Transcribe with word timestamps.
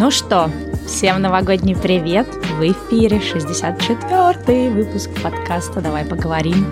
Ну 0.00 0.10
что, 0.10 0.50
всем 0.86 1.20
новогодний 1.20 1.76
привет! 1.76 2.26
В 2.58 2.62
эфире 2.62 3.18
64-й 3.18 4.70
выпуск 4.70 5.10
подкаста 5.22 5.82
«Давай 5.82 6.06
поговорим». 6.06 6.64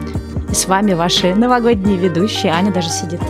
И 0.50 0.54
с 0.54 0.64
вами 0.64 0.95
ваши 0.95 1.35
новогодние 1.35 1.99
ведущие. 1.99 2.53
Аня 2.53 2.72
даже 2.72 2.89
сидит 2.89 3.21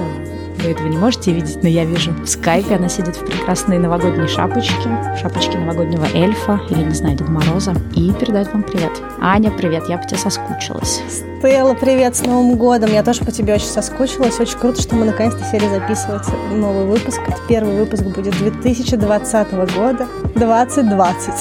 вы 0.58 0.70
этого 0.70 0.88
не 0.88 0.96
можете 0.96 1.32
видеть, 1.32 1.62
но 1.62 1.68
я 1.68 1.84
вижу 1.84 2.12
в 2.12 2.26
скайпе. 2.26 2.76
Она 2.76 2.88
сидит 2.88 3.16
в 3.16 3.24
прекрасной 3.24 3.78
новогодней 3.78 4.28
шапочке, 4.28 4.88
шапочке 5.20 5.58
новогоднего 5.58 6.06
эльфа 6.14 6.60
или, 6.70 6.82
не 6.82 6.94
знаю, 6.94 7.16
Деда 7.16 7.30
Мороза, 7.30 7.74
и 7.94 8.12
передает 8.12 8.52
вам 8.52 8.62
привет. 8.62 8.92
Аня, 9.20 9.50
привет, 9.50 9.88
я 9.88 9.98
по 9.98 10.06
тебе 10.06 10.18
соскучилась. 10.18 11.02
Стелла, 11.08 11.74
привет, 11.74 12.16
с 12.16 12.24
Новым 12.24 12.56
годом! 12.56 12.90
Я 12.92 13.02
тоже 13.02 13.24
по 13.24 13.30
тебе 13.30 13.54
очень 13.54 13.66
соскучилась. 13.66 14.40
Очень 14.40 14.58
круто, 14.58 14.82
что 14.82 14.96
мы 14.96 15.04
наконец-то 15.04 15.44
сели 15.44 15.68
записывать 15.68 16.26
новый 16.50 16.84
выпуск. 16.84 17.20
Это 17.26 17.38
первый 17.48 17.78
выпуск 17.78 18.02
будет 18.02 18.36
2020 18.38 19.52
года, 19.76 20.06
2020. 20.34 21.34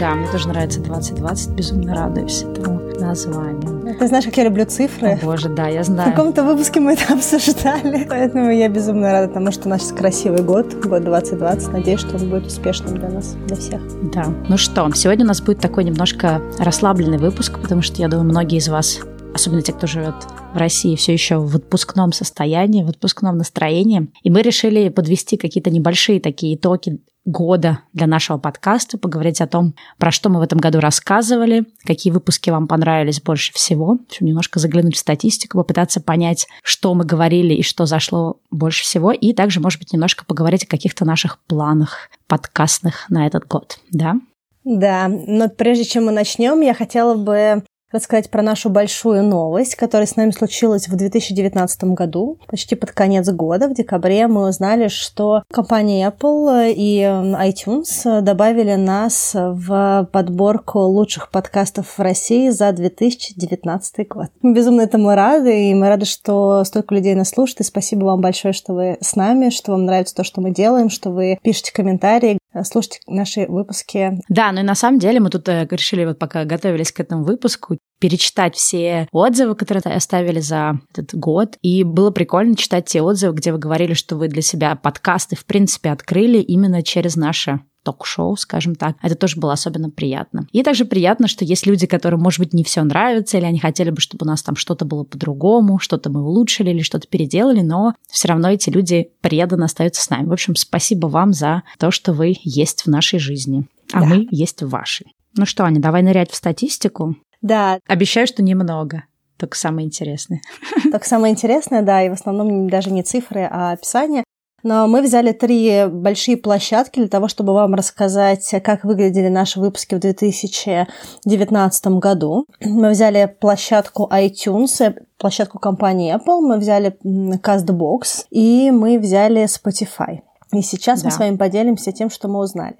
Да, 0.00 0.14
мне 0.14 0.28
тоже 0.28 0.48
нравится 0.48 0.80
2020, 0.80 1.50
безумно 1.50 1.94
радуюсь 1.94 2.42
этому 2.42 2.77
названию. 3.08 3.96
Ты 3.98 4.06
знаешь, 4.06 4.24
как 4.24 4.36
я 4.36 4.44
люблю 4.44 4.64
цифры? 4.64 5.12
О, 5.12 5.18
боже, 5.24 5.48
да, 5.48 5.68
я 5.68 5.82
знаю. 5.82 6.12
В 6.12 6.14
каком-то 6.14 6.44
выпуске 6.44 6.80
мы 6.80 6.92
это 6.92 7.12
обсуждали, 7.14 8.06
поэтому 8.08 8.50
я 8.50 8.68
безумно 8.68 9.12
рада 9.12 9.32
тому, 9.32 9.50
что 9.50 9.66
у 9.66 9.70
нас 9.70 9.92
красивый 9.92 10.42
год, 10.42 10.74
год 10.74 11.04
2020. 11.04 11.72
Надеюсь, 11.72 12.00
что 12.00 12.16
он 12.16 12.28
будет 12.30 12.46
успешным 12.46 12.98
для 12.98 13.08
нас, 13.08 13.36
для 13.46 13.56
всех. 13.56 13.80
Да. 14.12 14.26
Ну 14.48 14.56
что, 14.56 14.90
сегодня 14.94 15.24
у 15.24 15.28
нас 15.28 15.40
будет 15.40 15.60
такой 15.60 15.84
немножко 15.84 16.42
расслабленный 16.58 17.18
выпуск, 17.18 17.58
потому 17.60 17.82
что, 17.82 18.00
я 18.00 18.08
думаю, 18.08 18.28
многие 18.28 18.58
из 18.58 18.68
вас 18.68 19.00
особенно 19.34 19.62
те, 19.62 19.72
кто 19.72 19.86
живет 19.86 20.14
в 20.52 20.56
России, 20.56 20.96
все 20.96 21.12
еще 21.12 21.38
в 21.38 21.54
отпускном 21.54 22.12
состоянии, 22.12 22.82
в 22.82 22.88
отпускном 22.88 23.36
настроении. 23.36 24.08
И 24.22 24.30
мы 24.30 24.42
решили 24.42 24.88
подвести 24.88 25.36
какие-то 25.36 25.70
небольшие 25.70 26.20
такие 26.20 26.56
итоги 26.56 26.98
года 27.28 27.80
для 27.92 28.06
нашего 28.06 28.38
подкаста, 28.38 28.96
поговорить 28.96 29.40
о 29.40 29.46
том, 29.46 29.74
про 29.98 30.10
что 30.10 30.30
мы 30.30 30.40
в 30.40 30.42
этом 30.42 30.58
году 30.58 30.80
рассказывали, 30.80 31.66
какие 31.84 32.10
выпуски 32.10 32.48
вам 32.48 32.66
понравились 32.66 33.20
больше 33.20 33.52
всего, 33.52 33.98
немножко 34.20 34.58
заглянуть 34.58 34.96
в 34.96 34.98
статистику, 34.98 35.58
попытаться 35.58 36.00
понять, 36.00 36.46
что 36.62 36.94
мы 36.94 37.04
говорили 37.04 37.52
и 37.54 37.62
что 37.62 37.84
зашло 37.84 38.38
больше 38.50 38.82
всего, 38.82 39.12
и 39.12 39.34
также, 39.34 39.60
может 39.60 39.78
быть, 39.78 39.92
немножко 39.92 40.24
поговорить 40.24 40.64
о 40.64 40.68
каких-то 40.68 41.04
наших 41.04 41.38
планах 41.40 42.08
подкастных 42.26 43.08
на 43.10 43.26
этот 43.26 43.46
год, 43.46 43.78
да? 43.90 44.16
Да, 44.64 45.08
но 45.08 45.48
прежде 45.48 45.84
чем 45.84 46.06
мы 46.06 46.12
начнем, 46.12 46.60
я 46.62 46.74
хотела 46.74 47.14
бы 47.14 47.62
рассказать 47.90 48.30
про 48.30 48.42
нашу 48.42 48.70
большую 48.70 49.22
новость, 49.22 49.74
которая 49.74 50.06
с 50.06 50.16
нами 50.16 50.30
случилась 50.30 50.88
в 50.88 50.96
2019 50.96 51.84
году, 51.84 52.38
почти 52.46 52.74
под 52.74 52.92
конец 52.92 53.28
года, 53.30 53.68
в 53.68 53.74
декабре, 53.74 54.26
мы 54.26 54.48
узнали, 54.48 54.88
что 54.88 55.42
компания 55.50 56.06
Apple 56.08 56.72
и 56.74 57.00
iTunes 57.02 58.20
добавили 58.20 58.74
нас 58.74 59.32
в 59.34 60.08
подборку 60.12 60.80
лучших 60.80 61.30
подкастов 61.30 61.98
в 61.98 62.00
России 62.00 62.50
за 62.50 62.72
2019 62.72 64.08
год. 64.08 64.26
Мы 64.42 64.52
безумно 64.52 64.82
этому 64.82 65.14
рады, 65.14 65.70
и 65.70 65.74
мы 65.74 65.88
рады, 65.88 66.04
что 66.04 66.64
столько 66.64 66.94
людей 66.94 67.14
нас 67.14 67.30
слушает, 67.30 67.60
и 67.60 67.64
спасибо 67.64 68.04
вам 68.04 68.20
большое, 68.20 68.52
что 68.52 68.74
вы 68.74 68.98
с 69.00 69.16
нами, 69.16 69.50
что 69.50 69.72
вам 69.72 69.84
нравится 69.84 70.14
то, 70.14 70.24
что 70.24 70.40
мы 70.40 70.50
делаем, 70.50 70.90
что 70.90 71.10
вы 71.10 71.38
пишете 71.42 71.72
комментарии, 71.72 72.38
слушайте 72.64 73.00
наши 73.06 73.46
выпуски. 73.46 74.20
Да, 74.28 74.52
ну 74.52 74.60
и 74.60 74.64
на 74.64 74.74
самом 74.74 74.98
деле 74.98 75.20
мы 75.20 75.30
тут 75.30 75.48
э, 75.48 75.66
решили, 75.70 76.04
вот 76.04 76.18
пока 76.18 76.44
готовились 76.44 76.92
к 76.92 77.00
этому 77.00 77.24
выпуску, 77.24 77.78
перечитать 78.00 78.56
все 78.56 79.08
отзывы, 79.12 79.54
которые 79.54 79.82
оставили 79.94 80.40
за 80.40 80.80
этот 80.92 81.14
год. 81.14 81.56
И 81.62 81.84
было 81.84 82.10
прикольно 82.10 82.56
читать 82.56 82.86
те 82.86 83.02
отзывы, 83.02 83.34
где 83.34 83.52
вы 83.52 83.58
говорили, 83.58 83.94
что 83.94 84.16
вы 84.16 84.28
для 84.28 84.42
себя 84.42 84.76
подкасты, 84.76 85.36
в 85.36 85.44
принципе, 85.44 85.90
открыли 85.90 86.38
именно 86.38 86.82
через 86.82 87.16
наше 87.16 87.60
ток-шоу, 87.88 88.36
скажем 88.36 88.74
так. 88.74 88.96
Это 89.02 89.14
тоже 89.14 89.40
было 89.40 89.54
особенно 89.54 89.88
приятно. 89.88 90.46
И 90.52 90.62
также 90.62 90.84
приятно, 90.84 91.26
что 91.26 91.44
есть 91.44 91.66
люди, 91.66 91.86
которым, 91.86 92.20
может 92.20 92.38
быть, 92.38 92.52
не 92.52 92.64
все 92.64 92.82
нравится, 92.82 93.38
или 93.38 93.46
они 93.46 93.58
хотели 93.58 93.88
бы, 93.88 94.00
чтобы 94.00 94.24
у 94.24 94.28
нас 94.28 94.42
там 94.42 94.56
что-то 94.56 94.84
было 94.84 95.04
по-другому, 95.04 95.78
что-то 95.78 96.10
мы 96.10 96.22
улучшили 96.22 96.70
или 96.70 96.82
что-то 96.82 97.08
переделали, 97.08 97.62
но 97.62 97.94
все 98.10 98.28
равно 98.28 98.50
эти 98.50 98.68
люди 98.68 99.10
преданно 99.22 99.64
остаются 99.64 100.02
с 100.02 100.10
нами. 100.10 100.26
В 100.26 100.32
общем, 100.32 100.54
спасибо 100.54 101.06
вам 101.06 101.32
за 101.32 101.62
то, 101.78 101.90
что 101.90 102.12
вы 102.12 102.34
есть 102.42 102.82
в 102.82 102.88
нашей 102.88 103.18
жизни, 103.18 103.66
а 103.92 104.00
да. 104.00 104.06
мы 104.06 104.28
есть 104.30 104.62
в 104.62 104.68
вашей. 104.68 105.14
Ну 105.36 105.46
что, 105.46 105.64
Аня, 105.64 105.80
давай 105.80 106.02
нырять 106.02 106.30
в 106.30 106.34
статистику. 106.34 107.16
Да. 107.40 107.78
Обещаю, 107.86 108.26
что 108.26 108.42
немного. 108.42 109.04
Только 109.38 109.56
самое 109.56 109.86
интересное. 109.86 110.40
Только 110.82 111.06
самое 111.06 111.32
интересное, 111.32 111.82
да, 111.82 112.02
и 112.02 112.08
в 112.08 112.12
основном 112.12 112.68
даже 112.68 112.90
не 112.90 113.02
цифры, 113.02 113.48
а 113.50 113.72
описание. 113.72 114.24
Но 114.62 114.86
мы 114.88 115.02
взяли 115.02 115.32
три 115.32 115.86
большие 115.86 116.36
площадки 116.36 116.98
для 116.98 117.08
того, 117.08 117.28
чтобы 117.28 117.52
вам 117.52 117.74
рассказать, 117.74 118.48
как 118.64 118.84
выглядели 118.84 119.28
наши 119.28 119.60
выпуски 119.60 119.94
в 119.94 120.00
2019 120.00 121.86
году. 121.98 122.46
Мы 122.60 122.90
взяли 122.90 123.34
площадку 123.40 124.10
iTunes, 124.12 124.94
площадку 125.18 125.58
компании 125.58 126.14
Apple, 126.14 126.40
мы 126.40 126.58
взяли 126.58 126.96
CastBox 127.04 128.26
и 128.30 128.70
мы 128.70 128.98
взяли 128.98 129.44
Spotify. 129.44 130.20
И 130.52 130.62
сейчас 130.62 131.02
да. 131.02 131.08
мы 131.08 131.12
с 131.12 131.18
вами 131.18 131.36
поделимся 131.36 131.92
тем, 131.92 132.08
что 132.10 132.28
мы 132.28 132.40
узнали. 132.40 132.76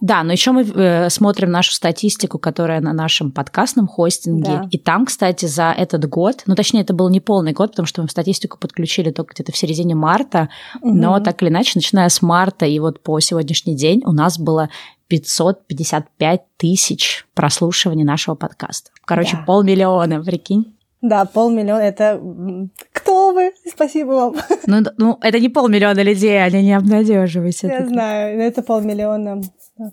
Да, 0.00 0.22
но 0.22 0.32
еще 0.32 0.52
мы 0.52 0.62
э, 0.62 1.08
смотрим 1.08 1.50
нашу 1.50 1.72
статистику, 1.72 2.38
которая 2.38 2.80
на 2.80 2.92
нашем 2.92 3.30
подкастном 3.30 3.86
хостинге. 3.86 4.44
Да. 4.44 4.68
И 4.70 4.78
там, 4.78 5.06
кстати, 5.06 5.46
за 5.46 5.72
этот 5.72 6.06
год, 6.08 6.42
ну 6.46 6.54
точнее, 6.54 6.82
это 6.82 6.92
был 6.92 7.08
не 7.08 7.20
полный 7.20 7.52
год, 7.52 7.70
потому 7.70 7.86
что 7.86 8.02
мы 8.02 8.08
статистику 8.08 8.58
подключили 8.58 9.10
только 9.10 9.34
где-то 9.34 9.52
в 9.52 9.56
середине 9.56 9.94
марта, 9.94 10.50
угу. 10.80 10.92
но 10.92 11.20
так 11.20 11.42
или 11.42 11.48
иначе, 11.48 11.72
начиная 11.76 12.08
с 12.08 12.20
марта 12.22 12.66
и 12.66 12.78
вот 12.78 13.02
по 13.02 13.18
сегодняшний 13.20 13.76
день 13.76 14.02
у 14.04 14.12
нас 14.12 14.38
было 14.38 14.68
555 15.08 16.42
тысяч 16.56 17.26
прослушиваний 17.34 18.04
нашего 18.04 18.34
подкаста. 18.34 18.90
Короче, 19.04 19.36
да. 19.36 19.44
полмиллиона, 19.44 20.22
прикинь. 20.22 20.75
Да, 21.08 21.24
полмиллиона. 21.24 21.82
Это 21.82 22.20
кто 22.92 23.32
вы? 23.32 23.52
Спасибо 23.64 24.08
вам. 24.10 24.36
Ну, 24.66 24.82
ну 24.98 25.18
это 25.20 25.38
не 25.38 25.48
полмиллиона 25.48 26.02
людей, 26.02 26.42
они 26.44 26.62
не 26.62 26.72
обнадеживайся. 26.76 27.68
Я 27.68 27.86
знаю, 27.86 28.40
это 28.40 28.62
полмиллиона 28.62 29.40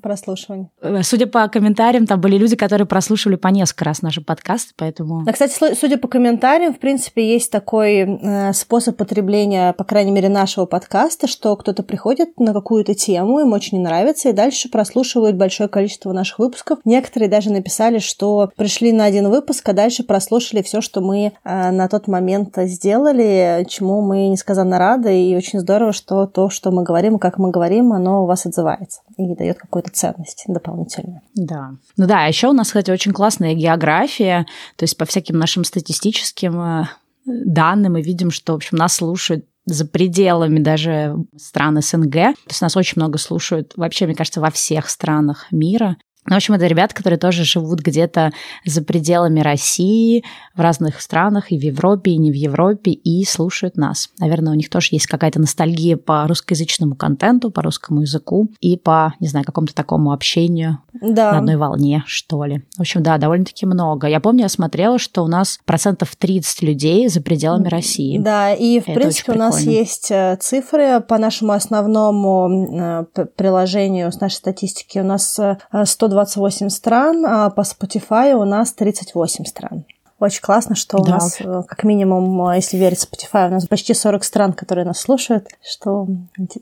прослушиваний. 0.02 0.70
Э, 0.82 1.04
судя 1.04 1.28
по 1.28 1.48
комментариям, 1.48 2.08
там 2.08 2.22
были 2.22 2.38
люди, 2.38 2.56
которые 2.56 2.88
прослушивали 2.88 3.36
по 3.36 3.50
несколько 3.50 3.86
раз 3.86 4.02
наши 4.02 4.22
подкасты, 4.22 4.74
поэтому... 4.78 5.24
А, 5.28 5.32
кстати, 5.32 5.76
судя 5.76 5.98
по 5.98 6.08
комментариям, 6.08 6.74
в 6.74 6.80
принципе, 6.80 7.28
есть 7.28 7.52
такой 7.52 8.00
э, 8.00 8.54
способ 8.54 8.98
потребления, 8.98 9.74
по 9.74 9.84
крайней 9.84 10.12
мере, 10.12 10.30
нашего 10.30 10.66
подкаста, 10.66 11.28
что 11.28 11.56
кто-то 11.56 11.84
приходит 11.84 12.40
на 12.40 12.54
какую-то 12.54 12.96
тему, 12.96 13.40
им 13.40 13.54
очень 13.54 13.82
нравится, 13.82 14.30
и 14.30 14.34
дальше 14.34 14.70
прослушивают 14.70 15.36
большое 15.36 15.70
количество 15.70 16.14
наших 16.14 16.40
выпусков. 16.40 16.80
Некоторые 16.86 17.30
даже 17.30 17.52
написали, 17.52 18.00
что 18.00 18.52
пришли 18.56 18.92
на 18.94 19.06
один 19.06 19.30
выпуск, 19.30 19.68
а 19.68 19.74
дальше 19.74 20.04
прослушали 20.04 20.62
все, 20.62 20.82
что 20.82 21.02
мы 21.02 21.34
э, 21.44 21.72
на 21.72 21.88
тот 21.90 22.08
момент 22.08 22.56
сделали, 22.58 23.66
чему 23.70 24.02
мы 24.02 24.28
несказанно 24.30 24.80
рады, 24.80 25.22
и 25.22 25.36
очень 25.36 25.60
здорово, 25.60 25.92
что 25.92 26.26
то, 26.26 26.50
что 26.50 26.72
мы 26.72 26.84
говорим, 26.84 27.18
и 27.18 27.20
как 27.20 27.38
мы 27.38 27.52
говорим, 27.52 27.94
оно 27.94 28.24
у 28.24 28.26
вас 28.26 28.46
отзывается 28.46 29.02
и 29.18 29.36
дает 29.36 29.60
какую-то 29.74 29.92
ценность 29.92 30.44
дополнительную. 30.48 31.22
Да. 31.34 31.72
Ну 31.98 32.06
да, 32.06 32.26
еще 32.26 32.50
у 32.50 32.54
нас, 32.54 32.68
кстати, 32.68 32.92
очень 32.92 33.12
классная 33.12 33.56
география, 33.56 34.46
то 34.76 34.84
есть 34.84 34.96
по 34.98 35.06
всяким 35.06 35.40
нашим 35.40 35.64
статистическим 35.64 36.62
э, 36.62 36.84
данным 37.26 37.94
мы 37.94 38.04
видим, 38.04 38.30
что, 38.30 38.54
в 38.54 38.58
общем, 38.58 38.78
нас 38.78 38.94
слушают 38.94 39.46
за 39.66 39.88
пределами 39.88 40.60
даже 40.60 41.16
стран 41.38 41.82
СНГ. 41.82 42.12
То 42.12 42.50
есть 42.50 42.62
нас 42.62 42.78
очень 42.78 42.94
много 42.98 43.18
слушают 43.18 43.74
вообще, 43.76 44.06
мне 44.06 44.16
кажется, 44.16 44.42
во 44.42 44.52
всех 44.52 44.90
странах 44.90 45.48
мира. 45.52 45.98
Ну, 46.26 46.34
в 46.34 46.38
общем, 46.38 46.54
это 46.54 46.68
ребята, 46.68 46.96
которые 46.96 47.20
тоже 47.20 47.44
живут 47.44 47.80
где-то 47.80 48.32
за 48.66 48.84
пределами 48.84 49.40
России, 49.42 50.24
в 50.56 50.62
разных 50.62 51.02
странах, 51.02 51.52
и 51.52 51.58
в 51.58 51.62
Европе, 51.62 52.12
и 52.12 52.18
не 52.18 52.32
в 52.32 52.36
Европе, 52.36 52.92
и 52.92 53.26
слушают 53.26 53.78
нас. 53.78 54.10
Наверное, 54.20 54.54
у 54.54 54.56
них 54.56 54.70
тоже 54.70 54.90
есть 54.92 55.08
какая-то 55.08 55.40
ностальгия 55.40 55.98
по 55.98 56.28
русскоязычному 56.28 56.96
контенту, 56.96 57.52
по 57.52 57.62
русскому 57.62 58.02
языку 58.02 58.50
и 58.62 58.78
по, 58.78 59.14
не 59.20 59.28
знаю, 59.28 59.46
какому-то 59.46 59.74
такому 59.74 60.12
общению 60.12 60.80
да. 60.94 61.32
на 61.32 61.38
одной 61.40 61.56
волне, 61.58 62.04
что 62.06 62.46
ли. 62.46 62.64
В 62.78 62.82
общем, 62.82 63.04
да, 63.04 63.18
довольно-таки 63.18 63.66
много. 63.66 64.08
Я 64.08 64.20
помню, 64.20 64.44
я 64.44 64.50
смотрела, 64.50 65.00
что 65.00 65.24
у 65.24 65.28
нас 65.28 65.60
процентов 65.66 66.16
30 66.16 66.62
людей 66.62 67.08
за 67.10 67.22
пределами 67.22 67.68
России. 67.68 68.18
Да, 68.20 68.54
и, 68.54 68.80
в 68.80 68.88
это 68.88 69.00
принципе, 69.00 69.34
у 69.34 69.36
нас 69.36 69.62
есть 69.62 70.12
э, 70.12 70.38
цифры 70.40 71.02
по 71.02 71.18
нашему 71.18 71.54
основному 71.54 73.06
э, 73.16 73.26
приложению 73.36 74.12
с 74.12 74.20
нашей 74.20 74.36
статистики. 74.36 75.00
У 75.00 75.04
нас 75.04 75.40
120 75.84 76.04
э, 76.06 76.13
128 76.14 76.70
стран, 76.70 77.26
а 77.26 77.50
по 77.50 77.62
Spotify 77.62 78.34
у 78.34 78.46
нас 78.46 78.74
38 78.74 79.46
стран. 79.46 79.86
Очень 80.20 80.42
классно, 80.42 80.74
что 80.76 81.00
да. 81.00 81.04
у 81.04 81.08
нас, 81.08 81.42
э, 81.42 81.64
как 81.68 81.84
минимум, 81.84 82.48
э, 82.48 82.56
если 82.56 82.78
верить 82.78 83.04
Spotify, 83.04 83.48
у 83.48 83.52
нас 83.52 83.66
почти 83.68 83.94
40 83.94 84.24
стран, 84.24 84.54
которые 84.54 84.86
нас 84.86 85.00
слушают, 85.00 85.48
что 85.62 86.08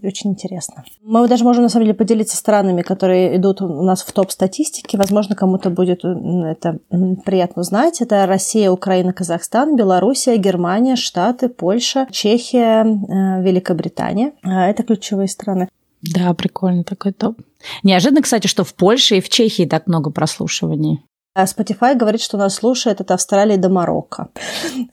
очень 0.01 0.31
интересно. 0.31 0.83
Мы 1.03 1.27
даже 1.27 1.43
можем, 1.43 1.61
на 1.61 1.69
самом 1.69 1.85
деле, 1.85 1.95
поделиться 1.95 2.37
странами, 2.37 2.81
которые 2.81 3.35
идут 3.37 3.61
у 3.61 3.83
нас 3.83 4.01
в 4.01 4.11
топ-статистике. 4.13 4.97
Возможно, 4.97 5.35
кому-то 5.35 5.69
будет 5.69 6.03
это 6.03 6.79
приятно 7.23 7.61
узнать. 7.61 8.01
Это 8.01 8.25
Россия, 8.25 8.71
Украина, 8.71 9.13
Казахстан, 9.13 9.75
Белоруссия, 9.75 10.37
Германия, 10.37 10.95
Штаты, 10.95 11.47
Польша, 11.47 12.07
Чехия, 12.09 12.83
э, 12.83 13.43
Великобритания. 13.43 14.33
Это 14.43 14.81
ключевые 14.81 15.27
страны. 15.27 15.69
Да, 16.01 16.33
прикольно 16.33 16.83
такой 16.83 17.11
топ. 17.11 17.37
Неожиданно, 17.83 18.21
кстати, 18.21 18.47
что 18.47 18.63
в 18.63 18.73
Польше 18.73 19.17
и 19.17 19.21
в 19.21 19.29
Чехии 19.29 19.65
так 19.65 19.87
много 19.87 20.11
прослушиваний. 20.11 21.01
А 21.33 21.45
Spotify 21.45 21.95
говорит, 21.95 22.21
что 22.21 22.37
нас 22.37 22.55
слушает 22.55 22.99
от 22.99 23.09
Австралии 23.09 23.55
до 23.55 23.69
Марокко. 23.69 24.27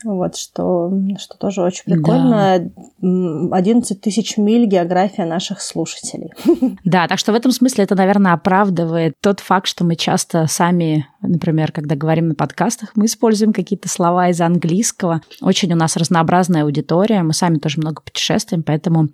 Вот, 0.04 0.36
что, 0.36 0.92
что 1.18 1.36
тоже 1.36 1.62
очень 1.62 1.82
прикольно. 1.84 2.70
Да. 3.00 3.56
11 3.56 4.00
тысяч 4.00 4.36
миль 4.36 4.66
география 4.66 5.24
наших 5.24 5.60
слушателей. 5.60 6.30
Да, 6.84 7.08
так 7.08 7.18
что 7.18 7.32
в 7.32 7.34
этом 7.34 7.50
смысле 7.50 7.84
это, 7.84 7.94
наверное, 7.96 8.32
оправдывает 8.32 9.14
тот 9.20 9.40
факт, 9.40 9.66
что 9.66 9.84
мы 9.84 9.96
часто 9.96 10.46
сами, 10.46 11.06
например, 11.22 11.72
когда 11.72 11.96
говорим 11.96 12.28
на 12.28 12.34
подкастах, 12.34 12.92
мы 12.94 13.06
используем 13.06 13.52
какие-то 13.52 13.88
слова 13.88 14.28
из 14.28 14.40
английского. 14.40 15.20
Очень 15.40 15.72
у 15.72 15.76
нас 15.76 15.96
разнообразная 15.96 16.64
аудитория, 16.64 17.22
мы 17.22 17.32
сами 17.32 17.58
тоже 17.58 17.78
много 17.78 18.02
путешествуем, 18.02 18.62
поэтому 18.62 19.08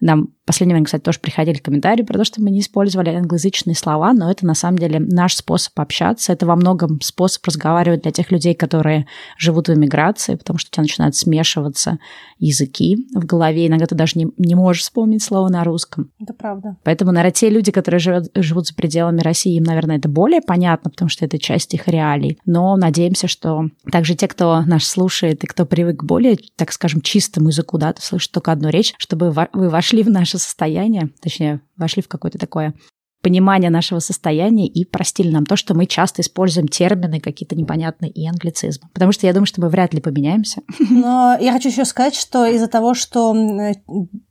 нам 0.00 0.28
в 0.44 0.46
последнее 0.46 0.76
время, 0.76 0.86
кстати, 0.86 1.02
тоже 1.02 1.20
приходили 1.20 1.58
комментарии 1.58 2.02
про 2.02 2.16
то, 2.16 2.24
что 2.24 2.40
мы 2.40 2.50
не 2.50 2.60
использовали 2.60 3.10
англоязычные 3.10 3.76
слова, 3.76 4.14
но 4.14 4.30
это 4.30 4.46
на 4.46 4.54
самом 4.54 4.78
деле 4.78 4.98
наш 4.98 5.34
способ 5.34 5.78
общаться. 5.78 6.32
Это 6.32 6.46
во 6.46 6.56
многом 6.56 7.02
способ 7.02 7.44
разговаривать 7.44 8.00
для 8.00 8.12
тех 8.12 8.30
людей, 8.30 8.54
которые 8.54 9.06
живут 9.36 9.68
в 9.68 9.74
эмиграции, 9.74 10.36
потому 10.36 10.58
что 10.58 10.70
у 10.70 10.72
тебя 10.72 10.82
начинают 10.84 11.16
смешиваться 11.16 11.98
языки 12.38 13.06
в 13.14 13.26
голове. 13.26 13.66
Иногда 13.66 13.84
ты 13.84 13.94
даже 13.94 14.18
не, 14.18 14.28
не 14.38 14.54
можешь 14.54 14.84
вспомнить 14.84 15.22
слово 15.22 15.50
на 15.50 15.64
русском. 15.64 16.10
Это 16.18 16.32
правда. 16.32 16.78
Поэтому, 16.82 17.12
наверное, 17.12 17.32
те 17.32 17.50
люди, 17.50 17.70
которые 17.70 18.00
живут, 18.00 18.30
живут 18.34 18.68
за 18.68 18.74
пределами 18.74 19.20
России, 19.20 19.54
им, 19.54 19.64
наверное, 19.64 19.98
это 19.98 20.08
более 20.08 20.40
понятно, 20.40 20.90
потому 20.90 21.10
что 21.10 21.26
это 21.26 21.38
часть 21.48 21.72
их 21.72 21.88
реалий. 21.88 22.38
Но 22.44 22.76
надеемся, 22.76 23.26
что 23.26 23.70
также 23.90 24.14
те, 24.14 24.28
кто 24.28 24.60
нас 24.62 24.84
слушает 24.84 25.42
и 25.42 25.46
кто 25.46 25.64
привык 25.64 26.00
к 26.00 26.04
более, 26.04 26.36
так 26.56 26.72
скажем, 26.72 27.00
чистому 27.00 27.48
языку, 27.48 27.78
да, 27.78 27.94
ты 27.94 28.02
слышишь 28.02 28.28
только 28.28 28.52
одну 28.52 28.68
речь, 28.68 28.92
чтобы 28.98 29.30
вы 29.30 29.68
вошли 29.70 30.02
в 30.02 30.10
наше 30.10 30.38
состояние, 30.38 31.08
точнее, 31.22 31.62
вошли 31.76 32.02
в 32.02 32.08
какое-то 32.08 32.38
такое 32.38 32.74
понимание 33.22 33.70
нашего 33.70 33.98
состояния 33.98 34.66
и 34.66 34.84
простили 34.84 35.30
нам 35.30 35.44
то, 35.44 35.56
что 35.56 35.74
мы 35.74 35.86
часто 35.86 36.22
используем 36.22 36.68
термины 36.68 37.20
какие-то 37.20 37.56
непонятные 37.56 38.10
и 38.10 38.26
англицизмы. 38.28 38.88
Потому 38.92 39.12
что 39.12 39.26
я 39.26 39.32
думаю, 39.32 39.46
что 39.46 39.60
мы 39.60 39.68
вряд 39.68 39.92
ли 39.92 40.00
поменяемся. 40.00 40.62
Но 40.90 41.36
я 41.40 41.52
хочу 41.52 41.68
еще 41.68 41.84
сказать, 41.84 42.14
что 42.14 42.46
из-за 42.46 42.68
того, 42.68 42.94
что 42.94 43.34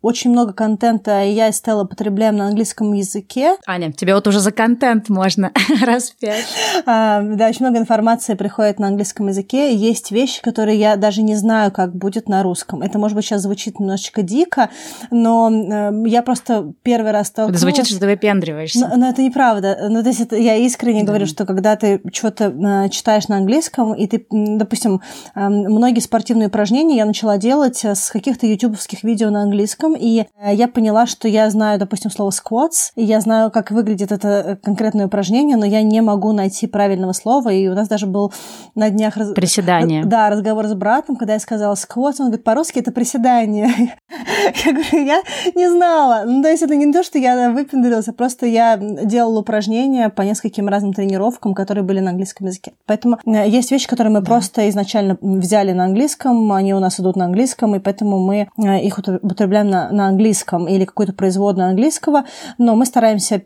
очень 0.01 0.31
много 0.31 0.53
контента 0.53 1.23
я 1.23 1.49
и 1.49 1.51
Стелла 1.51 1.83
потребляем 1.83 2.37
на 2.37 2.47
английском 2.47 2.93
языке... 2.93 3.57
Аня, 3.65 3.91
тебе 3.91 4.15
вот 4.15 4.27
уже 4.27 4.39
за 4.39 4.51
контент 4.51 5.09
можно 5.09 5.51
раз 5.81 6.11
пять. 6.19 6.45
А, 6.85 7.21
да, 7.21 7.49
очень 7.49 7.65
много 7.65 7.79
информации 7.79 8.35
приходит 8.35 8.79
на 8.79 8.87
английском 8.87 9.27
языке. 9.27 9.75
Есть 9.75 10.11
вещи, 10.11 10.41
которые 10.41 10.79
я 10.79 10.95
даже 10.95 11.21
не 11.23 11.35
знаю, 11.35 11.71
как 11.71 11.95
будет 11.95 12.29
на 12.29 12.41
русском. 12.43 12.81
Это, 12.81 12.97
может 12.99 13.15
быть, 13.15 13.25
сейчас 13.25 13.41
звучит 13.41 13.79
немножечко 13.79 14.21
дико, 14.21 14.69
но 15.11 15.51
э, 15.51 15.91
я 16.07 16.21
просто 16.21 16.73
первый 16.83 17.11
раз 17.11 17.27
столкнулась... 17.27 17.61
Это 17.61 17.71
звучит, 17.71 17.87
что 17.87 17.99
ты 17.99 18.07
выпендриваешься. 18.07 18.76
Но, 18.81 18.95
но 18.97 19.09
это 19.09 19.21
неправда. 19.21 19.87
Ну, 19.89 20.01
то 20.01 20.09
есть 20.09 20.21
это, 20.21 20.35
я 20.35 20.55
искренне 20.55 21.01
да. 21.01 21.07
говорю, 21.07 21.25
что 21.25 21.45
когда 21.45 21.75
ты 21.75 22.01
что-то 22.11 22.45
э, 22.45 22.89
читаешь 22.89 23.27
на 23.27 23.37
английском, 23.37 23.93
и 23.93 24.07
ты, 24.07 24.25
допустим, 24.29 25.01
э, 25.35 25.49
многие 25.49 25.99
спортивные 25.99 26.47
упражнения 26.47 26.97
я 26.97 27.05
начала 27.05 27.37
делать 27.37 27.83
э, 27.83 27.95
с 27.95 28.09
каких-то 28.09 28.45
ютубовских 28.45 29.03
видео 29.03 29.29
на 29.29 29.43
английском, 29.43 29.95
и 29.97 30.25
э, 30.41 30.53
я 30.53 30.67
поняла, 30.67 31.05
что 31.05 31.27
я 31.27 31.49
знаю, 31.49 31.79
допустим, 31.79 32.11
слово 32.11 32.31
squats, 32.31 32.91
и 32.95 33.03
я 33.03 33.19
знаю, 33.21 33.51
как 33.51 33.71
выглядит 33.71 34.11
это 34.11 34.57
конкретное 34.63 35.07
упражнение, 35.07 35.57
но 35.57 35.65
я 35.65 35.81
не 35.81 36.01
могу 36.01 36.31
найти 36.31 36.67
правильного 36.67 37.13
слова, 37.13 37.49
и 37.49 37.67
у 37.67 37.73
нас 37.73 37.87
даже 37.87 38.05
был 38.05 38.33
на 38.75 38.89
днях... 38.89 39.17
Раз... 39.17 39.29
Приседание. 39.31 40.05
Да, 40.05 40.29
разговор 40.29 40.65
с 40.67 40.73
братом, 40.73 41.15
когда 41.15 41.33
я 41.33 41.39
сказала 41.39 41.75
squats, 41.75 42.15
он 42.19 42.27
говорит, 42.27 42.43
по-русски 42.43 42.79
это 42.79 42.91
приседание. 42.91 43.69
я 44.65 44.71
говорю, 44.71 45.05
я 45.05 45.21
не 45.55 45.69
знала. 45.69 46.23
Ну, 46.25 46.41
то 46.41 46.49
есть 46.49 46.63
это 46.63 46.75
не 46.75 46.91
то, 46.91 47.03
что 47.03 47.17
я 47.17 47.49
выпендрилась, 47.51 48.07
а 48.07 48.13
просто 48.13 48.45
я 48.45 48.66
делала 48.77 49.39
упражнения 49.39 50.09
по 50.09 50.23
нескольким 50.23 50.67
разным 50.67 50.93
тренировкам, 50.93 51.53
которые 51.53 51.83
были 51.83 51.99
на 51.99 52.11
английском 52.11 52.47
языке. 52.47 52.73
Поэтому 52.85 53.17
э, 53.25 53.47
есть 53.47 53.71
вещи, 53.71 53.87
которые 53.87 54.11
мы 54.11 54.19
да. 54.19 54.25
просто 54.25 54.69
изначально 54.69 55.17
взяли 55.21 55.71
на 55.71 55.85
английском, 55.85 56.51
они 56.51 56.73
у 56.73 56.79
нас 56.79 56.99
идут 56.99 57.15
на 57.15 57.25
английском, 57.25 57.75
и 57.75 57.79
поэтому 57.79 58.19
мы 58.19 58.49
э, 58.57 58.81
их 58.81 58.97
употребляем 58.99 59.69
на, 59.69 59.91
на 59.91 60.07
английском 60.07 60.67
или 60.67 60.85
какую-то 60.85 61.13
производную 61.13 61.69
английского, 61.69 62.25
но 62.57 62.75
мы 62.75 62.85
стараемся 62.85 63.41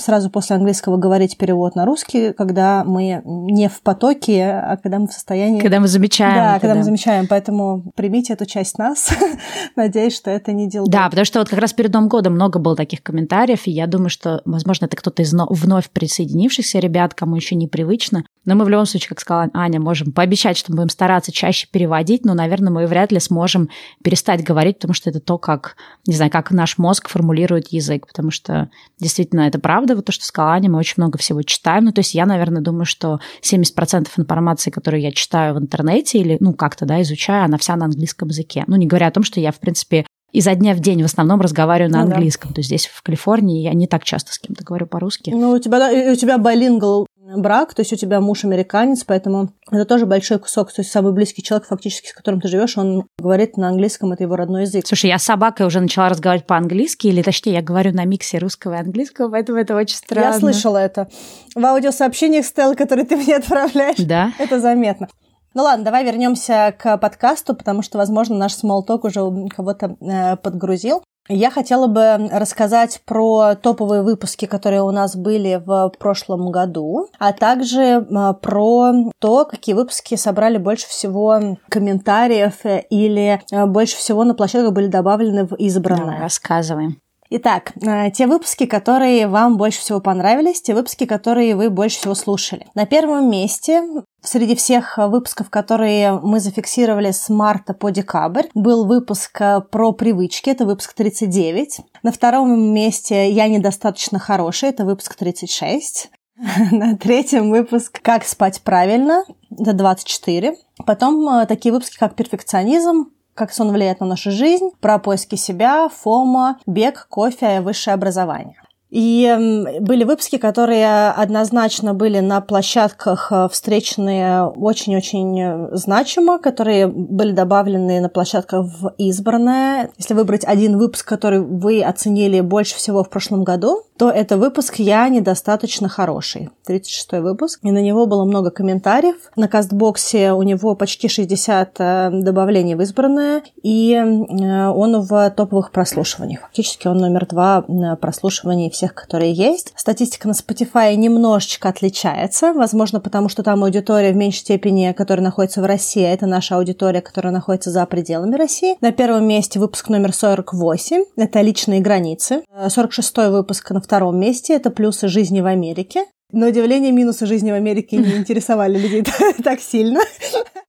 сразу 0.00 0.30
после 0.30 0.56
английского 0.56 0.96
говорить 0.96 1.36
перевод 1.36 1.74
на 1.76 1.84
русский, 1.84 2.32
когда 2.32 2.84
мы 2.84 3.22
не 3.24 3.68
в 3.68 3.80
потоке, 3.82 4.44
а 4.44 4.76
когда 4.76 4.98
мы 4.98 5.06
в 5.06 5.12
состоянии... 5.12 5.60
Когда 5.60 5.80
мы 5.80 5.88
замечаем. 5.88 6.34
Да, 6.34 6.58
когда, 6.58 6.74
мы 6.74 6.82
замечаем, 6.82 7.26
поэтому 7.28 7.84
примите 7.94 8.32
эту 8.32 8.46
часть 8.46 8.78
нас. 8.78 9.10
Надеюсь, 9.76 10.16
что 10.16 10.30
это 10.30 10.52
не 10.52 10.68
дело. 10.68 10.86
Да, 10.88 11.08
потому 11.08 11.24
что 11.24 11.38
вот 11.40 11.48
как 11.48 11.58
раз 11.58 11.72
перед 11.72 11.92
Новым 11.92 12.08
годом 12.08 12.34
много 12.34 12.58
было 12.58 12.76
таких 12.76 13.02
комментариев, 13.02 13.66
и 13.66 13.70
я 13.70 13.86
думаю, 13.86 14.08
что, 14.10 14.42
возможно, 14.44 14.63
это 14.86 14.96
кто-то 14.96 15.22
из 15.22 15.32
вновь 15.32 15.90
присоединившихся 15.90 16.78
ребят, 16.78 17.14
кому 17.14 17.36
еще 17.36 17.54
непривычно. 17.54 18.24
Но 18.44 18.54
мы 18.54 18.64
в 18.64 18.68
любом 18.68 18.86
случае, 18.86 19.08
как 19.08 19.20
сказала 19.20 19.50
Аня, 19.54 19.80
можем 19.80 20.12
пообещать, 20.12 20.56
что 20.56 20.72
мы 20.72 20.76
будем 20.76 20.90
стараться 20.90 21.32
чаще 21.32 21.66
переводить, 21.70 22.24
но, 22.24 22.34
наверное, 22.34 22.72
мы 22.72 22.86
вряд 22.86 23.10
ли 23.10 23.20
сможем 23.20 23.70
перестать 24.02 24.44
говорить, 24.44 24.76
потому 24.76 24.94
что 24.94 25.10
это 25.10 25.20
то, 25.20 25.38
как, 25.38 25.76
не 26.06 26.14
знаю, 26.14 26.30
как 26.30 26.50
наш 26.50 26.78
мозг 26.78 27.08
формулирует 27.08 27.68
язык, 27.72 28.06
потому 28.06 28.30
что 28.30 28.70
действительно 29.00 29.42
это 29.42 29.58
правда, 29.58 29.96
вот 29.96 30.04
то, 30.04 30.12
что 30.12 30.24
сказала 30.24 30.54
Аня, 30.54 30.70
мы 30.70 30.78
очень 30.78 30.94
много 30.98 31.18
всего 31.18 31.42
читаем. 31.42 31.84
Ну, 31.84 31.92
то 31.92 32.00
есть 32.00 32.14
я, 32.14 32.26
наверное, 32.26 32.62
думаю, 32.62 32.84
что 32.84 33.20
70% 33.42 34.08
информации, 34.16 34.70
которую 34.70 35.00
я 35.00 35.12
читаю 35.12 35.54
в 35.54 35.58
интернете 35.58 36.18
или, 36.18 36.36
ну, 36.40 36.52
как-то, 36.52 36.84
да, 36.84 37.00
изучаю, 37.02 37.44
она 37.44 37.58
вся 37.58 37.76
на 37.76 37.86
английском 37.86 38.28
языке. 38.28 38.64
Ну, 38.66 38.76
не 38.76 38.86
говоря 38.86 39.08
о 39.08 39.12
том, 39.12 39.24
что 39.24 39.40
я, 39.40 39.52
в 39.52 39.58
принципе, 39.58 40.04
изо 40.34 40.54
дня 40.56 40.74
в 40.74 40.80
день 40.80 41.00
в 41.02 41.06
основном 41.06 41.40
разговариваю 41.40 41.92
на 41.92 42.04
ну, 42.04 42.12
английском. 42.12 42.50
Да. 42.50 42.56
То 42.56 42.58
есть 42.58 42.68
здесь, 42.68 42.86
в 42.86 43.02
Калифорнии, 43.02 43.62
я 43.62 43.72
не 43.72 43.86
так 43.86 44.02
часто 44.02 44.32
с 44.32 44.38
кем-то 44.38 44.64
говорю 44.64 44.86
по-русски. 44.86 45.30
Ну, 45.30 45.52
у 45.52 45.58
тебя, 45.60 45.78
да, 45.78 46.12
у 46.12 46.16
тебя 46.16 46.38
билингл 46.38 47.06
брак, 47.36 47.72
то 47.72 47.80
есть 47.80 47.92
у 47.92 47.96
тебя 47.96 48.20
муж 48.20 48.44
американец, 48.44 49.04
поэтому 49.04 49.50
это 49.70 49.84
тоже 49.84 50.06
большой 50.06 50.38
кусок, 50.38 50.72
то 50.72 50.82
есть 50.82 50.90
самый 50.90 51.12
близкий 51.12 51.42
человек 51.42 51.66
фактически, 51.68 52.08
с 52.08 52.12
которым 52.12 52.40
ты 52.40 52.48
живешь, 52.48 52.76
он 52.76 53.04
говорит 53.18 53.56
на 53.56 53.68
английском, 53.68 54.12
это 54.12 54.24
его 54.24 54.36
родной 54.36 54.62
язык. 54.62 54.86
Слушай, 54.86 55.06
я 55.06 55.18
с 55.18 55.22
собакой 55.22 55.66
уже 55.66 55.80
начала 55.80 56.08
разговаривать 56.08 56.46
по-английски, 56.46 57.06
или 57.06 57.22
точнее, 57.22 57.54
я 57.54 57.62
говорю 57.62 57.92
на 57.92 58.04
миксе 58.04 58.38
русского 58.38 58.74
и 58.74 58.78
английского, 58.78 59.30
поэтому 59.30 59.58
это 59.58 59.74
очень 59.74 59.96
странно. 59.96 60.34
Я 60.34 60.38
слышала 60.38 60.78
это. 60.78 61.08
В 61.54 61.64
аудиосообщениях, 61.64 62.44
Стелла, 62.44 62.74
которые 62.74 63.06
ты 63.06 63.16
мне 63.16 63.36
отправляешь, 63.36 63.96
да? 63.98 64.32
это 64.38 64.60
заметно. 64.60 65.08
Ну 65.54 65.62
ладно, 65.62 65.84
давай 65.84 66.04
вернемся 66.04 66.74
к 66.76 66.98
подкасту, 66.98 67.54
потому 67.54 67.82
что, 67.82 67.96
возможно, 67.96 68.36
наш 68.36 68.54
смолток 68.54 69.04
уже 69.04 69.20
кого-то 69.48 69.96
э, 70.00 70.36
подгрузил. 70.36 71.02
Я 71.28 71.50
хотела 71.50 71.86
бы 71.86 72.28
рассказать 72.30 73.00
про 73.06 73.54
топовые 73.54 74.02
выпуски, 74.02 74.44
которые 74.44 74.82
у 74.82 74.90
нас 74.90 75.16
были 75.16 75.62
в 75.64 75.92
прошлом 75.98 76.50
году, 76.50 77.08
а 77.18 77.32
также 77.32 77.80
э, 77.80 78.34
про 78.42 78.92
то, 79.20 79.44
какие 79.44 79.76
выпуски 79.76 80.16
собрали 80.16 80.58
больше 80.58 80.88
всего 80.88 81.56
комментариев 81.68 82.56
или 82.90 83.40
э, 83.52 83.66
больше 83.66 83.96
всего 83.96 84.24
на 84.24 84.34
площадках 84.34 84.72
были 84.72 84.88
добавлены 84.88 85.46
в 85.46 85.54
избранное. 85.54 86.04
Давай, 86.04 86.20
рассказываем. 86.20 86.98
Итак, 87.30 87.72
э, 87.80 88.10
те 88.10 88.26
выпуски, 88.26 88.66
которые 88.66 89.26
вам 89.28 89.56
больше 89.56 89.80
всего 89.80 90.00
понравились, 90.00 90.62
те 90.62 90.74
выпуски, 90.74 91.06
которые 91.06 91.56
вы 91.56 91.70
больше 91.70 91.98
всего 91.98 92.14
слушали. 92.14 92.66
На 92.74 92.86
первом 92.86 93.30
месте 93.30 93.82
Среди 94.24 94.54
всех 94.54 94.96
выпусков, 94.96 95.50
которые 95.50 96.18
мы 96.18 96.40
зафиксировали 96.40 97.10
с 97.10 97.28
марта 97.28 97.74
по 97.74 97.90
декабрь, 97.90 98.46
был 98.54 98.86
выпуск 98.86 99.38
э, 99.38 99.60
про 99.60 99.92
привычки, 99.92 100.48
это 100.48 100.64
выпуск 100.64 100.94
39. 100.94 101.80
На 102.02 102.10
втором 102.10 102.72
месте 102.72 103.30
«Я 103.30 103.48
недостаточно 103.48 104.18
хороший», 104.18 104.70
это 104.70 104.86
выпуск 104.86 105.14
36. 105.16 106.10
На 106.70 106.96
третьем 106.96 107.50
выпуск 107.50 108.00
«Как 108.00 108.24
спать 108.24 108.62
правильно», 108.62 109.24
это 109.50 109.74
24. 109.74 110.56
Потом 110.86 111.28
э, 111.28 111.44
такие 111.44 111.74
выпуски, 111.74 111.98
как 111.98 112.14
«Перфекционизм», 112.14 113.10
как 113.34 113.52
сон 113.52 113.70
влияет 113.72 114.00
на 114.00 114.06
нашу 114.06 114.30
жизнь, 114.30 114.70
про 114.80 114.98
поиски 114.98 115.34
себя, 115.34 115.88
фома, 115.88 116.58
бег, 116.66 117.06
кофе, 117.08 117.60
высшее 117.60 117.94
образование. 117.94 118.56
И 118.94 119.74
были 119.80 120.04
выпуски, 120.04 120.38
которые 120.38 121.10
однозначно 121.10 121.94
были 121.94 122.20
на 122.20 122.40
площадках 122.40 123.32
э, 123.32 123.48
встречные 123.50 124.44
очень-очень 124.44 125.40
э, 125.40 125.68
значимо, 125.72 126.38
которые 126.38 126.86
были 126.86 127.32
добавлены 127.32 128.00
на 128.00 128.08
площадках 128.08 128.66
в 128.66 128.94
избранное. 128.96 129.90
Если 129.98 130.14
выбрать 130.14 130.44
один 130.44 130.78
выпуск, 130.78 131.08
который 131.08 131.40
вы 131.40 131.82
оценили 131.82 132.40
больше 132.40 132.76
всего 132.76 133.02
в 133.02 133.10
прошлом 133.10 133.42
году, 133.42 133.82
то 133.96 134.10
это 134.10 134.36
выпуск 134.36 134.76
«Я 134.76 135.08
недостаточно 135.08 135.88
хороший». 135.88 136.50
36-й 136.68 137.20
выпуск. 137.20 137.60
И 137.62 137.72
на 137.72 137.82
него 137.82 138.06
было 138.06 138.24
много 138.24 138.50
комментариев. 138.50 139.16
На 139.34 139.48
кастбоксе 139.48 140.32
у 140.32 140.42
него 140.42 140.76
почти 140.76 141.08
60 141.08 141.74
э, 141.78 142.10
добавлений 142.12 142.76
в 142.76 142.82
избранное, 142.82 143.42
и 143.60 143.96
он 143.96 145.00
в 145.00 145.30
топовых 145.30 145.72
прослушиваниях. 145.72 146.42
Фактически 146.42 146.86
он 146.86 146.98
номер 146.98 147.26
два 147.26 147.62
прослушиваний 148.00 148.70
всех 148.70 148.83
тех, 148.84 148.94
которые 148.94 149.32
есть. 149.32 149.72
Статистика 149.76 150.28
на 150.28 150.32
Spotify 150.32 150.94
немножечко 150.94 151.70
отличается, 151.70 152.52
возможно, 152.52 153.00
потому 153.00 153.30
что 153.30 153.42
там 153.42 153.64
аудитория 153.64 154.12
в 154.12 154.16
меньшей 154.16 154.40
степени, 154.40 154.92
которая 154.92 155.24
находится 155.24 155.62
в 155.62 155.64
России, 155.64 156.02
а 156.02 156.12
это 156.12 156.26
наша 156.26 156.56
аудитория, 156.56 157.00
которая 157.00 157.32
находится 157.32 157.70
за 157.70 157.86
пределами 157.86 158.36
России. 158.36 158.76
На 158.82 158.92
первом 158.92 159.26
месте 159.26 159.58
выпуск 159.58 159.88
номер 159.88 160.12
48, 160.12 161.04
это 161.16 161.40
«Личные 161.40 161.80
границы». 161.80 162.42
46-й 162.54 163.30
выпуск 163.30 163.70
на 163.70 163.80
втором 163.80 164.18
месте, 164.18 164.54
это 164.54 164.70
«Плюсы 164.70 165.08
жизни 165.08 165.40
в 165.40 165.46
Америке». 165.46 166.04
На 166.30 166.48
удивление, 166.48 166.92
минусы 166.92 167.26
жизни 167.26 167.52
в 167.52 167.54
Америке 167.54 167.96
не 167.96 168.16
интересовали 168.16 168.76
людей 168.76 169.04
так 169.44 169.60
сильно. 169.60 170.00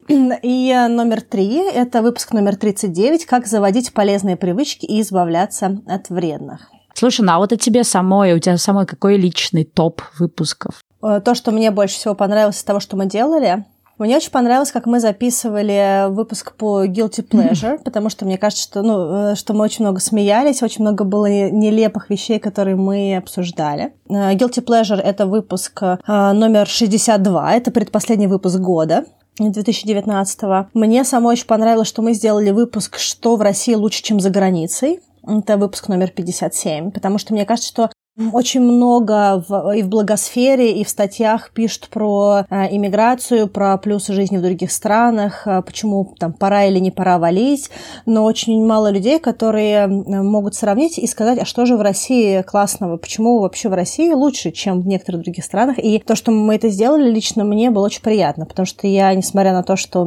И 0.08 0.72
э, 0.72 0.88
номер 0.88 1.22
три– 1.22 1.56
это 1.74 2.04
выпуск 2.04 2.34
номер 2.34 2.56
39 2.56 3.26
«Как 3.26 3.48
заводить 3.48 3.92
полезные 3.92 4.38
привычки 4.38 4.86
и 4.86 5.02
избавляться 5.02 5.82
от 5.88 6.10
вредных». 6.10 6.75
Слушай, 6.96 7.26
ну 7.26 7.34
а 7.34 7.40
вот 7.40 7.52
о 7.52 7.58
тебе 7.58 7.84
самой, 7.84 8.34
у 8.34 8.40
тебя 8.40 8.58
самой 8.58 8.86
какой 8.86 9.18
личный 9.18 9.66
топ 9.66 10.02
выпусков? 10.18 10.76
Э, 11.04 11.20
то, 11.24 11.36
что 11.36 11.52
мне 11.52 11.70
больше 11.70 11.96
всего 11.96 12.16
понравилось 12.16 12.58
из 12.58 12.64
того, 12.64 12.80
что 12.80 12.96
мы 12.96 13.06
делали, 13.06 13.66
мне 13.98 14.18
очень 14.18 14.32
понравилось, 14.32 14.72
как 14.72 14.86
мы 14.86 15.00
записывали 15.00 16.10
выпуск 16.10 16.54
по 16.56 16.86
Guilty 16.86 17.28
Pleasure, 17.28 17.78
потому 17.84 18.10
что 18.10 18.26
мне 18.26 18.38
кажется, 18.38 18.64
что, 18.64 18.82
ну, 18.82 19.32
э, 19.32 19.36
что 19.36 19.54
мы 19.54 19.66
очень 19.66 19.84
много 19.84 20.00
смеялись, 20.00 20.64
очень 20.64 20.84
много 20.84 21.04
было 21.04 21.26
нелепых 21.26 22.10
вещей, 22.10 22.40
которые 22.40 22.78
мы 22.78 23.18
обсуждали. 23.18 23.94
Э, 24.10 24.34
Guilty 24.34 24.64
Pleasure— 24.64 25.00
это 25.04 25.26
выпуск 25.26 25.82
номер 26.08 26.66
62, 26.66 27.56
это 27.56 27.72
предпоследний 27.72 28.28
выпуск 28.28 28.58
года. 28.58 29.04
2019 29.38 30.44
-го. 30.44 30.68
Мне 30.74 31.04
самой 31.04 31.34
очень 31.34 31.46
понравилось, 31.46 31.90
что 31.90 32.02
мы 32.02 32.14
сделали 32.14 32.52
выпуск 32.52 32.98
«Что 32.98 33.36
в 33.36 33.42
России 33.42 33.74
лучше, 33.74 34.02
чем 34.02 34.22
за 34.22 34.30
границей». 34.30 35.02
Это 35.28 35.58
выпуск 35.58 35.88
номер 35.88 36.12
57, 36.12 36.92
потому 36.92 37.18
что 37.18 37.34
мне 37.34 37.46
кажется, 37.46 37.70
что 37.70 37.92
очень 38.32 38.62
много 38.62 39.44
в, 39.48 39.76
и 39.76 39.82
в 39.82 39.90
благосфере, 39.90 40.72
и 40.72 40.84
в 40.84 40.90
статьях 40.90 41.52
пишут 41.52 41.90
про 41.90 42.46
э, 42.50 42.76
иммиграцию, 42.76 43.48
про 43.48 43.78
плюсы 43.78 44.14
жизни 44.14 44.38
в 44.38 44.42
других 44.42 44.72
странах, 44.72 45.46
э, 45.46 45.62
почему 45.62 46.16
там 46.18 46.34
пора 46.34 46.66
или 46.66 46.80
не 46.80 46.92
пора 46.92 47.20
валить, 47.20 47.70
но 48.06 48.24
очень 48.24 48.66
мало 48.66 48.92
людей, 48.92 49.20
которые 49.20 49.88
могут 49.88 50.56
сравнить 50.56 50.98
и 50.98 51.08
сказать, 51.08 51.40
а 51.40 51.46
что 51.46 51.66
же 51.66 51.76
в 51.76 51.82
России 51.82 52.42
классного, 52.42 52.98
почему 52.98 53.40
вообще 53.40 53.70
в 53.70 53.74
России 53.74 54.12
лучше, 54.12 54.52
чем 54.52 54.82
в 54.82 54.88
некоторых 54.88 55.24
других 55.24 55.44
странах. 55.44 55.78
И 55.80 56.00
то, 56.00 56.16
что 56.16 56.32
мы 56.32 56.56
это 56.56 56.70
сделали, 56.70 57.10
лично 57.10 57.44
мне 57.44 57.70
было 57.70 57.86
очень 57.86 58.02
приятно, 58.02 58.46
потому 58.46 58.66
что 58.66 58.88
я, 58.88 59.14
несмотря 59.14 59.54
на 59.54 59.64
то, 59.64 59.76
что 59.76 60.02
у 60.02 60.06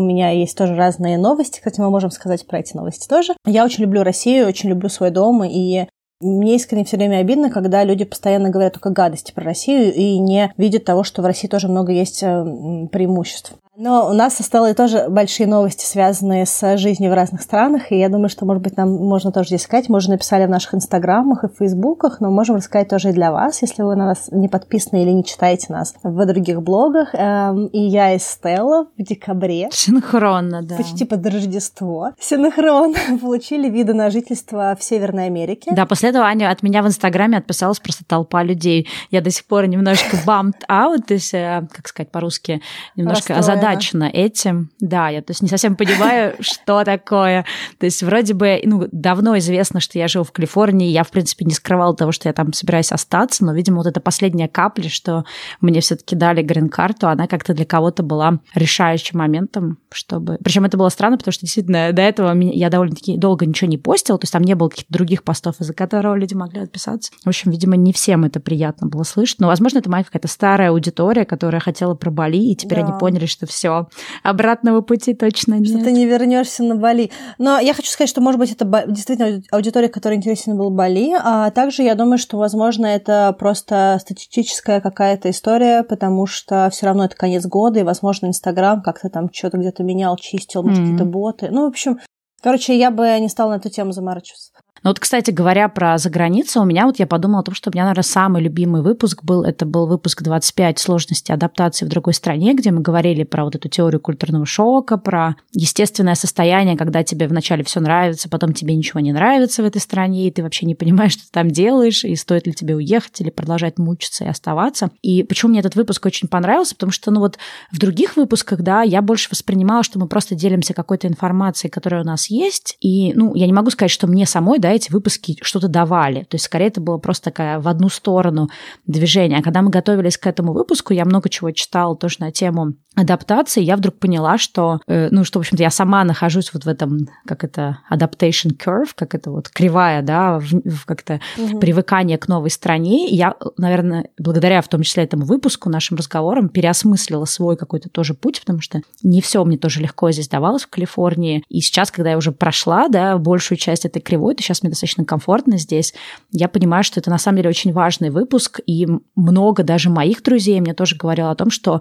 меня 0.00 0.30
есть 0.30 0.56
тоже 0.56 0.76
разные 0.76 1.18
новости, 1.18 1.58
кстати, 1.58 1.80
мы 1.80 1.90
можем 1.90 2.10
сказать 2.10 2.46
про 2.46 2.60
эти 2.60 2.76
новости 2.76 3.08
тоже, 3.08 3.34
я 3.46 3.64
очень 3.64 3.82
люблю 3.82 4.02
Россию, 4.02 4.46
очень 4.46 4.68
люблю 4.68 4.88
свой 4.88 5.10
дом, 5.10 5.42
и 5.44 5.86
мне 6.20 6.56
искренне 6.56 6.84
все 6.84 6.96
время 6.96 7.18
обидно, 7.18 7.50
когда 7.50 7.84
люди 7.84 8.04
постоянно 8.04 8.50
говорят 8.50 8.74
только 8.74 8.90
гадости 8.90 9.32
про 9.32 9.44
Россию 9.44 9.92
и 9.92 10.18
не 10.18 10.52
видят 10.56 10.84
того, 10.84 11.04
что 11.04 11.22
в 11.22 11.26
России 11.26 11.48
тоже 11.48 11.68
много 11.68 11.92
есть 11.92 12.22
э, 12.22 12.86
преимуществ. 12.90 13.54
Но 13.76 14.08
у 14.08 14.12
нас 14.12 14.38
остались 14.38 14.76
тоже 14.76 15.06
большие 15.08 15.48
новости, 15.48 15.84
связанные 15.84 16.46
с 16.46 16.76
жизнью 16.76 17.10
в 17.10 17.14
разных 17.14 17.42
странах, 17.42 17.90
и 17.90 17.98
я 17.98 18.08
думаю, 18.08 18.28
что, 18.28 18.46
может 18.46 18.62
быть, 18.62 18.76
нам 18.76 18.92
можно 18.94 19.32
тоже 19.32 19.48
здесь 19.48 19.62
сказать. 19.62 19.88
Мы 19.88 19.96
уже 19.96 20.10
написали 20.10 20.46
в 20.46 20.50
наших 20.50 20.74
инстаграмах 20.74 21.42
и 21.42 21.48
фейсбуках, 21.48 22.20
но 22.20 22.30
можем 22.30 22.56
рассказать 22.56 22.88
тоже 22.88 23.10
и 23.10 23.12
для 23.12 23.32
вас, 23.32 23.62
если 23.62 23.82
вы 23.82 23.96
на 23.96 24.06
нас 24.06 24.28
не 24.30 24.48
подписаны 24.48 25.02
или 25.02 25.10
не 25.10 25.24
читаете 25.24 25.72
нас 25.72 25.94
в 26.04 26.26
других 26.26 26.62
блогах. 26.62 27.14
Эм, 27.14 27.66
и 27.66 27.80
я, 27.80 28.14
и 28.14 28.18
Стелла 28.20 28.86
в 28.96 29.02
декабре. 29.02 29.68
Синхронно, 29.72 30.62
да. 30.62 30.76
Почти 30.76 31.04
под 31.04 31.26
Рождество. 31.26 32.12
Синхронно 32.20 32.94
получили 33.20 33.68
виды 33.68 33.92
на 33.92 34.08
жительство 34.10 34.76
в 34.78 34.84
Северной 34.84 35.26
Америке. 35.26 35.72
Да, 35.74 35.84
после 35.84 36.03
этого 36.04 36.26
Аня 36.26 36.50
от 36.50 36.62
меня 36.62 36.82
в 36.82 36.86
инстаграме 36.86 37.38
отписалась 37.38 37.80
просто 37.80 38.04
толпа 38.04 38.42
людей. 38.42 38.88
Я 39.10 39.20
до 39.20 39.30
сих 39.30 39.44
пор 39.46 39.66
немножко 39.66 40.16
bummed 40.26 40.60
out, 40.68 41.02
то 41.06 41.14
есть, 41.14 41.34
э, 41.34 41.66
как 41.72 41.88
сказать 41.88 42.10
по-русски, 42.10 42.60
немножко 42.96 43.36
озадачена 43.36 43.64
озадачена 43.64 44.04
этим. 44.04 44.70
Да, 44.80 45.08
я 45.08 45.22
то 45.22 45.30
есть 45.30 45.42
не 45.42 45.48
совсем 45.48 45.76
понимаю, 45.76 46.34
что 46.40 46.84
такое. 46.84 47.44
То 47.78 47.86
есть 47.86 48.02
вроде 48.02 48.34
бы, 48.34 48.60
ну, 48.64 48.88
давно 48.92 49.36
известно, 49.38 49.80
что 49.80 49.98
я 49.98 50.08
живу 50.08 50.24
в 50.24 50.32
Калифорнии, 50.32 50.90
я, 50.90 51.04
в 51.04 51.10
принципе, 51.10 51.44
не 51.44 51.52
скрывала 51.52 51.94
того, 51.94 52.12
что 52.12 52.28
я 52.28 52.32
там 52.32 52.52
собираюсь 52.52 52.92
остаться, 52.92 53.44
но, 53.44 53.54
видимо, 53.54 53.78
вот 53.78 53.86
эта 53.86 54.00
последняя 54.00 54.48
капля, 54.48 54.88
что 54.88 55.24
мне 55.60 55.80
все 55.80 55.96
таки 55.96 56.16
дали 56.16 56.42
грин-карту, 56.42 57.08
она 57.08 57.26
как-то 57.26 57.54
для 57.54 57.64
кого-то 57.64 58.02
была 58.02 58.40
решающим 58.54 59.18
моментом, 59.18 59.78
чтобы... 59.92 60.38
Причем 60.42 60.64
это 60.64 60.76
было 60.76 60.88
странно, 60.88 61.18
потому 61.18 61.32
что 61.32 61.42
действительно 61.42 61.92
до 61.92 62.02
этого 62.02 62.34
я 62.38 62.70
довольно-таки 62.70 63.16
долго 63.16 63.46
ничего 63.46 63.70
не 63.70 63.78
постила, 63.78 64.18
то 64.18 64.24
есть 64.24 64.32
там 64.32 64.42
не 64.42 64.54
было 64.54 64.68
каких-то 64.68 64.92
других 64.92 65.22
постов, 65.22 65.60
из-за 65.60 65.74
которого 65.94 66.16
люди 66.16 66.34
могли 66.34 66.60
отписаться. 66.62 67.12
В 67.24 67.28
общем, 67.28 67.52
видимо, 67.52 67.76
не 67.76 67.92
всем 67.92 68.24
это 68.24 68.40
приятно 68.40 68.88
было 68.88 69.04
слышать, 69.04 69.38
но, 69.38 69.46
возможно, 69.46 69.78
это 69.78 69.88
моя 69.88 70.02
какая-то 70.02 70.26
старая 70.26 70.70
аудитория, 70.70 71.24
которая 71.24 71.60
хотела 71.60 71.94
про 71.94 72.10
Бали, 72.10 72.36
и 72.36 72.56
теперь 72.56 72.80
да. 72.80 72.86
они 72.86 72.98
поняли, 72.98 73.26
что 73.26 73.46
все, 73.46 73.88
обратного 74.24 74.80
пути 74.80 75.14
точно 75.14 75.54
нет. 75.54 75.68
Что 75.68 75.84
ты 75.84 75.92
не 75.92 76.06
вернешься 76.06 76.64
на 76.64 76.74
Бали. 76.74 77.12
Но 77.38 77.60
я 77.60 77.74
хочу 77.74 77.88
сказать, 77.90 78.08
что, 78.08 78.20
может 78.20 78.40
быть, 78.40 78.50
это 78.50 78.84
действительно 78.88 79.40
аудитория, 79.52 79.88
которая 79.88 80.18
интересна 80.18 80.56
была 80.56 80.70
Бали, 80.70 81.14
а 81.16 81.50
также 81.52 81.82
я 81.82 81.94
думаю, 81.94 82.18
что, 82.18 82.38
возможно, 82.38 82.86
это 82.86 83.34
просто 83.38 83.96
статистическая 84.00 84.80
какая-то 84.80 85.30
история, 85.30 85.84
потому 85.84 86.26
что 86.26 86.68
все 86.72 86.86
равно 86.86 87.04
это 87.04 87.14
конец 87.14 87.46
года, 87.46 87.78
и, 87.78 87.84
возможно, 87.84 88.26
Инстаграм 88.26 88.82
как-то 88.82 89.10
там 89.10 89.32
что-то 89.32 89.58
где-то 89.58 89.84
менял, 89.84 90.16
чистил, 90.16 90.64
может, 90.64 90.80
mm-hmm. 90.80 90.82
какие-то 90.82 91.04
боты. 91.04 91.48
Ну, 91.52 91.66
в 91.66 91.68
общем, 91.68 92.00
короче, 92.42 92.76
я 92.76 92.90
бы 92.90 93.16
не 93.20 93.28
стала 93.28 93.50
на 93.50 93.56
эту 93.56 93.70
тему 93.70 93.92
заморачиваться. 93.92 94.50
Но 94.84 94.90
вот, 94.90 95.00
кстати, 95.00 95.30
говоря 95.30 95.70
про 95.70 95.96
заграницу, 95.96 96.60
у 96.60 96.66
меня 96.66 96.84
вот 96.84 96.98
я 96.98 97.06
подумала 97.06 97.40
о 97.40 97.42
том, 97.42 97.54
что 97.54 97.70
у 97.70 97.72
меня, 97.72 97.84
наверное, 97.84 98.02
самый 98.02 98.42
любимый 98.42 98.82
выпуск 98.82 99.24
был, 99.24 99.42
это 99.42 99.64
был 99.64 99.86
выпуск 99.86 100.22
25 100.22 100.78
сложности 100.78 101.32
адаптации 101.32 101.86
в 101.86 101.88
другой 101.88 102.12
стране, 102.12 102.52
где 102.52 102.70
мы 102.70 102.82
говорили 102.82 103.24
про 103.24 103.44
вот 103.44 103.54
эту 103.54 103.70
теорию 103.70 103.98
культурного 103.98 104.44
шока, 104.44 104.98
про 104.98 105.36
естественное 105.52 106.14
состояние, 106.14 106.76
когда 106.76 107.02
тебе 107.02 107.26
вначале 107.26 107.64
все 107.64 107.80
нравится, 107.80 108.28
потом 108.28 108.52
тебе 108.52 108.74
ничего 108.76 109.00
не 109.00 109.14
нравится 109.14 109.62
в 109.62 109.66
этой 109.66 109.80
стране, 109.80 110.28
и 110.28 110.30
ты 110.30 110.42
вообще 110.42 110.66
не 110.66 110.74
понимаешь, 110.74 111.12
что 111.12 111.22
ты 111.22 111.30
там 111.32 111.50
делаешь, 111.50 112.04
и 112.04 112.14
стоит 112.14 112.46
ли 112.46 112.52
тебе 112.52 112.76
уехать 112.76 113.18
или 113.22 113.30
продолжать 113.30 113.78
мучиться 113.78 114.24
и 114.24 114.28
оставаться. 114.28 114.90
И 115.00 115.22
почему 115.22 115.52
мне 115.52 115.60
этот 115.60 115.76
выпуск 115.76 116.04
очень 116.04 116.28
понравился? 116.28 116.74
Потому 116.74 116.92
что, 116.92 117.10
ну 117.10 117.20
вот 117.20 117.38
в 117.72 117.78
других 117.78 118.16
выпусках, 118.16 118.60
да, 118.60 118.82
я 118.82 119.00
больше 119.00 119.30
воспринимала, 119.30 119.82
что 119.82 119.98
мы 119.98 120.08
просто 120.08 120.34
делимся 120.34 120.74
какой-то 120.74 121.08
информацией, 121.08 121.70
которая 121.70 122.02
у 122.02 122.06
нас 122.06 122.28
есть, 122.28 122.76
и, 122.80 123.14
ну, 123.14 123.34
я 123.34 123.46
не 123.46 123.54
могу 123.54 123.70
сказать, 123.70 123.90
что 123.90 124.06
мне 124.06 124.26
самой, 124.26 124.58
да, 124.58 124.73
эти 124.74 124.90
выпуски 124.90 125.36
что-то 125.42 125.68
давали. 125.68 126.24
То 126.24 126.34
есть, 126.36 126.44
скорее, 126.44 126.66
это 126.66 126.80
было 126.80 126.98
просто 126.98 127.24
такая 127.24 127.60
в 127.60 127.68
одну 127.68 127.88
сторону 127.88 128.48
движение. 128.86 129.38
А 129.38 129.42
когда 129.42 129.62
мы 129.62 129.70
готовились 129.70 130.18
к 130.18 130.26
этому 130.26 130.52
выпуску, 130.52 130.92
я 130.92 131.04
много 131.04 131.28
чего 131.28 131.50
читала 131.50 131.96
тоже 131.96 132.16
на 132.20 132.30
тему 132.30 132.74
адаптации, 132.94 133.62
я 133.62 133.76
вдруг 133.76 133.98
поняла, 133.98 134.38
что, 134.38 134.80
э, 134.86 135.08
ну, 135.10 135.24
что, 135.24 135.38
в 135.38 135.42
общем-то, 135.42 135.62
я 135.62 135.70
сама 135.70 136.04
нахожусь 136.04 136.52
вот 136.54 136.64
в 136.64 136.68
этом, 136.68 137.08
как 137.26 137.42
это, 137.42 137.78
adaptation 137.90 138.56
curve, 138.56 138.90
как 138.94 139.14
это 139.14 139.30
вот 139.30 139.48
кривая, 139.48 140.02
да, 140.02 140.38
в, 140.38 140.44
в 140.44 140.86
как-то 140.86 141.20
угу. 141.36 141.58
привыкание 141.58 142.18
к 142.18 142.28
новой 142.28 142.50
стране. 142.50 143.10
И 143.10 143.16
я, 143.16 143.34
наверное, 143.56 144.10
благодаря 144.18 144.62
в 144.62 144.68
том 144.68 144.82
числе 144.82 145.04
этому 145.04 145.24
выпуску, 145.24 145.68
нашим 145.68 145.96
разговорам, 145.96 146.48
переосмыслила 146.48 147.24
свой 147.24 147.56
какой-то 147.56 147.88
тоже 147.88 148.14
путь, 148.14 148.40
потому 148.40 148.60
что 148.60 148.80
не 149.02 149.20
все 149.20 149.44
мне 149.44 149.58
тоже 149.58 149.80
легко 149.80 150.10
здесь 150.12 150.28
давалось 150.28 150.62
в 150.62 150.70
Калифорнии. 150.70 151.42
И 151.48 151.60
сейчас, 151.60 151.90
когда 151.90 152.10
я 152.10 152.16
уже 152.16 152.30
прошла, 152.32 152.88
да, 152.88 153.18
большую 153.18 153.58
часть 153.58 153.84
этой 153.84 154.00
кривой, 154.00 154.34
то 154.34 154.42
сейчас 154.42 154.62
мне 154.64 154.70
достаточно 154.70 155.04
комфортно 155.04 155.58
здесь, 155.58 155.94
я 156.30 156.48
понимаю, 156.48 156.84
что 156.84 157.00
это 157.00 157.10
на 157.10 157.18
самом 157.18 157.38
деле 157.38 157.50
очень 157.50 157.72
важный 157.72 158.10
выпуск, 158.10 158.60
и 158.66 158.86
много 159.14 159.62
даже 159.62 159.90
моих 159.90 160.22
друзей 160.22 160.60
мне 160.60 160.74
тоже 160.74 160.96
говорило 160.96 161.30
о 161.30 161.36
том, 161.36 161.50
что 161.50 161.80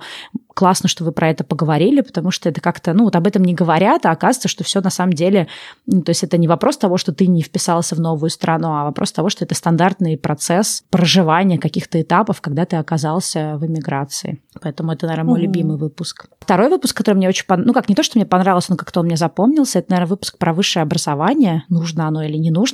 классно, 0.54 0.88
что 0.88 1.04
вы 1.04 1.12
про 1.12 1.30
это 1.30 1.44
поговорили, 1.44 2.02
потому 2.02 2.32
что 2.32 2.50
это 2.50 2.62
как-то, 2.62 2.94
ну, 2.94 3.06
вот 3.06 3.16
об 3.16 3.28
этом 3.28 3.44
не 3.44 3.54
говорят, 3.54 4.06
а 4.06 4.12
оказывается, 4.12 4.48
что 4.48 4.64
все 4.64 4.82
на 4.82 4.90
самом 4.90 5.14
деле, 5.14 5.48
ну, 5.86 6.02
то 6.02 6.12
есть 6.12 6.24
это 6.24 6.38
не 6.38 6.48
вопрос 6.48 6.78
того, 6.78 6.98
что 6.98 7.12
ты 7.12 7.28
не 7.28 7.42
вписался 7.42 7.96
в 7.96 8.00
новую 8.00 8.30
страну, 8.30 8.68
а 8.70 8.84
вопрос 8.84 9.12
того, 9.12 9.30
что 9.30 9.46
это 9.46 9.56
стандартный 9.56 10.18
процесс 10.18 10.84
проживания 10.90 11.58
каких-то 11.58 12.02
этапов, 12.02 12.42
когда 12.42 12.66
ты 12.66 12.76
оказался 12.76 13.58
в 13.58 13.66
эмиграции. 13.66 14.42
Поэтому 14.62 14.92
это, 14.92 15.08
наверное, 15.08 15.30
мой 15.30 15.40
mm-hmm. 15.40 15.44
любимый 15.44 15.78
выпуск. 15.78 16.28
Второй 16.40 16.70
выпуск, 16.70 16.96
который 16.96 17.16
мне 17.16 17.30
очень 17.30 17.46
понравился, 17.46 17.68
ну, 17.68 17.74
как 17.74 17.90
не 17.90 17.96
то, 17.96 18.04
что 18.04 18.18
мне 18.18 18.26
понравился, 18.26 18.72
но 18.72 18.78
как-то 18.78 19.00
он 19.00 19.08
мне 19.08 19.18
запомнился, 19.18 19.80
это, 19.80 19.92
наверное, 19.92 20.10
выпуск 20.10 20.38
про 20.38 20.54
высшее 20.54 20.84
образование, 20.84 21.64
нужно 21.70 22.08
оно 22.08 22.22
или 22.24 22.38
не 22.38 22.52
нужно. 22.52 22.73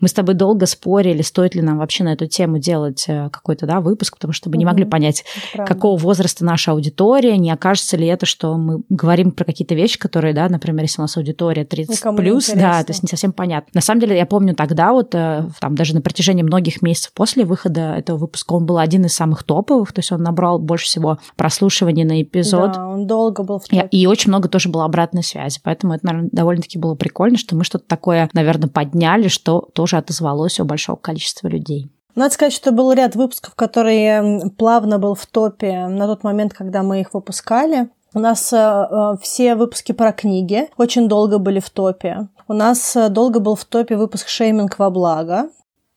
Мы 0.00 0.08
с 0.08 0.12
тобой 0.12 0.34
долго 0.34 0.66
спорили, 0.66 1.22
стоит 1.22 1.54
ли 1.54 1.62
нам 1.62 1.78
вообще 1.78 2.04
на 2.04 2.12
эту 2.12 2.26
тему 2.26 2.58
делать 2.58 3.04
э, 3.08 3.28
какой-то, 3.30 3.66
да, 3.66 3.80
выпуск, 3.80 4.16
потому 4.16 4.32
что 4.32 4.50
мы 4.50 4.56
не 4.56 4.64
могли 4.64 4.84
понять, 4.84 5.24
какого 5.54 5.98
возраста 5.98 6.44
наша 6.44 6.72
аудитория, 6.72 7.36
не 7.36 7.50
окажется 7.50 7.96
ли 7.96 8.06
это, 8.06 8.26
что 8.26 8.56
мы 8.56 8.82
говорим 8.88 9.32
про 9.32 9.44
какие-то 9.44 9.74
вещи, 9.74 9.98
которые, 9.98 10.34
да, 10.34 10.48
например, 10.48 10.82
если 10.82 11.00
у 11.00 11.04
нас 11.04 11.16
аудитория 11.16 11.64
30 11.64 11.98
Никому 11.98 12.18
плюс, 12.18 12.48
да, 12.48 12.82
то 12.82 12.92
есть 12.92 13.02
не 13.02 13.08
совсем 13.08 13.32
понятно. 13.32 13.70
На 13.74 13.80
самом 13.80 14.00
деле, 14.00 14.16
я 14.16 14.26
помню 14.26 14.54
тогда 14.54 14.92
вот, 14.92 15.14
э, 15.14 15.48
там, 15.60 15.74
даже 15.74 15.94
на 15.94 16.00
протяжении 16.00 16.42
многих 16.42 16.82
месяцев 16.82 17.12
после 17.12 17.44
выхода 17.44 17.94
этого 17.94 18.18
выпуска, 18.18 18.54
он 18.54 18.66
был 18.66 18.78
один 18.78 19.04
из 19.04 19.14
самых 19.14 19.42
топовых, 19.42 19.92
то 19.92 20.00
есть 20.00 20.12
он 20.12 20.22
набрал 20.22 20.58
больше 20.58 20.86
всего 20.86 21.18
прослушиваний 21.36 22.04
на 22.04 22.22
эпизод. 22.22 22.72
Да, 22.72 22.88
он 22.88 23.06
долго 23.06 23.42
был 23.42 23.58
в 23.58 23.64
топе. 23.64 23.88
И, 23.90 24.02
и 24.02 24.06
очень 24.06 24.30
много 24.30 24.48
тоже 24.48 24.68
было 24.68 24.84
обратной 24.84 25.22
связи, 25.22 25.60
поэтому 25.62 25.94
это, 25.94 26.06
наверное, 26.06 26.30
довольно-таки 26.32 26.78
было 26.78 26.94
прикольно, 26.94 27.38
что 27.38 27.56
мы 27.56 27.64
что-то 27.64 27.84
такое, 27.86 28.28
наверное, 28.32 28.68
подняли, 28.68 29.28
что 29.30 29.68
тоже 29.72 29.96
отозвалось 29.96 30.60
у 30.60 30.64
большого 30.64 30.96
количества 30.96 31.48
людей. 31.48 31.90
Надо 32.14 32.34
сказать, 32.34 32.52
что 32.52 32.72
был 32.72 32.92
ряд 32.92 33.14
выпусков, 33.14 33.54
которые 33.54 34.50
плавно 34.58 34.98
был 34.98 35.14
в 35.14 35.26
топе 35.26 35.86
на 35.86 36.06
тот 36.06 36.24
момент, 36.24 36.52
когда 36.52 36.82
мы 36.82 37.00
их 37.00 37.14
выпускали. 37.14 37.88
У 38.12 38.18
нас 38.18 38.52
э, 38.52 38.56
э, 38.56 39.16
все 39.22 39.54
выпуски 39.54 39.92
про 39.92 40.12
книги 40.12 40.68
очень 40.76 41.08
долго 41.08 41.38
были 41.38 41.60
в 41.60 41.70
топе. 41.70 42.28
У 42.48 42.52
нас 42.52 42.96
э, 42.96 43.08
долго 43.08 43.38
был 43.38 43.54
в 43.54 43.64
топе 43.64 43.96
выпуск 43.96 44.26
«Шейминг 44.28 44.78
во 44.78 44.90
благо». 44.90 45.48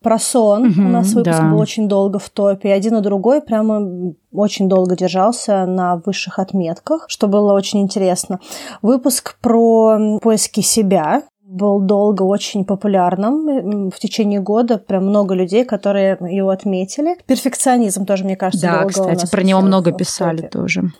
Про 0.03 0.19
сон 0.19 0.67
угу, 0.67 0.81
у 0.81 0.89
нас 0.89 1.13
выпуск 1.13 1.39
да. 1.39 1.49
был 1.49 1.59
очень 1.59 1.87
долго 1.87 2.19
в 2.19 2.29
топе. 2.29 2.73
Один 2.73 2.97
и 2.97 3.01
другой 3.01 3.41
прямо 3.41 4.13
очень 4.33 4.67
долго 4.67 4.97
держался 4.97 5.65
на 5.65 5.95
высших 6.05 6.39
отметках, 6.39 7.05
что 7.07 7.27
было 7.27 7.53
очень 7.53 7.79
интересно. 7.79 8.41
Выпуск 8.81 9.37
про 9.39 10.19
поиски 10.21 10.59
себя 10.59 11.23
был 11.53 11.79
долго 11.79 12.23
очень 12.23 12.65
популярным. 12.65 13.89
В 13.91 13.99
течение 13.99 14.39
года 14.39 14.77
прям 14.77 15.05
много 15.05 15.35
людей, 15.35 15.63
которые 15.65 16.17
его 16.19 16.49
отметили. 16.49 17.15
Перфекционизм 17.25 18.05
тоже, 18.05 18.23
мне 18.23 18.35
кажется, 18.35 18.67
да, 18.67 18.79
долго 18.79 18.89
кстати, 18.89 19.29
про 19.29 19.43
него 19.43 19.61
много 19.61 19.91
писали 19.91 20.47
тоже. 20.47 20.91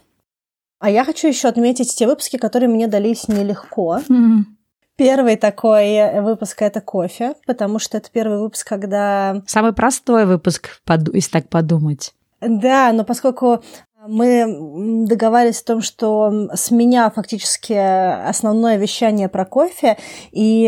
А 0.80 0.90
я 0.90 1.04
хочу 1.06 1.28
еще 1.28 1.48
отметить 1.48 1.96
те 1.96 2.06
выпуски, 2.06 2.38
которые 2.38 2.70
мне 2.70 2.88
дались 2.88 3.28
нелегко. 3.28 4.00
Mm-hmm. 4.08 4.44
Первый 4.96 5.38
такой 5.38 6.22
выпуск 6.22 6.62
это 6.62 6.82
кофе, 6.82 7.34
потому 7.48 7.80
что 7.80 7.98
это 7.98 8.10
первый 8.12 8.40
выпуск, 8.40 8.68
когда... 8.68 9.42
Самый 9.48 9.74
простой 9.74 10.26
выпуск, 10.26 10.82
если 11.14 11.32
так 11.32 11.50
подумать. 11.50 12.14
Да, 12.42 12.92
но 12.92 13.04
поскольку 13.04 13.64
мы 14.08 15.06
договаривались 15.08 15.62
о 15.62 15.66
том, 15.66 15.82
что 15.82 16.50
с 16.54 16.72
меня 16.72 17.10
фактически 17.10 17.74
основное 17.74 18.78
вещание 18.78 19.30
про 19.30 19.46
кофе, 19.46 19.98
и 20.32 20.64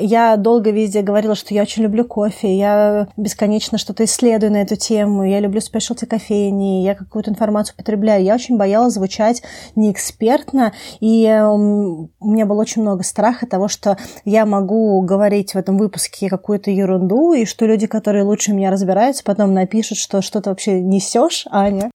я 0.00 0.36
долго 0.36 0.70
везде 0.70 1.02
говорила, 1.02 1.34
что 1.34 1.54
я 1.54 1.62
очень 1.62 1.82
люблю 1.82 2.04
кофе, 2.04 2.56
я 2.56 3.08
бесконечно 3.16 3.78
что-то 3.78 4.04
исследую 4.04 4.52
на 4.52 4.62
эту 4.62 4.76
тему, 4.76 5.24
я 5.24 5.40
люблю 5.40 5.60
спешлти 5.60 6.04
кофейни, 6.04 6.84
я 6.84 6.94
какую-то 6.94 7.30
информацию 7.30 7.76
потребляю. 7.76 8.22
Я 8.24 8.34
очень 8.34 8.56
боялась 8.56 8.94
звучать 8.94 9.42
неэкспертно, 9.74 10.72
и 11.00 11.24
у 11.50 12.28
меня 12.28 12.46
было 12.46 12.60
очень 12.60 12.82
много 12.82 13.02
страха 13.02 13.46
того, 13.46 13.68
что 13.68 13.96
я 14.24 14.46
могу 14.46 15.00
говорить 15.02 15.52
в 15.52 15.56
этом 15.56 15.78
выпуске 15.78 16.28
какую-то 16.28 16.70
ерунду, 16.70 17.32
и 17.32 17.44
что 17.44 17.66
люди, 17.66 17.86
которые 17.86 18.24
лучше 18.24 18.52
меня 18.52 18.70
разбираются, 18.70 19.24
потом 19.24 19.52
напишут, 19.52 19.98
что 19.98 20.22
что-то 20.22 20.50
вообще 20.50 20.80
несешь, 20.80 21.46
Аня 21.50 21.90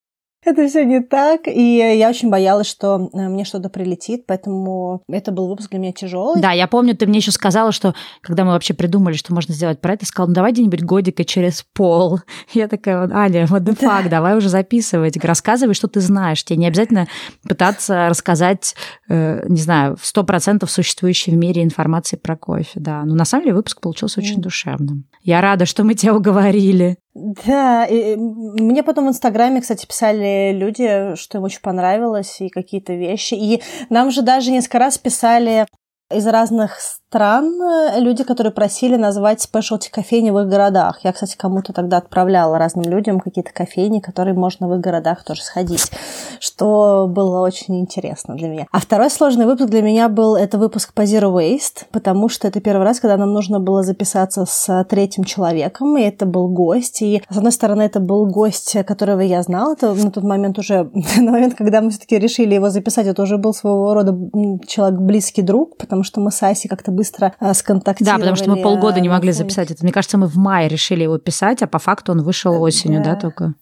это 0.46 0.68
все 0.68 0.86
не 0.86 1.02
так. 1.02 1.48
И 1.48 1.78
я 1.78 2.10
очень 2.10 2.30
боялась, 2.30 2.68
что 2.68 3.10
э, 3.14 3.18
мне 3.30 3.46
что-то 3.46 3.70
прилетит, 3.70 4.26
поэтому 4.28 5.04
это 5.08 5.32
был 5.32 5.48
выпуск 5.48 5.72
для 5.72 5.80
меня 5.80 5.94
тяжелый. 5.94 6.42
Да, 6.42 6.52
я 6.52 6.68
помню, 6.68 6.96
ты 6.96 7.06
мне 7.08 7.20
еще 7.20 7.32
сказала, 7.32 7.72
что 7.72 7.94
когда 8.22 8.44
мы 8.46 8.52
вообще 8.52 8.74
придумали, 8.74 9.16
что 9.16 9.34
можно 9.34 9.54
сделать 9.54 9.80
про 9.80 9.94
это, 9.94 10.06
сказала, 10.06 10.30
ну 10.30 10.36
давай 10.36 10.52
где-нибудь 10.52 10.84
годика 10.84 11.24
через 11.26 11.64
пол. 11.74 12.20
Я 12.54 12.68
такая, 12.68 13.10
Аня, 13.12 13.46
what 13.46 13.64
the 13.64 13.78
fuck, 13.78 14.04
да. 14.04 14.10
давай 14.10 14.38
уже 14.38 14.50
записывать, 14.50 15.18
рассказывай, 15.18 15.74
что 15.74 15.88
ты 15.88 16.00
знаешь. 16.00 16.44
Тебе 16.44 16.58
не 16.58 16.68
обязательно 16.68 17.08
пытаться 17.48 18.10
рассказать, 18.10 18.76
э, 19.10 19.46
не 19.48 19.62
знаю, 19.62 19.96
в 20.00 20.06
сто 20.06 20.24
процентов 20.24 20.72
существующей 20.72 21.32
в 21.32 21.36
мире 21.36 21.64
информации 21.64 22.16
про 22.16 22.36
кофе, 22.36 22.80
да. 22.80 23.04
Но 23.04 23.16
на 23.16 23.26
самом 23.26 23.46
деле 23.46 23.56
выпуск 23.56 23.82
получился 23.82 24.20
очень 24.20 24.42
душевным. 24.42 25.06
Я 25.22 25.42
рада, 25.42 25.66
что 25.66 25.84
мы 25.84 25.94
тебя 25.94 26.16
уговорили. 26.16 26.98
Да, 27.14 27.86
и 27.86 28.16
мне 28.16 28.82
потом 28.82 29.06
в 29.06 29.10
Инстаграме, 29.10 29.62
кстати, 29.62 29.86
писали 29.86 30.52
люди, 30.52 31.16
что 31.16 31.38
им 31.38 31.44
очень 31.44 31.62
понравилось, 31.62 32.42
и 32.42 32.50
какие-то 32.50 32.94
вещи. 32.94 33.36
И 33.36 33.62
нам 33.90 34.10
же 34.10 34.24
даже 34.24 34.52
несколько 34.52 34.80
раз 34.80 34.98
писали 34.98 35.68
из 36.12 36.26
разных 36.26 36.80
стран 37.14 37.62
э, 37.62 38.00
люди, 38.00 38.24
которые 38.24 38.52
просили 38.52 38.96
назвать 38.96 39.40
спешлти 39.40 39.92
кофейни 39.92 40.32
в 40.32 40.40
их 40.40 40.48
городах. 40.48 41.02
Я, 41.04 41.12
кстати, 41.14 41.36
кому-то 41.38 41.72
тогда 41.72 41.98
отправляла 41.98 42.58
разным 42.58 42.86
людям 42.86 43.20
какие-то 43.20 43.54
кофейни, 43.54 44.00
которые 44.00 44.34
можно 44.34 44.68
в 44.68 44.74
их 44.74 44.80
городах 44.80 45.24
тоже 45.24 45.44
сходить, 45.44 45.92
что 46.40 47.06
было 47.08 47.42
очень 47.42 47.80
интересно 47.80 48.34
для 48.34 48.48
меня. 48.48 48.66
А 48.72 48.80
второй 48.80 49.12
сложный 49.12 49.46
выпуск 49.46 49.70
для 49.70 49.84
меня 49.84 50.10
был 50.10 50.36
это 50.36 50.58
выпуск 50.58 50.92
по 50.96 51.02
Zero 51.02 51.32
Waste, 51.32 51.86
потому 51.92 52.30
что 52.30 52.48
это 52.48 52.60
первый 52.62 52.84
раз, 52.84 53.00
когда 53.00 53.16
нам 53.16 53.32
нужно 53.32 53.60
было 53.60 53.84
записаться 53.84 54.46
с 54.48 54.84
третьим 54.90 55.24
человеком, 55.24 55.96
и 55.98 56.02
это 56.02 56.26
был 56.26 56.48
гость. 56.48 57.04
И, 57.04 57.22
с 57.30 57.38
одной 57.38 57.52
стороны, 57.52 57.84
это 57.84 58.00
был 58.00 58.26
гость, 58.26 58.76
которого 58.88 59.20
я 59.20 59.44
знала. 59.44 59.74
Это 59.74 59.94
на 59.94 60.10
тот 60.10 60.24
момент 60.24 60.58
уже, 60.58 60.90
на 61.18 61.32
момент, 61.32 61.54
когда 61.54 61.82
мы 61.82 61.92
все-таки 61.92 62.18
решили 62.18 62.56
его 62.56 62.72
записать, 62.72 63.06
это 63.06 63.22
уже 63.22 63.38
был 63.38 63.54
своего 63.54 63.94
рода 63.94 64.18
человек 64.66 65.00
близкий 65.00 65.44
друг, 65.44 65.78
потому 65.78 66.02
что 66.02 66.20
мы 66.20 66.32
с 66.32 66.42
Аси 66.42 66.68
как-то 66.68 66.92
быстро 66.92 67.03
э, 67.40 67.54
сконтактировали. 67.54 68.18
Да, 68.18 68.20
потому 68.20 68.36
что 68.36 68.50
мы 68.50 68.62
полгода 68.62 69.00
не 69.00 69.10
могли 69.10 69.32
записать 69.32 69.72
это. 69.72 69.84
Мне 69.84 69.94
кажется, 69.94 70.18
мы 70.18 70.28
в 70.28 70.36
мае 70.36 70.68
решили 70.68 71.04
его 71.04 71.18
писать, 71.18 71.62
а 71.62 71.68
по 71.68 71.80
факту 71.80 72.12
он 72.12 72.22
вышел 72.22 72.62
осенью, 72.62 73.04
да, 73.04 73.16
да 73.16 73.20
только? 73.20 73.54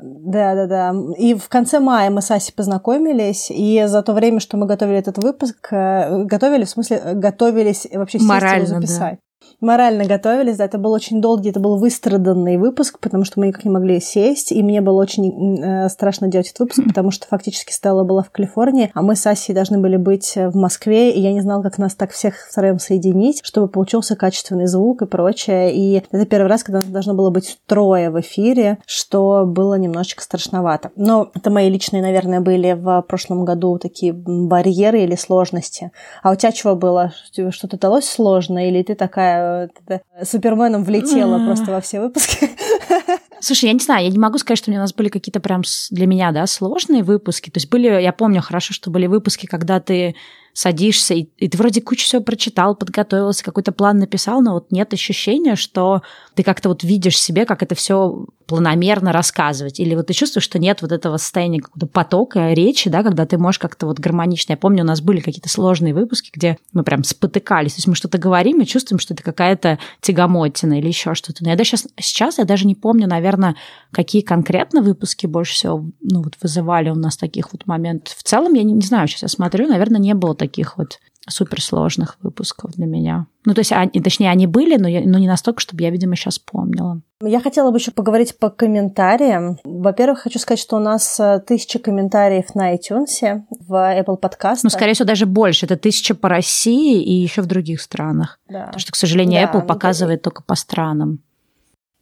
Да, 0.00 0.54
да, 0.54 0.66
да. 0.66 0.94
И 1.18 1.34
в 1.34 1.48
конце 1.48 1.80
мая 1.80 2.10
мы 2.10 2.22
с 2.22 2.30
Асей 2.30 2.54
познакомились, 2.54 3.50
и 3.50 3.84
за 3.86 4.02
то 4.02 4.12
время, 4.12 4.40
что 4.40 4.56
мы 4.56 4.66
готовили 4.66 4.98
этот 4.98 5.18
выпуск, 5.18 5.68
э, 5.72 6.24
готовили, 6.24 6.64
в 6.64 6.70
смысле, 6.70 7.00
готовились 7.14 7.86
вообще 7.92 8.18
сесть 8.18 8.28
Морально, 8.28 8.64
его 8.64 8.80
записать. 8.80 9.18
Морально 9.60 10.04
готовились, 10.04 10.56
да, 10.56 10.66
это 10.66 10.78
был 10.78 10.92
очень 10.92 11.20
долгий, 11.20 11.50
это 11.50 11.58
был 11.58 11.78
выстраданный 11.78 12.58
выпуск, 12.58 13.00
потому 13.00 13.24
что 13.24 13.40
мы 13.40 13.48
никак 13.48 13.64
не 13.64 13.70
могли 13.72 14.00
сесть, 14.00 14.52
и 14.52 14.62
мне 14.62 14.80
было 14.80 15.00
очень 15.00 15.60
э, 15.60 15.88
страшно 15.88 16.28
делать 16.28 16.46
этот 16.46 16.60
выпуск, 16.60 16.82
потому 16.86 17.10
что 17.10 17.26
фактически 17.26 17.72
Стелла 17.72 18.04
была 18.04 18.22
в 18.22 18.30
Калифорнии, 18.30 18.92
а 18.94 19.02
мы 19.02 19.16
с 19.16 19.26
Асей 19.26 19.56
должны 19.56 19.78
были 19.78 19.96
быть 19.96 20.34
в 20.36 20.54
Москве, 20.56 21.10
и 21.10 21.20
я 21.20 21.32
не 21.32 21.40
знала, 21.40 21.62
как 21.64 21.76
нас 21.76 21.96
так 21.96 22.12
всех 22.12 22.36
втроем 22.48 22.78
соединить, 22.78 23.40
чтобы 23.42 23.66
получился 23.66 24.14
качественный 24.14 24.66
звук 24.66 25.02
и 25.02 25.06
прочее, 25.06 25.74
и 25.74 26.04
это 26.12 26.26
первый 26.26 26.46
раз, 26.46 26.62
когда 26.62 26.80
должно 26.80 27.14
было 27.14 27.30
быть 27.30 27.58
трое 27.66 28.10
в 28.10 28.20
эфире, 28.20 28.78
что 28.86 29.44
было 29.44 29.74
немножечко 29.74 30.22
страшновато. 30.22 30.92
Но 30.94 31.32
это 31.34 31.50
мои 31.50 31.68
личные, 31.68 32.00
наверное, 32.00 32.40
были 32.40 32.74
в 32.74 33.02
прошлом 33.08 33.44
году 33.44 33.78
такие 33.78 34.12
барьеры 34.12 35.00
или 35.00 35.16
сложности. 35.16 35.90
А 36.22 36.30
у 36.30 36.36
тебя 36.36 36.52
чего 36.52 36.76
было? 36.76 37.12
Что-то 37.50 37.76
далось 37.76 38.08
сложно, 38.08 38.68
или 38.68 38.84
ты 38.84 38.94
такая 38.94 39.47
это, 39.48 40.02
Суперменом 40.24 40.84
влетела 40.84 41.44
просто 41.44 41.72
во 41.72 41.80
все 41.80 42.00
выпуски. 42.00 42.50
Слушай, 43.40 43.66
я 43.66 43.72
не 43.72 43.80
знаю, 43.80 44.04
я 44.04 44.10
не 44.10 44.18
могу 44.18 44.38
сказать, 44.38 44.58
что 44.58 44.70
у 44.70 44.74
нас 44.74 44.92
были 44.92 45.08
какие-то 45.08 45.40
прям 45.40 45.62
для 45.90 46.06
меня, 46.06 46.32
да, 46.32 46.46
сложные 46.46 47.02
выпуски. 47.02 47.50
То 47.50 47.58
есть 47.58 47.70
были, 47.70 47.86
я 47.86 48.12
помню 48.12 48.42
хорошо, 48.42 48.74
что 48.74 48.90
были 48.90 49.06
выпуски, 49.06 49.46
когда 49.46 49.80
ты 49.80 50.16
садишься, 50.58 51.14
и, 51.14 51.28
и 51.36 51.48
ты 51.48 51.56
вроде 51.56 51.80
кучу 51.80 52.04
всего 52.04 52.20
прочитал, 52.20 52.74
подготовился, 52.74 53.44
какой-то 53.44 53.70
план 53.70 53.98
написал, 53.98 54.40
но 54.40 54.54
вот 54.54 54.72
нет 54.72 54.92
ощущения, 54.92 55.54
что 55.54 56.02
ты 56.34 56.42
как-то 56.42 56.68
вот 56.68 56.82
видишь 56.82 57.16
себе, 57.16 57.46
как 57.46 57.62
это 57.62 57.76
все 57.76 58.26
планомерно 58.48 59.12
рассказывать. 59.12 59.78
Или 59.78 59.94
вот 59.94 60.06
ты 60.06 60.14
чувствуешь, 60.14 60.44
что 60.44 60.58
нет 60.58 60.80
вот 60.80 60.90
этого 60.90 61.18
состояния 61.18 61.60
какого-то 61.60 61.86
потока 61.86 62.52
речи, 62.54 62.88
да, 62.88 63.02
когда 63.02 63.26
ты 63.26 63.36
можешь 63.36 63.58
как-то 63.58 63.86
вот 63.86 64.00
гармонично. 64.00 64.52
Я 64.52 64.56
помню, 64.56 64.84
у 64.84 64.86
нас 64.86 65.02
были 65.02 65.20
какие-то 65.20 65.50
сложные 65.50 65.92
выпуски, 65.92 66.30
где 66.32 66.56
мы 66.72 66.82
прям 66.82 67.04
спотыкались. 67.04 67.74
То 67.74 67.78
есть 67.78 67.86
мы 67.88 67.94
что-то 67.94 68.16
говорим 68.16 68.62
и 68.62 68.66
чувствуем, 68.66 69.00
что 69.00 69.12
это 69.12 69.22
какая-то 69.22 69.78
тягомотина 70.00 70.78
или 70.78 70.88
еще 70.88 71.14
что-то. 71.14 71.44
Но 71.44 71.50
я 71.50 71.56
даже 71.56 71.70
сейчас, 71.70 71.88
сейчас 72.00 72.38
я 72.38 72.44
даже 72.44 72.66
не 72.66 72.74
помню, 72.74 73.06
наверное, 73.06 73.54
какие 73.92 74.22
конкретно 74.22 74.80
выпуски 74.80 75.26
больше 75.26 75.52
всего 75.52 75.84
ну, 76.00 76.22
вот 76.22 76.34
вызывали 76.40 76.88
у 76.88 76.94
нас 76.94 77.18
таких 77.18 77.52
вот 77.52 77.66
моментов. 77.66 78.16
В 78.16 78.22
целом, 78.22 78.54
я 78.54 78.62
не, 78.62 78.72
не 78.72 78.86
знаю, 78.86 79.08
сейчас 79.08 79.22
я 79.22 79.28
смотрю, 79.28 79.68
наверное, 79.68 80.00
не 80.00 80.14
было 80.14 80.34
таких 80.34 80.47
вот 80.76 80.98
суперсложных 81.30 82.16
выпусков 82.22 82.72
для 82.72 82.86
меня. 82.86 83.26
Ну, 83.44 83.54
то 83.54 83.60
есть, 83.60 83.72
они, 83.72 84.00
точнее, 84.02 84.30
они 84.30 84.46
были, 84.46 84.76
но, 84.76 84.88
я, 84.88 85.02
но 85.02 85.18
не 85.18 85.28
настолько, 85.28 85.60
чтобы 85.60 85.82
я, 85.82 85.90
видимо, 85.90 86.16
сейчас 86.16 86.38
помнила. 86.38 87.00
Я 87.22 87.40
хотела 87.40 87.70
бы 87.70 87.78
еще 87.78 87.90
поговорить 87.90 88.38
по 88.38 88.50
комментариям. 88.50 89.58
Во-первых, 89.64 90.20
хочу 90.20 90.38
сказать, 90.38 90.60
что 90.60 90.76
у 90.76 90.80
нас 90.80 91.18
э, 91.18 91.40
тысяча 91.46 91.78
комментариев 91.78 92.54
на 92.54 92.74
iTunes, 92.74 93.42
в 93.50 93.72
Apple 93.72 94.20
Podcast. 94.20 94.60
Ну, 94.62 94.70
скорее 94.70 94.94
всего, 94.94 95.06
даже 95.06 95.26
больше. 95.26 95.66
Это 95.66 95.76
тысяча 95.76 96.14
по 96.14 96.28
России 96.28 97.02
и 97.02 97.12
еще 97.12 97.42
в 97.42 97.46
других 97.46 97.80
странах. 97.80 98.38
Да. 98.48 98.66
Потому 98.66 98.78
что, 98.78 98.92
к 98.92 98.96
сожалению, 98.96 99.40
да, 99.42 99.52
Apple 99.52 99.62
ну, 99.62 99.66
показывает 99.66 100.20
да. 100.20 100.24
только 100.30 100.42
по 100.42 100.54
странам. 100.54 101.20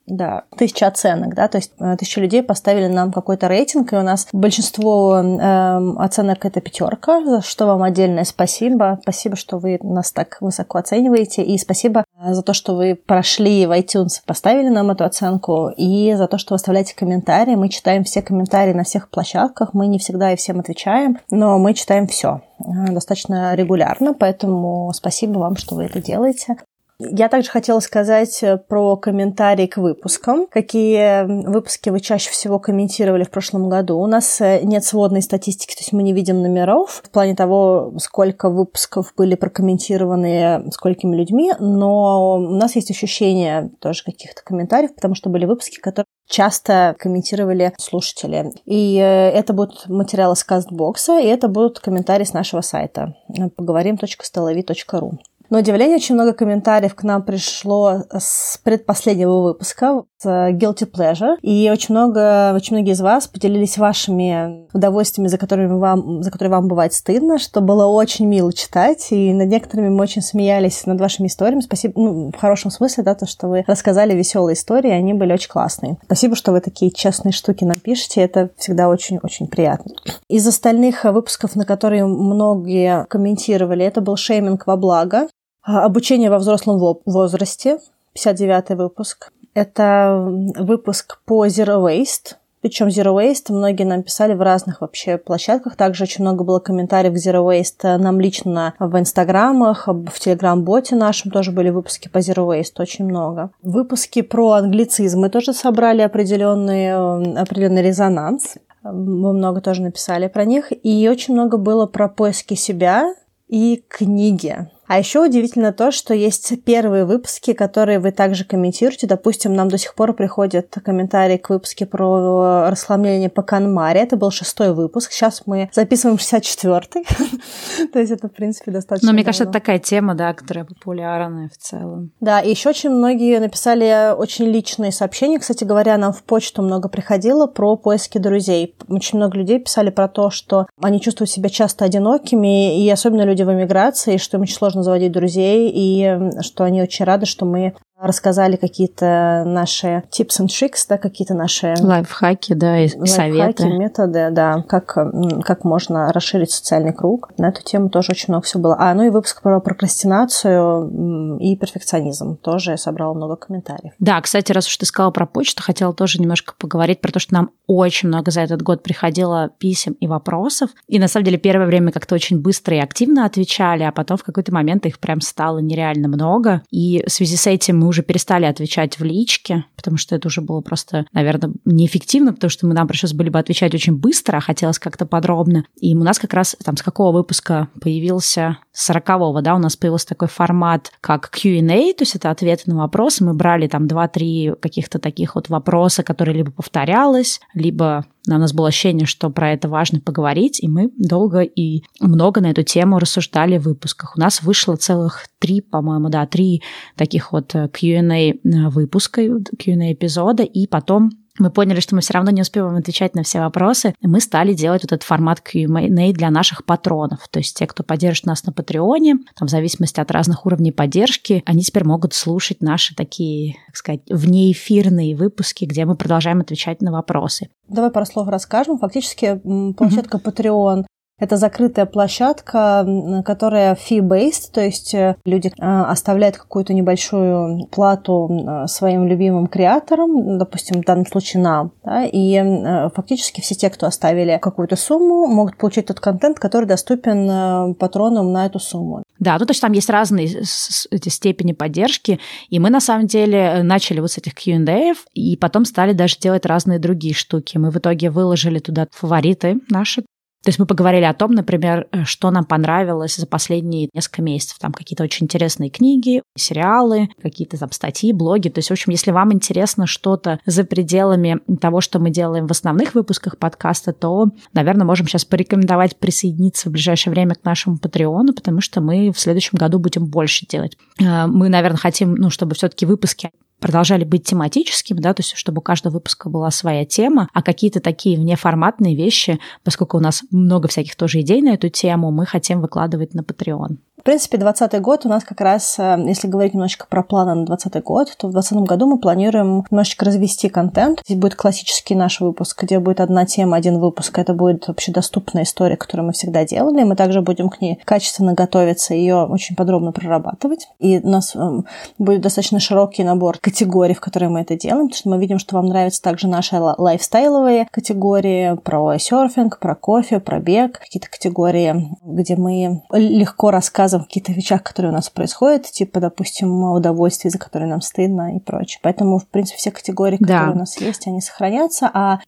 Да, 0.06 0.44
тысяча 0.56 0.86
оценок, 0.86 1.34
да, 1.34 1.48
то 1.48 1.58
есть 1.58 1.72
э, 1.80 1.96
тысяча 1.98 2.20
людей 2.20 2.40
поставили 2.40 2.86
нам 2.86 3.10
какой-то 3.10 3.48
рейтинг, 3.48 3.92
и 3.92 3.96
у 3.96 4.02
нас 4.02 4.28
большинство 4.32 5.16
э, 5.16 5.94
оценок 5.98 6.44
это 6.44 6.60
пятерка, 6.60 7.24
за 7.24 7.42
что 7.42 7.66
вам 7.66 7.82
отдельное 7.82 8.22
спасибо. 8.22 9.00
Спасибо, 9.02 9.34
что 9.34 9.58
вы 9.58 9.80
нас 9.82 10.12
так 10.12 10.36
высоко 10.40 10.78
оцениваете, 10.78 11.42
и 11.42 11.58
спасибо 11.58 12.04
э, 12.22 12.34
за 12.34 12.42
то, 12.42 12.52
что 12.52 12.76
вы 12.76 12.94
прошли 12.94 13.66
в 13.66 13.72
iTunes, 13.72 14.20
поставили 14.24 14.68
нам 14.68 14.90
эту 14.90 15.04
оценку, 15.04 15.70
и 15.76 16.14
за 16.14 16.28
то, 16.28 16.38
что 16.38 16.54
вы 16.54 16.56
оставляете 16.56 16.94
комментарии. 16.94 17.56
Мы 17.56 17.68
читаем 17.68 18.04
все 18.04 18.22
комментарии 18.22 18.74
на 18.74 18.84
всех 18.84 19.10
площадках, 19.10 19.74
мы 19.74 19.88
не 19.88 19.98
всегда 19.98 20.32
и 20.32 20.36
всем 20.36 20.60
отвечаем, 20.60 21.18
но 21.32 21.58
мы 21.58 21.74
читаем 21.74 22.06
все 22.06 22.42
э, 22.60 22.92
достаточно 22.92 23.56
регулярно, 23.56 24.14
поэтому 24.14 24.92
спасибо 24.94 25.40
вам, 25.40 25.56
что 25.56 25.74
вы 25.74 25.86
это 25.86 26.00
делаете. 26.00 26.58
Я 26.98 27.28
также 27.28 27.50
хотела 27.50 27.80
сказать 27.80 28.42
э, 28.42 28.56
про 28.56 28.96
комментарии 28.96 29.66
к 29.66 29.76
выпускам. 29.76 30.46
Какие 30.46 31.24
выпуски 31.26 31.90
вы 31.90 32.00
чаще 32.00 32.30
всего 32.30 32.58
комментировали 32.58 33.24
в 33.24 33.30
прошлом 33.30 33.68
году? 33.68 33.98
У 33.98 34.06
нас 34.06 34.40
э, 34.40 34.60
нет 34.62 34.82
сводной 34.82 35.20
статистики, 35.20 35.74
то 35.74 35.80
есть 35.80 35.92
мы 35.92 36.02
не 36.02 36.14
видим 36.14 36.40
номеров 36.40 37.02
в 37.04 37.10
плане 37.10 37.34
того, 37.34 37.92
сколько 37.98 38.48
выпусков 38.48 39.12
были 39.14 39.34
прокомментированы 39.34 40.70
сколькими 40.72 41.14
людьми, 41.14 41.52
но 41.58 42.36
у 42.36 42.54
нас 42.54 42.76
есть 42.76 42.90
ощущение 42.90 43.70
тоже 43.80 44.02
каких-то 44.02 44.42
комментариев, 44.42 44.94
потому 44.94 45.14
что 45.14 45.28
были 45.28 45.44
выпуски, 45.44 45.78
которые 45.78 46.06
часто 46.26 46.96
комментировали 46.98 47.74
слушатели. 47.78 48.52
И 48.64 48.96
э, 48.96 49.02
это 49.02 49.52
будут 49.52 49.86
материалы 49.88 50.34
с 50.34 50.44
кастбокса, 50.44 51.18
и 51.18 51.26
это 51.26 51.48
будут 51.48 51.78
комментарии 51.78 52.24
с 52.24 52.32
нашего 52.32 52.62
сайта 52.62 53.14
поговорим.столови.ру. 53.56 55.18
На 55.48 55.58
удивление, 55.58 55.96
очень 55.96 56.14
много 56.14 56.32
комментариев 56.32 56.94
к 56.94 57.02
нам 57.02 57.22
пришло 57.22 58.02
с 58.10 58.58
предпоследнего 58.64 59.42
выпуска, 59.42 60.04
с 60.18 60.26
Guilty 60.26 60.90
Pleasure. 60.90 61.36
И 61.42 61.70
очень 61.72 61.94
много, 61.94 62.52
очень 62.54 62.76
многие 62.76 62.92
из 62.92 63.00
вас 63.00 63.26
поделились 63.28 63.78
вашими 63.78 64.66
удовольствиями, 64.72 65.28
за 65.28 65.38
которыми 65.38 65.78
вам, 65.78 66.22
за 66.22 66.30
которые 66.30 66.50
вам 66.50 66.68
бывает 66.68 66.92
стыдно, 66.92 67.38
что 67.38 67.60
было 67.60 67.86
очень 67.86 68.26
мило 68.26 68.52
читать. 68.52 69.08
И 69.10 69.32
над 69.32 69.48
некоторыми 69.48 69.88
мы 69.88 70.02
очень 70.02 70.22
смеялись 70.22 70.84
над 70.86 71.00
вашими 71.00 71.28
историями. 71.28 71.60
Спасибо, 71.60 71.92
ну, 71.96 72.32
в 72.32 72.40
хорошем 72.40 72.70
смысле, 72.70 73.04
да, 73.04 73.14
то, 73.14 73.26
что 73.26 73.48
вы 73.48 73.64
рассказали 73.66 74.14
веселые 74.14 74.54
истории, 74.54 74.90
они 74.90 75.14
были 75.14 75.32
очень 75.32 75.50
классные. 75.50 75.98
Спасибо, 76.04 76.34
что 76.34 76.52
вы 76.52 76.60
такие 76.60 76.90
честные 76.90 77.32
штуки 77.32 77.64
нам. 77.64 77.76
Это 78.16 78.50
всегда 78.56 78.88
очень-очень 78.88 79.46
приятно. 79.46 79.94
Из 80.28 80.46
остальных 80.46 81.04
выпусков, 81.04 81.54
на 81.54 81.64
которые 81.64 82.04
многие 82.06 83.04
комментировали, 83.04 83.84
это 83.84 84.00
был 84.00 84.16
шейминг 84.16 84.66
во 84.66 84.76
благо. 84.76 85.28
А, 85.66 85.84
обучение 85.84 86.30
во 86.30 86.38
взрослом 86.38 86.78
возрасте, 87.04 87.78
59 88.14 88.78
выпуск. 88.78 89.32
Это 89.52 90.24
выпуск 90.58 91.18
по 91.24 91.46
Zero 91.46 91.82
Waste. 91.82 92.36
Причем 92.60 92.86
Zero 92.86 93.16
Waste 93.16 93.52
многие 93.52 93.82
нам 93.82 94.04
писали 94.04 94.34
в 94.34 94.42
разных 94.42 94.80
вообще 94.80 95.18
площадках. 95.18 95.74
Также 95.74 96.04
очень 96.04 96.22
много 96.22 96.44
было 96.44 96.60
комментариев 96.60 97.14
к 97.14 97.16
Zero 97.16 97.44
Waste 97.44 97.96
нам 97.96 98.20
лично 98.20 98.74
в 98.78 98.96
инстаграмах, 98.96 99.88
в 99.88 100.20
телеграм-боте 100.20 100.94
нашем 100.94 101.32
тоже 101.32 101.50
были 101.50 101.70
выпуски 101.70 102.08
по 102.08 102.18
Zero 102.18 102.46
Waste, 102.48 102.74
очень 102.78 103.04
много. 103.04 103.50
Выпуски 103.62 104.22
про 104.22 104.52
англицизм 104.52 105.20
мы 105.20 105.30
тоже 105.30 105.52
собрали 105.52 106.02
определенный, 106.02 106.94
определенный 107.40 107.82
резонанс. 107.82 108.54
Мы 108.84 109.32
много 109.32 109.60
тоже 109.60 109.82
написали 109.82 110.28
про 110.28 110.44
них. 110.44 110.72
И 110.84 111.08
очень 111.08 111.34
много 111.34 111.56
было 111.56 111.86
про 111.86 112.08
поиски 112.08 112.54
себя 112.54 113.12
и 113.48 113.82
книги. 113.88 114.68
А 114.86 114.98
еще 114.98 115.24
удивительно 115.24 115.72
то, 115.72 115.90
что 115.90 116.14
есть 116.14 116.62
первые 116.64 117.04
выпуски, 117.04 117.52
которые 117.52 117.98
вы 117.98 118.12
также 118.12 118.44
комментируете. 118.44 119.06
Допустим, 119.06 119.54
нам 119.54 119.68
до 119.68 119.78
сих 119.78 119.94
пор 119.94 120.12
приходят 120.12 120.74
комментарии 120.84 121.36
к 121.36 121.50
выпуске 121.50 121.86
про 121.86 122.70
расхламление 122.70 123.28
по 123.28 123.42
Канмаре. 123.42 124.00
Это 124.00 124.16
был 124.16 124.30
шестой 124.30 124.72
выпуск. 124.72 125.12
Сейчас 125.12 125.42
мы 125.46 125.70
записываем 125.72 126.18
64-й. 126.18 127.86
То 127.92 127.98
есть 127.98 128.12
это, 128.12 128.28
в 128.28 128.32
принципе, 128.32 128.70
достаточно 128.70 129.08
Но 129.08 129.12
мне 129.12 129.24
кажется, 129.24 129.44
это 129.44 129.52
такая 129.52 129.78
тема, 129.78 130.14
да, 130.14 130.32
которая 130.32 130.64
популярная 130.64 131.48
в 131.48 131.56
целом. 131.56 132.12
Да, 132.20 132.40
и 132.40 132.50
еще 132.50 132.68
очень 132.68 132.90
многие 132.90 133.40
написали 133.40 134.14
очень 134.16 134.46
личные 134.46 134.92
сообщения. 134.92 135.38
Кстати 135.38 135.64
говоря, 135.64 135.96
нам 135.98 136.12
в 136.12 136.22
почту 136.22 136.62
много 136.62 136.88
приходило 136.88 137.46
про 137.46 137.76
поиски 137.76 138.18
друзей. 138.18 138.74
Очень 138.88 139.18
много 139.18 139.38
людей 139.38 139.58
писали 139.58 139.90
про 139.90 140.08
то, 140.08 140.30
что 140.30 140.66
они 140.80 141.00
чувствуют 141.00 141.30
себя 141.30 141.48
часто 141.48 141.84
одинокими, 141.84 142.80
и 142.80 142.88
особенно 142.90 143.22
люди 143.22 143.42
в 143.42 143.52
эмиграции, 143.52 144.16
что 144.16 144.36
им 144.36 144.42
очень 144.42 144.54
сложно 144.54 144.75
заводить 144.82 145.12
друзей, 145.12 145.70
и 145.74 146.42
что 146.42 146.64
они 146.64 146.82
очень 146.82 147.04
рады, 147.04 147.26
что 147.26 147.44
мы 147.44 147.74
рассказали 147.98 148.56
какие-то 148.56 149.44
наши 149.46 150.02
tips 150.10 150.40
and 150.40 150.46
tricks, 150.46 150.86
да, 150.88 150.98
какие-то 150.98 151.34
наши... 151.34 151.74
Лайфхаки, 151.80 152.52
да, 152.52 152.78
и 152.78 152.90
лайфхаки, 152.94 153.08
советы. 153.08 153.68
методы, 153.68 154.28
да, 154.30 154.62
как, 154.68 154.96
как 155.44 155.64
можно 155.64 156.12
расширить 156.12 156.50
социальный 156.50 156.92
круг. 156.92 157.30
На 157.38 157.48
эту 157.48 157.62
тему 157.62 157.88
тоже 157.88 158.12
очень 158.12 158.26
много 158.28 158.44
всего 158.44 158.62
было. 158.62 158.76
А, 158.78 158.94
ну 158.94 159.04
и 159.04 159.10
выпуск 159.10 159.42
про 159.42 159.60
прокрастинацию 159.60 161.38
и 161.40 161.56
перфекционизм. 161.56 162.36
Тоже 162.36 162.72
я 162.72 162.76
собрала 162.76 163.14
много 163.14 163.36
комментариев. 163.36 163.94
Да, 163.98 164.20
кстати, 164.20 164.52
раз 164.52 164.66
уж 164.66 164.76
ты 164.76 164.86
сказала 164.86 165.10
про 165.10 165.26
почту, 165.26 165.62
хотела 165.62 165.94
тоже 165.94 166.20
немножко 166.20 166.54
поговорить 166.58 167.00
про 167.00 167.12
то, 167.12 167.18
что 167.18 167.34
нам 167.34 167.50
очень 167.66 168.08
много 168.08 168.30
за 168.30 168.42
этот 168.42 168.62
год 168.62 168.82
приходило 168.82 169.50
писем 169.58 169.94
и 169.94 170.06
вопросов. 170.06 170.70
И 170.86 170.98
на 170.98 171.08
самом 171.08 171.24
деле 171.24 171.38
первое 171.38 171.66
время 171.66 171.92
как-то 171.92 172.14
очень 172.14 172.40
быстро 172.40 172.76
и 172.76 172.80
активно 172.80 173.24
отвечали, 173.24 173.84
а 173.84 173.92
потом 173.92 174.18
в 174.18 174.24
какой-то 174.24 174.52
момент 174.52 174.84
их 174.86 174.98
прям 174.98 175.20
стало 175.20 175.58
нереально 175.58 176.08
много. 176.08 176.62
И 176.70 177.02
в 177.06 177.10
связи 177.10 177.36
с 177.36 177.46
этим 177.46 177.85
уже 177.86 178.02
перестали 178.02 178.44
отвечать 178.44 178.98
в 178.98 179.04
личке, 179.04 179.64
потому 179.76 179.96
что 179.96 180.14
это 180.14 180.28
уже 180.28 180.40
было 180.40 180.60
просто, 180.60 181.06
наверное, 181.12 181.52
неэффективно, 181.64 182.32
потому 182.32 182.50
что 182.50 182.66
мы, 182.66 182.74
нам 182.74 182.88
пришлось 182.88 183.12
были 183.12 183.28
бы 183.28 183.38
отвечать 183.38 183.74
очень 183.74 183.96
быстро, 183.96 184.36
а 184.36 184.40
хотелось 184.40 184.78
как-то 184.78 185.06
подробно. 185.06 185.64
И 185.80 185.94
у 185.94 186.02
нас 186.02 186.18
как 186.18 186.34
раз 186.34 186.56
там 186.64 186.76
с 186.76 186.82
какого 186.82 187.16
выпуска 187.16 187.68
появился, 187.80 188.58
с 188.72 188.86
40 188.86 189.42
да, 189.42 189.54
у 189.54 189.58
нас 189.58 189.76
появился 189.76 190.08
такой 190.08 190.28
формат, 190.28 190.92
как 191.00 191.30
Q&A, 191.30 191.92
то 191.92 192.02
есть 192.02 192.16
это 192.16 192.30
ответы 192.30 192.64
на 192.66 192.76
вопросы. 192.76 193.24
Мы 193.24 193.34
брали 193.34 193.68
там 193.68 193.86
2-3 193.86 194.56
каких-то 194.56 194.98
таких 194.98 195.34
вот 195.34 195.48
вопроса, 195.48 196.02
которые 196.02 196.36
либо 196.36 196.50
повторялось, 196.50 197.40
либо 197.54 198.04
у 198.34 198.38
нас 198.38 198.52
было 198.52 198.68
ощущение, 198.68 199.06
что 199.06 199.30
про 199.30 199.52
это 199.52 199.68
важно 199.68 200.00
поговорить, 200.00 200.62
и 200.62 200.68
мы 200.68 200.90
долго 200.98 201.42
и 201.42 201.84
много 202.00 202.40
на 202.40 202.50
эту 202.50 202.64
тему 202.64 202.98
рассуждали 202.98 203.58
в 203.58 203.62
выпусках. 203.62 204.16
У 204.16 204.20
нас 204.20 204.42
вышло 204.42 204.76
целых 204.76 205.26
три, 205.38 205.60
по-моему, 205.60 206.08
да, 206.08 206.26
три 206.26 206.62
таких 206.96 207.32
вот 207.32 207.54
э, 207.54 207.68
Q&A 207.68 208.32
э, 208.32 208.34
выпуска, 208.68 209.22
Q&A 209.22 209.92
эпизода, 209.92 210.42
и 210.42 210.66
потом 210.66 211.10
мы 211.38 211.50
поняли, 211.50 211.80
что 211.80 211.94
мы 211.94 212.00
все 212.00 212.14
равно 212.14 212.30
не 212.30 212.42
успеваем 212.42 212.76
отвечать 212.76 213.14
на 213.14 213.22
все 213.22 213.40
вопросы, 213.40 213.94
и 214.00 214.06
мы 214.06 214.20
стали 214.20 214.52
делать 214.52 214.82
вот 214.82 214.92
этот 214.92 215.02
формат 215.02 215.40
Q&A 215.40 216.12
для 216.12 216.30
наших 216.30 216.64
патронов. 216.64 217.28
То 217.30 217.38
есть 217.38 217.56
те, 217.56 217.66
кто 217.66 217.82
поддержит 217.82 218.26
нас 218.26 218.44
на 218.44 218.52
Патреоне, 218.52 219.18
там 219.38 219.48
в 219.48 219.50
зависимости 219.50 220.00
от 220.00 220.10
разных 220.10 220.46
уровней 220.46 220.72
поддержки, 220.72 221.42
они 221.46 221.62
теперь 221.62 221.84
могут 221.84 222.14
слушать 222.14 222.60
наши 222.60 222.94
такие, 222.94 223.56
так 223.66 223.76
сказать, 223.76 224.00
внеэфирные 224.08 225.16
выпуски, 225.16 225.64
где 225.64 225.84
мы 225.84 225.96
продолжаем 225.96 226.40
отвечать 226.40 226.80
на 226.82 226.92
вопросы. 226.92 227.48
Давай 227.68 227.90
пару 227.90 228.06
слов 228.06 228.28
расскажем. 228.28 228.78
Фактически 228.78 229.40
площадка 229.76 230.18
Patreon 230.18 230.84
это 231.18 231.36
закрытая 231.36 231.86
площадка, 231.86 232.86
которая 233.24 233.74
fee-based, 233.74 234.52
то 234.52 234.60
есть 234.60 234.92
э, 234.94 235.16
люди 235.24 235.48
э, 235.48 235.52
оставляют 235.62 236.36
какую-то 236.36 236.74
небольшую 236.74 237.66
плату 237.68 238.28
э, 238.28 238.66
своим 238.66 239.06
любимым 239.06 239.46
креаторам, 239.46 240.38
допустим, 240.38 240.82
в 240.82 240.84
данном 240.84 241.06
случае 241.06 241.42
нам, 241.42 241.72
да, 241.84 242.04
и 242.04 242.90
фактически 242.94 243.40
все 243.40 243.54
те, 243.54 243.70
кто 243.70 243.86
оставили 243.86 244.38
какую-то 244.40 244.76
сумму, 244.76 245.26
могут 245.26 245.56
получить 245.56 245.86
тот 245.86 246.00
контент, 246.00 246.38
который 246.38 246.66
доступен 246.66 247.74
патронам 247.76 248.32
на 248.32 248.46
эту 248.46 248.58
сумму. 248.58 249.02
Да, 249.18 249.38
ну 249.38 249.46
то 249.46 249.52
есть 249.52 249.62
там 249.62 249.72
есть 249.72 249.88
разные 249.88 250.26
эти 250.26 251.08
степени 251.08 251.52
поддержки, 251.52 252.20
и 252.50 252.58
мы 252.58 252.68
на 252.68 252.80
самом 252.80 253.06
деле 253.06 253.62
начали 253.62 254.00
вот 254.00 254.10
с 254.10 254.18
этих 254.18 254.34
Q&A, 254.34 254.92
и 255.14 255.36
потом 255.38 255.64
стали 255.64 255.94
даже 255.94 256.18
делать 256.18 256.44
разные 256.44 256.78
другие 256.78 257.14
штуки. 257.14 257.56
Мы 257.56 257.70
в 257.70 257.78
итоге 257.78 258.10
выложили 258.10 258.58
туда 258.58 258.86
фавориты 258.92 259.60
наши, 259.70 260.04
то 260.46 260.50
есть 260.50 260.60
мы 260.60 260.66
поговорили 260.66 261.02
о 261.02 261.12
том, 261.12 261.32
например, 261.32 261.88
э, 261.90 262.04
что 262.04 262.30
нам 262.30 262.44
понравилось 262.44 263.16
за 263.16 263.26
последние 263.26 263.88
несколько 263.92 264.22
месяцев. 264.22 264.60
Там 264.60 264.72
какие-то 264.72 265.02
очень 265.02 265.24
интересные 265.24 265.70
книги, 265.70 266.22
сериалы, 266.38 267.08
какие-то 267.20 267.58
там 267.58 267.72
статьи, 267.72 268.12
блоги. 268.12 268.48
То 268.48 268.60
есть, 268.60 268.68
в 268.68 268.72
общем, 268.72 268.92
если 268.92 269.10
вам 269.10 269.32
интересно 269.32 269.88
что-то 269.88 270.38
за 270.46 270.62
пределами 270.62 271.40
того, 271.60 271.80
что 271.80 271.98
мы 271.98 272.10
делаем 272.10 272.46
в 272.46 272.52
основных 272.52 272.94
выпусках 272.94 273.38
подкаста, 273.38 273.92
то, 273.92 274.26
наверное, 274.52 274.86
можем 274.86 275.08
сейчас 275.08 275.24
порекомендовать 275.24 275.96
присоединиться 275.96 276.68
в 276.68 276.72
ближайшее 276.72 277.10
время 277.12 277.34
к 277.34 277.42
нашему 277.42 277.78
Патреону, 277.78 278.32
потому 278.32 278.60
что 278.60 278.80
мы 278.80 279.10
в 279.10 279.18
следующем 279.18 279.58
году 279.58 279.80
будем 279.80 280.06
больше 280.06 280.46
делать. 280.46 280.78
Э, 281.00 281.26
мы, 281.26 281.48
наверное, 281.48 281.78
хотим, 281.78 282.14
ну, 282.14 282.30
чтобы 282.30 282.54
все-таки 282.54 282.86
выпуски 282.86 283.32
продолжали 283.60 284.04
быть 284.04 284.24
тематическими, 284.24 285.00
да, 285.00 285.14
то 285.14 285.20
есть 285.20 285.36
чтобы 285.36 285.58
у 285.58 285.62
каждого 285.62 285.94
выпуска 285.94 286.28
была 286.28 286.50
своя 286.50 286.84
тема, 286.84 287.28
а 287.32 287.42
какие-то 287.42 287.80
такие 287.80 288.18
внеформатные 288.18 288.94
вещи, 288.94 289.38
поскольку 289.64 289.96
у 289.96 290.00
нас 290.00 290.22
много 290.30 290.68
всяких 290.68 290.96
тоже 290.96 291.20
идей 291.20 291.42
на 291.42 291.54
эту 291.54 291.68
тему, 291.68 292.10
мы 292.10 292.26
хотим 292.26 292.60
выкладывать 292.60 293.14
на 293.14 293.20
Patreon 293.20 293.76
принципе, 294.06 294.38
2020 294.38 294.80
год 294.82 295.04
у 295.04 295.08
нас 295.08 295.24
как 295.24 295.40
раз, 295.40 295.80
э, 295.80 295.96
если 296.06 296.28
говорить 296.28 296.54
немножечко 296.54 296.86
про 296.88 297.02
планы 297.02 297.34
на 297.34 297.44
2020 297.44 297.82
год, 297.82 298.14
то 298.16 298.28
в 298.28 298.30
2020 298.30 298.68
году 298.68 298.86
мы 298.86 298.98
планируем 298.98 299.64
немножечко 299.68 300.04
развести 300.04 300.48
контент. 300.48 301.00
Здесь 301.04 301.18
будет 301.18 301.34
классический 301.34 301.96
наш 301.96 302.20
выпуск, 302.20 302.62
где 302.62 302.78
будет 302.78 303.00
одна 303.00 303.26
тема, 303.26 303.56
один 303.56 303.80
выпуск. 303.80 304.16
Это 304.20 304.32
будет 304.32 304.68
общедоступная 304.68 305.42
история, 305.42 305.76
которую 305.76 306.06
мы 306.06 306.12
всегда 306.12 306.44
делали. 306.44 306.84
Мы 306.84 306.94
также 306.94 307.20
будем 307.20 307.48
к 307.48 307.60
ней 307.60 307.80
качественно 307.84 308.32
готовиться, 308.32 308.94
ее 308.94 309.24
очень 309.24 309.56
подробно 309.56 309.90
прорабатывать. 309.90 310.68
И 310.78 310.98
у 310.98 311.08
нас 311.08 311.34
эм, 311.34 311.66
будет 311.98 312.20
достаточно 312.20 312.60
широкий 312.60 313.02
набор 313.02 313.38
категорий, 313.40 313.94
в 313.94 314.00
которые 314.00 314.28
мы 314.28 314.42
это 314.42 314.56
делаем, 314.56 314.86
потому 314.86 314.98
что 314.98 315.08
мы 315.08 315.18
видим, 315.18 315.40
что 315.40 315.56
вам 315.56 315.66
нравятся 315.66 316.00
также 316.00 316.28
наши 316.28 316.56
лайфстайловые 316.60 317.66
категории 317.72 318.56
про 318.62 318.96
серфинг, 319.00 319.58
про 319.58 319.74
кофе, 319.74 320.20
про 320.20 320.38
бег, 320.38 320.78
какие-то 320.78 321.10
категории, 321.10 321.88
где 322.04 322.36
мы 322.36 322.82
легко 322.92 323.50
рассказываем 323.50 323.95
рассказываем 323.96 324.02
о 324.02 324.04
каких-то 324.04 324.32
вещах, 324.32 324.62
которые 324.62 324.92
у 324.92 324.94
нас 324.94 325.10
происходят, 325.10 325.64
типа, 325.64 326.00
допустим, 326.00 326.62
удовольствие, 326.72 327.30
за 327.30 327.38
которые 327.38 327.68
нам 327.68 327.80
стыдно 327.80 328.36
и 328.36 328.40
прочее. 328.40 328.80
Поэтому, 328.82 329.18
в 329.18 329.26
принципе, 329.26 329.58
все 329.58 329.70
категории, 329.70 330.16
которые 330.16 330.46
да. 330.46 330.52
у 330.52 330.58
нас 330.58 330.80
есть, 330.80 331.06
они 331.06 331.20
сохранятся. 331.20 331.90
А 331.92 332.20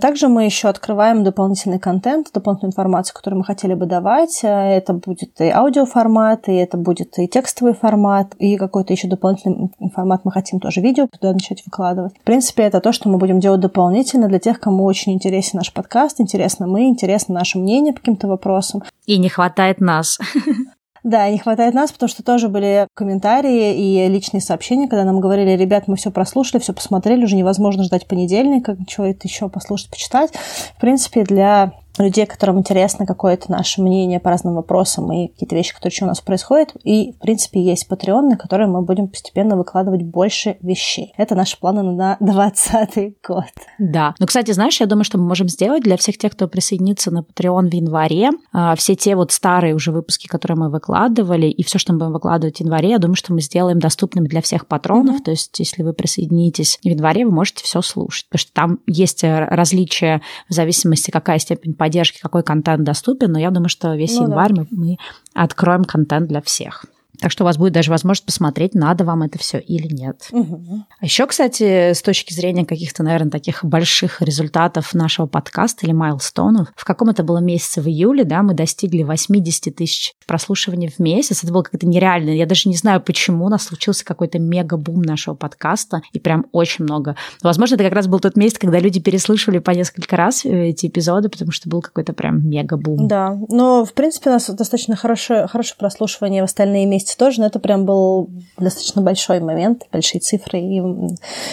также 0.00 0.28
мы 0.28 0.44
еще 0.44 0.68
открываем 0.68 1.24
дополнительный 1.24 1.78
контент, 1.78 2.28
дополнительную 2.32 2.72
информацию, 2.72 3.14
которую 3.14 3.38
мы 3.38 3.44
хотели 3.44 3.74
бы 3.74 3.86
давать. 3.86 4.40
Это 4.42 4.92
будет 4.92 5.40
и 5.40 5.48
аудиоформат, 5.48 6.48
и 6.48 6.54
это 6.54 6.76
будет 6.76 7.18
и 7.18 7.26
текстовый 7.26 7.74
формат, 7.74 8.34
и 8.38 8.56
какой-то 8.56 8.92
еще 8.92 9.08
дополнительный 9.08 9.70
формат 9.94 10.24
мы 10.24 10.32
хотим 10.32 10.60
тоже 10.60 10.80
видео 10.80 11.08
туда 11.08 11.32
начать 11.32 11.64
выкладывать. 11.64 12.14
В 12.18 12.24
принципе, 12.24 12.64
это 12.64 12.80
то, 12.80 12.92
что 12.92 13.08
мы 13.08 13.18
будем 13.18 13.40
делать 13.40 13.60
дополнительно 13.60 14.28
для 14.28 14.38
тех, 14.38 14.60
кому 14.60 14.84
очень 14.84 15.12
интересен 15.12 15.58
наш 15.58 15.72
подкаст, 15.72 16.20
интересно 16.20 16.66
мы, 16.66 16.88
интересно 16.88 17.34
наше 17.34 17.58
мнение 17.58 17.92
по 17.92 18.00
каким-то 18.00 18.28
вопросам. 18.28 18.82
И 19.06 19.18
не 19.18 19.28
хватает 19.28 19.80
нас. 19.80 20.18
Да, 21.06 21.30
не 21.30 21.38
хватает 21.38 21.72
нас, 21.72 21.92
потому 21.92 22.08
что 22.08 22.24
тоже 22.24 22.48
были 22.48 22.88
комментарии 22.94 23.76
и 23.76 24.08
личные 24.08 24.40
сообщения, 24.40 24.88
когда 24.88 25.04
нам 25.04 25.20
говорили, 25.20 25.50
ребят, 25.50 25.86
мы 25.86 25.94
все 25.94 26.10
прослушали, 26.10 26.60
все 26.60 26.72
посмотрели, 26.72 27.22
уже 27.22 27.36
невозможно 27.36 27.84
ждать 27.84 28.08
понедельника, 28.08 28.74
ничего 28.76 29.06
это 29.06 29.28
еще 29.28 29.48
послушать, 29.48 29.88
почитать. 29.88 30.32
В 30.76 30.80
принципе, 30.80 31.22
для 31.22 31.74
людей, 32.02 32.26
которым 32.26 32.58
интересно 32.58 33.06
какое-то 33.06 33.50
наше 33.50 33.82
мнение 33.82 34.20
по 34.20 34.30
разным 34.30 34.54
вопросам 34.54 35.12
и 35.12 35.28
какие-то 35.28 35.54
вещи, 35.54 35.74
которые 35.74 35.94
еще 35.94 36.04
у 36.04 36.08
нас 36.08 36.20
происходят. 36.20 36.74
И, 36.84 37.12
в 37.12 37.18
принципе, 37.18 37.60
есть 37.60 37.86
Patreon, 37.90 38.22
на 38.22 38.36
который 38.36 38.66
мы 38.66 38.82
будем 38.82 39.08
постепенно 39.08 39.56
выкладывать 39.56 40.02
больше 40.02 40.56
вещей. 40.60 41.12
Это 41.16 41.34
наши 41.34 41.58
планы 41.58 41.82
на 41.82 42.16
2020 42.20 43.14
год. 43.26 43.44
Да. 43.78 44.14
Ну, 44.18 44.26
кстати, 44.26 44.52
знаешь, 44.52 44.80
я 44.80 44.86
думаю, 44.86 45.04
что 45.04 45.18
мы 45.18 45.26
можем 45.26 45.48
сделать 45.48 45.82
для 45.82 45.96
всех 45.96 46.18
тех, 46.18 46.32
кто 46.32 46.48
присоединится 46.48 47.10
на 47.10 47.20
Patreon 47.20 47.70
в 47.70 47.74
январе, 47.74 48.30
а, 48.52 48.74
все 48.76 48.94
те 48.94 49.16
вот 49.16 49.32
старые 49.32 49.74
уже 49.74 49.92
выпуски, 49.92 50.26
которые 50.26 50.56
мы 50.56 50.70
выкладывали, 50.70 51.46
и 51.46 51.62
все, 51.62 51.78
что 51.78 51.92
мы 51.92 51.98
будем 52.00 52.12
выкладывать 52.12 52.58
в 52.58 52.60
январе, 52.60 52.90
я 52.90 52.98
думаю, 52.98 53.16
что 53.16 53.32
мы 53.32 53.40
сделаем 53.40 53.78
доступным 53.78 54.26
для 54.26 54.40
всех 54.42 54.66
патронов. 54.66 55.20
Mm-hmm. 55.20 55.24
То 55.24 55.30
есть, 55.30 55.58
если 55.58 55.82
вы 55.82 55.92
присоединитесь 55.92 56.78
в 56.82 56.84
январе, 56.84 57.24
вы 57.24 57.32
можете 57.32 57.64
все 57.64 57.82
слушать. 57.82 58.26
Потому 58.28 58.40
что 58.40 58.52
там 58.52 58.78
есть 58.86 59.24
э, 59.24 59.44
различия 59.44 60.22
в 60.48 60.54
зависимости, 60.54 61.10
какая 61.10 61.38
степень 61.38 61.74
поддержки, 61.74 61.85
какой 62.20 62.42
контент 62.42 62.84
доступен, 62.84 63.32
но 63.32 63.38
я 63.38 63.50
думаю, 63.50 63.68
что 63.68 63.94
весь 63.94 64.16
ну, 64.16 64.24
январь 64.24 64.52
да. 64.52 64.62
мы, 64.62 64.66
мы 64.70 64.96
откроем 65.34 65.84
контент 65.84 66.28
для 66.28 66.40
всех. 66.40 66.84
Так 67.20 67.30
что 67.30 67.44
у 67.44 67.46
вас 67.46 67.56
будет 67.56 67.72
даже 67.72 67.90
возможность 67.90 68.26
посмотреть, 68.26 68.74
надо 68.74 69.04
вам 69.04 69.22
это 69.22 69.38
все 69.38 69.58
или 69.58 69.92
нет. 69.92 70.28
Угу. 70.30 70.84
А 71.00 71.04
еще, 71.04 71.26
кстати, 71.26 71.92
с 71.92 72.02
точки 72.02 72.32
зрения 72.32 72.64
каких-то, 72.64 73.02
наверное, 73.02 73.30
таких 73.30 73.64
больших 73.64 74.22
результатов 74.22 74.94
нашего 74.94 75.26
подкаста 75.26 75.86
или 75.86 75.92
майлстонов, 75.92 76.68
в 76.76 76.84
каком 76.84 77.10
это 77.10 77.22
было 77.22 77.38
месяце 77.38 77.80
в 77.80 77.86
июле, 77.86 78.24
да, 78.24 78.42
мы 78.42 78.54
достигли 78.54 79.02
80 79.02 79.74
тысяч 79.74 80.14
прослушиваний 80.26 80.88
в 80.88 80.98
месяц. 80.98 81.42
Это 81.44 81.52
было 81.52 81.62
как-то 81.62 81.86
нереально. 81.86 82.30
Я 82.30 82.46
даже 82.46 82.68
не 82.68 82.76
знаю, 82.76 83.00
почему 83.00 83.46
у 83.46 83.48
нас 83.48 83.64
случился 83.64 84.04
какой-то 84.04 84.38
мега-бум 84.38 85.02
нашего 85.02 85.34
подкаста, 85.34 86.02
и 86.12 86.18
прям 86.18 86.46
очень 86.52 86.84
много. 86.84 87.16
Возможно, 87.42 87.74
это 87.74 87.84
как 87.84 87.92
раз 87.92 88.06
был 88.06 88.20
тот 88.20 88.36
месяц, 88.36 88.58
когда 88.58 88.78
люди 88.78 89.00
переслушивали 89.00 89.58
по 89.58 89.70
несколько 89.70 90.16
раз 90.16 90.44
э, 90.44 90.68
эти 90.68 90.86
эпизоды, 90.86 91.28
потому 91.28 91.52
что 91.52 91.68
был 91.68 91.80
какой-то 91.80 92.12
прям 92.12 92.48
мега-бум. 92.48 93.06
Да, 93.08 93.36
но, 93.48 93.84
в 93.84 93.92
принципе, 93.92 94.30
у 94.30 94.32
нас 94.32 94.48
достаточно 94.48 94.96
хорошее, 94.96 95.46
хорошее 95.46 95.76
прослушивание 95.78 96.42
в 96.42 96.46
остальные 96.46 96.86
месяцы 96.86 97.05
месяце 97.06 97.18
тоже, 97.18 97.40
но 97.40 97.46
это 97.46 97.58
прям 97.58 97.84
был 97.84 98.28
достаточно 98.58 99.02
большой 99.02 99.40
момент, 99.40 99.84
большие 99.92 100.20
цифры, 100.20 100.60
и 100.60 100.82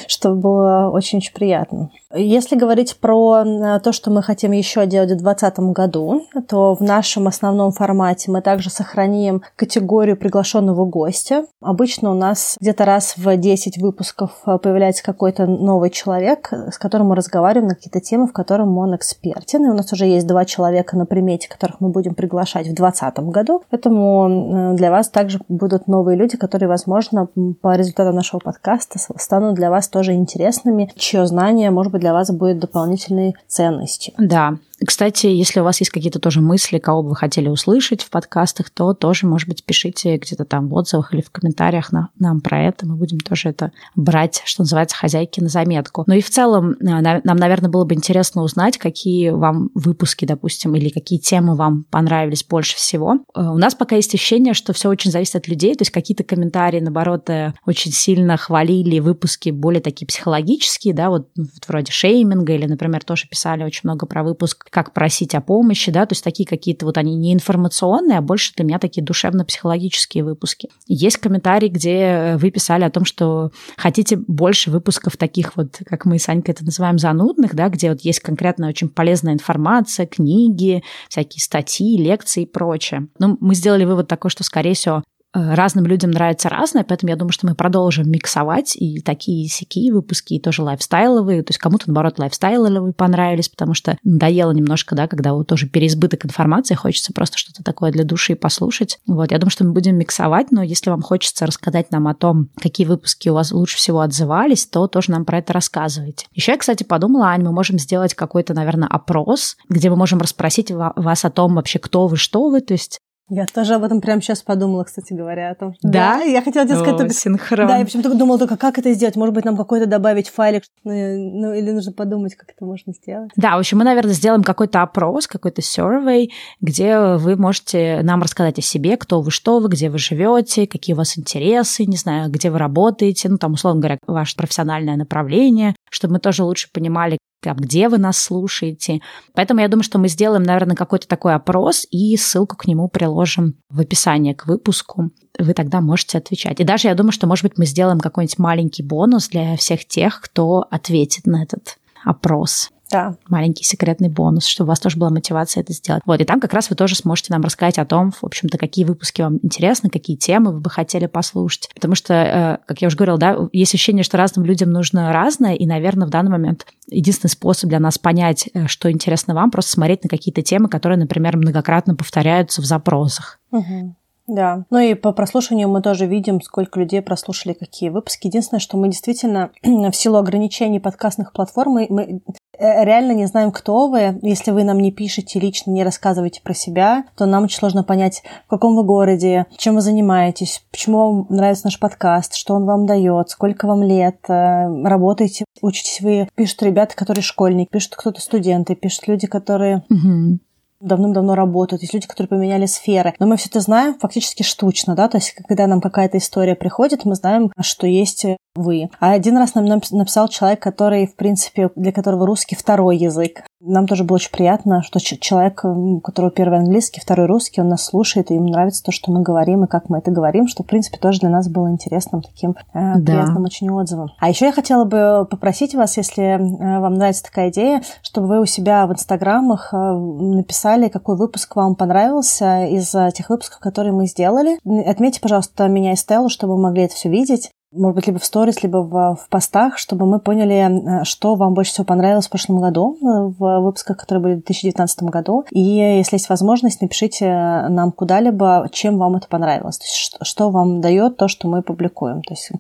что 0.08 0.34
было 0.34 0.90
очень-очень 0.92 1.34
приятно. 1.34 1.92
Если 2.16 2.56
говорить 2.56 2.98
про 2.98 3.44
э, 3.44 3.80
то, 3.80 3.92
что 3.92 4.12
мы 4.12 4.22
хотим 4.22 4.52
еще 4.52 4.86
делать 4.86 5.12
в 5.12 5.18
2020 5.18 5.60
году, 5.74 6.22
то 6.48 6.76
в 6.76 6.82
нашем 6.82 7.28
основном 7.28 7.72
формате 7.72 8.30
мы 8.30 8.42
также 8.42 8.70
сохраним 8.70 9.42
категорию 9.56 10.16
приглашенного 10.16 10.86
гостя. 10.86 11.46
Обычно 11.60 12.12
у 12.12 12.14
нас 12.14 12.56
где-то 12.62 12.86
раз 12.86 13.16
в 13.18 13.36
10 13.36 13.80
выпусков 13.80 14.32
э, 14.46 14.60
появляется 14.60 15.04
какой-то 15.04 15.48
новый 15.48 15.90
человек, 15.90 16.54
с 16.54 16.78
которым 16.78 17.08
мы 17.08 17.16
разговариваем 17.16 17.70
на 17.70 17.76
какие-то 17.76 18.00
темы, 18.00 18.28
в 18.28 18.34
котором 18.34 18.78
он 18.78 18.96
экспертен. 18.96 19.66
И 19.66 19.70
у 19.70 19.74
нас 19.74 19.92
уже 19.92 20.06
есть 20.06 20.28
два 20.28 20.46
человека 20.46 20.96
на 20.96 21.08
примете, 21.08 21.50
которых 21.50 21.80
мы 21.80 21.90
будем 21.90 22.14
приглашать 22.14 22.68
в 22.68 22.76
2020 22.76 23.20
году. 23.32 23.64
Поэтому 23.72 24.74
э, 24.74 24.76
для 24.76 24.92
вас 24.92 25.10
также 25.10 25.40
будут 25.50 25.88
новые 25.88 26.16
люди, 26.16 26.38
которые, 26.38 26.70
возможно, 26.70 27.28
по 27.62 27.76
результатам 27.76 28.16
нашего 28.16 28.40
подкаста 28.40 29.00
станут 29.18 29.56
для 29.56 29.72
вас 29.72 29.88
тоже 29.88 30.14
интересными, 30.14 30.92
чье 30.96 31.26
знание, 31.26 31.72
может 31.72 31.92
быть, 31.92 32.03
для 32.04 32.14
вас 32.14 32.30
будет 32.32 32.60
дополнительной 32.60 33.34
ценностью. 33.48 34.14
Да, 34.18 34.58
кстати, 34.86 35.28
если 35.28 35.60
у 35.60 35.64
вас 35.64 35.80
есть 35.80 35.92
какие-то 35.92 36.20
тоже 36.20 36.42
мысли, 36.42 36.78
кого 36.78 37.04
бы 37.04 37.10
вы 37.10 37.16
хотели 37.16 37.48
услышать 37.48 38.02
в 38.02 38.10
подкастах, 38.10 38.70
то 38.70 38.94
тоже, 38.94 39.28
может 39.28 39.48
быть, 39.48 39.64
пишите 39.64 40.18
где-то 40.18 40.46
там 40.46 40.68
в 40.68 40.74
отзывах 40.74 41.14
или 41.14 41.22
в 41.22 41.32
комментариях 41.32 41.92
на, 41.92 42.10
нам 42.20 42.42
про 42.42 42.64
это. 42.64 42.86
Мы 42.86 42.96
будем 42.96 43.20
тоже 43.20 43.50
это 43.50 43.72
брать, 43.96 44.42
что 44.46 44.64
называется, 44.64 44.98
хозяйки 44.98 45.40
на 45.40 45.50
заметку. 45.50 46.04
Ну 46.08 46.16
и 46.16 46.22
в 46.22 46.30
целом 46.30 46.72
э, 46.72 46.76
нам, 46.82 47.38
наверное, 47.38 47.70
было 47.70 47.86
бы 47.86 47.96
интересно 47.96 48.44
узнать, 48.44 48.78
какие 48.78 49.30
вам 49.30 49.70
выпуски, 49.74 50.26
допустим, 50.26 50.76
или 50.76 50.90
какие 50.90 51.20
темы 51.20 51.56
вам 51.56 51.86
понравились 51.90 52.44
больше 52.44 52.76
всего. 52.76 53.20
Э, 53.36 53.42
у 53.42 53.58
нас 53.58 53.76
пока 53.76 53.96
есть 53.96 54.14
ощущение, 54.14 54.54
что 54.54 54.74
все 54.74 54.90
очень 54.90 55.12
зависит 55.12 55.36
от 55.36 55.48
людей, 55.48 55.76
то 55.76 55.84
есть 55.84 55.92
какие-то 55.92 56.24
комментарии, 56.24 56.80
наоборот, 56.80 57.30
э, 57.30 57.54
очень 57.66 57.92
сильно 57.92 58.38
хвалили 58.38 59.00
выпуски 59.00 59.50
более 59.50 59.82
такие 59.82 60.08
психологические, 60.08 60.94
да, 60.94 61.10
вот, 61.10 61.30
ну, 61.36 61.44
вот 61.44 61.68
вроде 61.68 61.92
шейминга, 61.94 62.54
или, 62.54 62.66
например, 62.66 63.04
тоже 63.04 63.28
писали 63.28 63.64
очень 63.64 63.82
много 63.84 64.06
про 64.06 64.24
выпуск 64.24 64.66
как 64.70 64.94
просить 64.94 65.36
о 65.36 65.42
помощи, 65.42 65.92
да, 65.92 66.06
то 66.06 66.14
есть 66.14 66.24
такие 66.24 66.48
какие-то 66.48 66.86
вот 66.86 66.98
они 66.98 67.16
не 67.16 67.34
информационные, 67.34 68.18
а 68.18 68.22
больше 68.22 68.54
для 68.56 68.66
меня 68.66 68.80
такие 68.80 69.04
душевно-психологические 69.04 70.24
выпуски. 70.24 70.70
Есть 70.88 71.18
комментарий, 71.18 71.70
где 71.70 72.36
вы 72.38 72.52
писали 72.52 72.84
о 72.84 72.90
том, 72.90 73.06
что 73.06 73.52
хотите 73.78 74.18
больше 74.18 74.72
выпусков 74.72 75.18
таких 75.18 75.56
вот, 75.56 75.80
как 75.86 76.06
мы 76.06 76.20
с 76.20 76.28
Анькой 76.30 76.54
это 76.54 76.66
называем, 76.66 76.98
занудных, 76.98 77.56
да, 77.56 77.70
где 77.70 77.90
вот 77.90 78.02
есть 78.02 78.20
конкретно 78.20 78.68
очень 78.68 78.90
полезная 78.90 79.34
информация, 79.34 80.06
книги, 80.06 80.84
всякие 81.10 81.42
статьи, 81.42 81.98
лекции 81.98 82.44
и 82.44 82.48
прочее. 82.48 83.08
Ну, 83.20 83.38
мы 83.40 83.56
сделали 83.56 83.86
вывод 83.86 84.08
такой, 84.08 84.32
что, 84.32 84.44
скорее 84.44 84.74
всего, 84.74 85.04
Э, 85.04 85.13
разным 85.34 85.86
людям 85.86 86.12
нравится 86.12 86.50
разное, 86.50 86.84
поэтому 86.84 87.10
я 87.10 87.16
думаю, 87.16 87.32
что 87.32 87.48
мы 87.48 87.56
продолжим 87.56 88.10
миксовать 88.10 88.76
и 88.76 89.02
такие 89.02 89.50
сякие 89.50 89.94
выпуски, 89.94 90.36
и 90.36 90.40
тоже 90.40 90.62
лайфстайловые. 90.62 91.44
То 91.44 91.52
есть 91.52 91.60
кому-то, 91.60 91.86
наоборот, 91.88 92.20
лайфстайловые 92.20 92.94
понравились, 92.94 93.50
потому 93.50 93.74
что 93.74 93.98
надоело 94.04 94.52
немножко, 94.52 94.96
да, 94.96 95.08
когда 95.08 95.34
вот 95.34 95.48
тоже 95.48 95.68
переизбыток 95.68 96.26
информации, 96.26 96.76
хочется 96.76 97.14
просто 97.14 97.38
что-то 97.38 97.64
такое 97.64 97.92
для 97.92 98.04
души 98.04 98.36
послушать. 98.36 99.00
Вот, 99.08 99.32
я 99.32 99.40
думаю, 99.40 99.52
что 99.52 99.66
мы 99.66 99.74
будем 99.74 99.98
миксовать, 99.98 100.52
но 100.52 100.64
если 100.64 100.90
вам 100.90 101.02
хочется 101.02 101.46
рассказать 101.46 101.92
нам 101.92 102.08
о 102.08 102.16
том, 102.16 102.50
какие 102.62 102.86
выпуски 102.86 103.30
у 103.30 103.34
вас 103.34 103.52
лучше 103.52 103.78
всего 103.78 104.02
отзывались, 104.02 104.66
то 104.66 104.88
тоже 104.88 105.12
нам 105.12 105.26
про 105.26 105.40
это 105.40 105.54
рассказывайте. 105.54 106.28
Еще 106.34 106.52
я, 106.52 106.58
кстати, 106.58 106.84
подумала, 106.84 107.28
Ань, 107.28 107.44
мы 107.44 107.52
можем 107.52 107.80
сделать 107.80 108.14
какой-то, 108.14 108.54
наверное, 108.54 108.88
опрос, 108.88 109.58
где 109.70 109.90
мы 109.90 109.96
можем 109.96 110.20
расспросить 110.20 110.72
вас 110.72 111.26
о 111.26 111.30
том 111.30 111.56
вообще, 111.56 111.80
кто 111.80 112.08
вы, 112.08 112.18
что 112.18 112.50
вы, 112.50 112.62
то 112.62 112.74
есть 112.74 113.00
я 113.30 113.46
тоже 113.46 113.76
об 113.76 113.84
этом 113.84 114.02
прямо 114.02 114.22
сейчас 114.22 114.42
подумала, 114.42 114.84
кстати 114.84 115.14
говоря, 115.14 115.52
о 115.52 115.56
том. 115.56 115.74
Да? 115.82 116.18
да 116.18 116.22
я 116.22 116.42
хотела 116.42 116.66
тебе 116.66 116.76
сказать... 116.76 116.96
О, 116.96 116.98
только... 116.98 117.14
синхрон. 117.14 117.68
Да, 117.68 117.78
я 117.78 117.86
почему-то 117.86 118.14
думала 118.14 118.38
только, 118.38 118.58
как 118.58 118.78
это 118.78 118.94
сделать. 118.94 119.16
Может 119.16 119.34
быть, 119.34 119.46
нам 119.46 119.56
какой-то 119.56 119.86
добавить 119.86 120.30
файлик, 120.30 120.64
ну, 120.84 120.92
ну, 120.92 121.54
или 121.54 121.72
нужно 121.72 121.94
подумать, 121.94 122.36
как 122.36 122.50
это 122.50 122.66
можно 122.66 122.94
сделать. 122.94 123.32
Да, 123.36 123.56
в 123.56 123.60
общем, 123.60 123.78
мы, 123.78 123.86
наверное, 123.86 124.14
сделаем 124.14 124.44
какой-то 124.44 124.82
опрос, 124.82 125.28
какой-то 125.28 125.62
survey, 125.62 126.28
где 126.60 127.00
вы 127.16 127.38
можете 127.38 128.02
нам 128.04 128.22
рассказать 128.22 128.60
о 128.60 128.62
себе, 128.62 128.98
кто 128.98 129.22
вы, 129.22 129.32
что 129.32 129.60
вы, 129.60 129.70
где 129.70 129.90
вы 129.90 130.00
живете, 130.00 130.68
какие 130.68 130.94
у 130.94 130.98
вас 130.98 131.18
интересы, 131.18 131.86
не 131.86 131.98
знаю, 131.98 132.30
где 132.30 132.52
вы 132.52 132.58
работаете, 132.58 133.30
ну, 133.30 133.38
там, 133.38 133.54
условно 133.54 133.80
говоря, 133.80 133.98
ваше 134.06 134.36
профессиональное 134.36 134.98
направление, 134.98 135.76
чтобы 135.94 136.14
мы 136.14 136.20
тоже 136.20 136.44
лучше 136.44 136.70
понимали, 136.72 137.18
там, 137.42 137.58
где 137.58 137.90
вы 137.90 137.98
нас 137.98 138.18
слушаете. 138.18 139.02
Поэтому 139.34 139.60
я 139.60 139.68
думаю, 139.68 139.84
что 139.84 140.00
мы 140.00 140.08
сделаем, 140.08 140.44
наверное, 140.44 140.76
какой-то 140.76 141.08
такой 141.08 141.36
опрос 141.36 141.86
и 141.92 142.16
ссылку 142.16 142.56
к 142.56 142.66
нему 142.68 142.88
приложим 142.88 143.56
в 143.70 143.82
описании 143.82 144.34
к 144.34 144.46
выпуску. 144.48 145.12
Вы 145.38 145.54
тогда 145.54 145.82
можете 145.82 146.18
отвечать. 146.18 146.60
И 146.60 146.64
даже 146.64 146.88
я 146.88 146.96
думаю, 146.96 147.12
что, 147.12 147.28
может 147.28 147.44
быть, 147.44 147.58
мы 147.58 147.66
сделаем 147.66 148.00
какой-нибудь 148.00 148.40
маленький 148.40 148.84
бонус 148.84 149.28
для 149.28 149.58
всех 149.58 149.86
тех, 149.86 150.22
кто 150.22 150.66
ответит 150.72 151.26
на 151.26 151.44
этот 151.44 151.78
опрос. 152.06 152.70
Да. 152.94 153.16
Маленький 153.28 153.64
секретный 153.64 154.08
бонус, 154.08 154.46
чтобы 154.46 154.68
у 154.68 154.70
вас 154.70 154.80
тоже 154.80 154.98
была 154.98 155.10
мотивация 155.10 155.62
это 155.62 155.74
сделать. 155.74 156.04
Вот, 156.06 156.22
и 156.22 156.26
там 156.26 156.40
как 156.40 156.54
раз 156.54 156.70
вы 156.70 156.76
тоже 156.76 156.96
сможете 156.96 157.34
нам 157.34 157.42
рассказать 157.42 157.80
о 157.80 157.86
том, 157.86 158.12
в 158.12 158.24
общем-то, 158.24 158.60
какие 158.60 158.86
выпуски 158.86 159.24
вам 159.24 159.40
интересны, 159.42 159.90
какие 159.90 160.16
темы 160.16 160.52
вы 160.52 160.60
бы 160.60 160.70
хотели 160.70 161.08
послушать. 161.08 161.70
Потому 161.74 161.96
что, 161.96 162.14
э, 162.14 162.58
как 162.68 162.84
я 162.84 162.88
уже 162.88 162.96
говорила, 162.96 163.18
да, 163.18 163.36
есть 163.52 163.74
ощущение, 163.74 164.04
что 164.04 164.18
разным 164.18 164.46
людям 164.46 164.70
нужно 164.70 165.12
разное, 165.12 165.56
и, 165.56 165.66
наверное, 165.66 166.06
в 166.06 166.12
данный 166.12 166.30
момент 166.30 166.68
единственный 166.88 167.32
способ 167.32 167.68
для 167.68 167.80
нас 167.80 167.98
понять, 167.98 168.48
э, 168.54 168.68
что 168.68 168.92
интересно 168.92 169.34
вам, 169.34 169.50
просто 169.50 169.72
смотреть 169.72 170.04
на 170.04 170.10
какие-то 170.10 170.44
темы, 170.44 170.70
которые, 170.70 171.00
например, 171.00 171.36
многократно 171.36 171.96
повторяются 171.96 172.62
в 172.62 172.66
запросах. 172.66 173.40
Угу. 173.50 173.96
Да. 174.28 174.66
Ну 174.70 174.78
и 174.78 174.94
по 174.94 175.14
прослушиванию 175.14 175.68
мы 175.68 175.82
тоже 175.82 176.06
видим, 176.06 176.42
сколько 176.42 176.80
людей 176.80 177.02
прослушали 177.02 177.54
какие 177.54 177.90
выпуски. 177.90 178.28
Единственное, 178.28 178.62
что 178.62 178.78
мы 178.78 178.88
действительно 178.88 179.50
в 179.64 179.94
силу 179.94 180.18
ограничений 180.18 180.80
подкастных 180.80 181.34
платформ, 181.34 181.72
мы, 181.72 181.88
Э, 181.90 182.20
реально 182.60 183.14
не 183.14 183.26
знаем, 183.26 183.52
кто 183.52 183.88
вы. 183.88 184.20
Если 184.22 184.52
вы 184.52 184.64
нам 184.64 184.80
не 184.80 184.92
пишете 184.92 185.40
лично, 185.40 185.72
не 185.72 185.84
рассказываете 185.84 186.42
про 186.42 186.54
себя, 186.54 187.06
то 187.16 187.26
нам 187.26 187.46
очень 187.46 187.58
сложно 187.58 187.84
понять, 187.84 188.24
в 188.46 188.50
каком 188.50 188.76
вы 188.76 188.84
городе, 188.84 189.48
чем 189.58 189.76
вы 189.76 189.82
занимаетесь, 189.82 190.64
почему 190.72 190.98
вам 190.98 191.26
нравится 191.30 191.66
наш 191.66 191.80
подкаст, 191.80 192.36
что 192.36 192.54
он 192.56 192.66
вам 192.66 192.86
дает, 192.86 193.30
сколько 193.30 193.68
вам 193.68 193.84
лет, 193.84 194.18
э, 194.28 194.84
работаете, 194.84 195.46
учитесь 195.62 196.02
вы. 196.02 196.28
Пишут 196.36 196.64
ребята, 196.64 196.96
которые 196.96 197.24
школьники, 197.24 197.70
пишут 197.70 197.96
кто-то 197.96 198.22
студенты, 198.22 198.76
пишут 198.76 199.08
люди, 199.08 199.28
которые 199.28 199.84
угу 199.90 200.40
давным-давно 200.84 201.36
работают, 201.36 201.82
есть 201.82 201.94
люди, 201.94 202.08
которые 202.08 202.28
поменяли 202.28 202.66
сферы. 202.66 203.14
Но 203.20 203.26
мы 203.26 203.38
все 203.38 203.50
это 203.50 203.62
знаем 203.62 203.98
фактически 204.00 204.44
штучно, 204.44 204.96
да, 204.96 205.08
то 205.08 205.18
есть 205.18 205.32
когда 205.32 205.66
нам 205.66 205.82
какая-то 205.82 206.18
история 206.18 206.56
приходит, 206.56 207.06
мы 207.06 207.16
знаем, 207.16 207.52
что 207.62 207.88
есть 207.88 208.26
вы. 208.56 208.90
А 209.00 209.12
один 209.12 209.38
раз 209.38 209.56
нам 209.56 209.66
написал 209.66 210.28
человек, 210.28 210.62
который, 210.62 211.08
в 211.08 211.16
принципе, 211.16 211.72
для 211.76 211.92
которого 211.92 212.26
русский 212.26 212.56
второй 212.56 212.98
язык. 212.98 213.44
Нам 213.60 213.88
тоже 213.88 214.04
было 214.04 214.16
очень 214.16 214.32
приятно, 214.32 214.84
что 214.84 215.00
человек, 215.00 215.64
у 215.64 216.02
которого 216.02 216.32
первый 216.32 216.60
английский, 216.60 217.00
второй 217.00 217.28
русский, 217.28 217.62
он 217.62 217.70
нас 217.70 217.86
слушает, 217.86 218.30
и 218.30 218.36
ему 218.36 218.50
нравится 218.50 218.84
то, 218.84 218.92
что 218.92 219.12
мы 219.12 219.22
говорим, 219.22 219.64
и 219.64 219.68
как 219.68 219.90
мы 219.90 220.00
это 220.00 220.12
говорим, 220.12 220.48
что, 220.48 220.64
в 220.64 220.68
принципе, 220.68 220.98
тоже 220.98 221.22
для 221.22 221.30
нас 221.30 221.48
было 221.48 221.70
интересным 221.70 222.22
таким 222.22 222.52
э, 222.52 222.96
да. 222.98 223.00
приятным 223.00 223.44
очень 223.44 223.72
отзывом. 223.72 224.10
А 224.20 224.30
еще 224.30 224.46
я 224.46 224.52
хотела 224.52 224.84
бы 224.84 225.26
попросить 225.30 225.74
вас, 225.76 225.98
если 225.98 226.24
э, 226.24 226.80
вам 226.80 226.96
нравится 226.96 227.24
такая 227.24 227.50
идея, 227.50 227.82
чтобы 228.02 228.28
вы 228.28 228.42
у 228.42 228.46
себя 228.46 228.86
в 228.86 228.92
инстаграмах 228.92 229.74
э, 229.74 229.78
написали, 229.78 230.90
какой 230.90 231.16
выпуск 231.16 231.56
вам 231.56 231.76
понравился 231.76 232.66
из 232.66 232.92
тех 233.14 233.30
выпусков, 233.30 233.60
которые 233.60 233.94
мы 233.94 234.08
сделали. 234.08 234.60
Отметьте, 234.86 235.22
пожалуйста, 235.22 235.68
меня 235.70 235.94
и 235.94 235.96
Стеллу, 235.96 236.30
чтобы 236.30 236.58
мы 236.58 236.64
могли 236.64 236.84
это 236.84 236.96
все 236.96 237.10
видеть 237.10 237.50
может 237.76 237.96
быть, 237.96 238.08
либо 238.08 238.20
в 238.20 238.26
сторис, 238.26 238.64
либо 238.64 238.78
в, 238.78 239.16
в 239.16 239.30
постах, 239.30 239.78
чтобы 239.78 240.06
мы 240.06 240.20
поняли, 240.20 241.02
э, 241.02 241.04
что 241.04 241.36
вам 241.36 241.54
больше 241.54 241.72
всего 241.72 241.86
понравилось 241.86 242.28
в 242.28 242.30
прошлом 242.30 242.60
году, 242.62 242.98
э, 243.02 243.34
в 243.38 243.60
выпусках, 243.62 243.98
которые 243.98 244.22
были 244.22 244.34
в 244.34 244.38
2019 244.38 245.04
году. 245.04 245.46
И 245.52 245.60
если 245.60 246.16
есть 246.16 246.30
возможность, 246.30 246.82
напишите 246.82 247.28
нам 247.70 247.92
куда-либо, 247.92 248.70
чем 248.72 248.98
вам 248.98 249.16
это 249.16 249.28
понравилось, 249.28 249.78
то 249.78 249.86
есть 249.86 249.96
что, 249.96 250.24
что 250.24 250.50
вам 250.50 250.82
дает 250.82 251.18
то, 251.18 251.28
что 251.28 251.48
мы 251.48 251.62
публикуем. 251.62 252.22
То 252.22 252.34
есть 252.34 252.52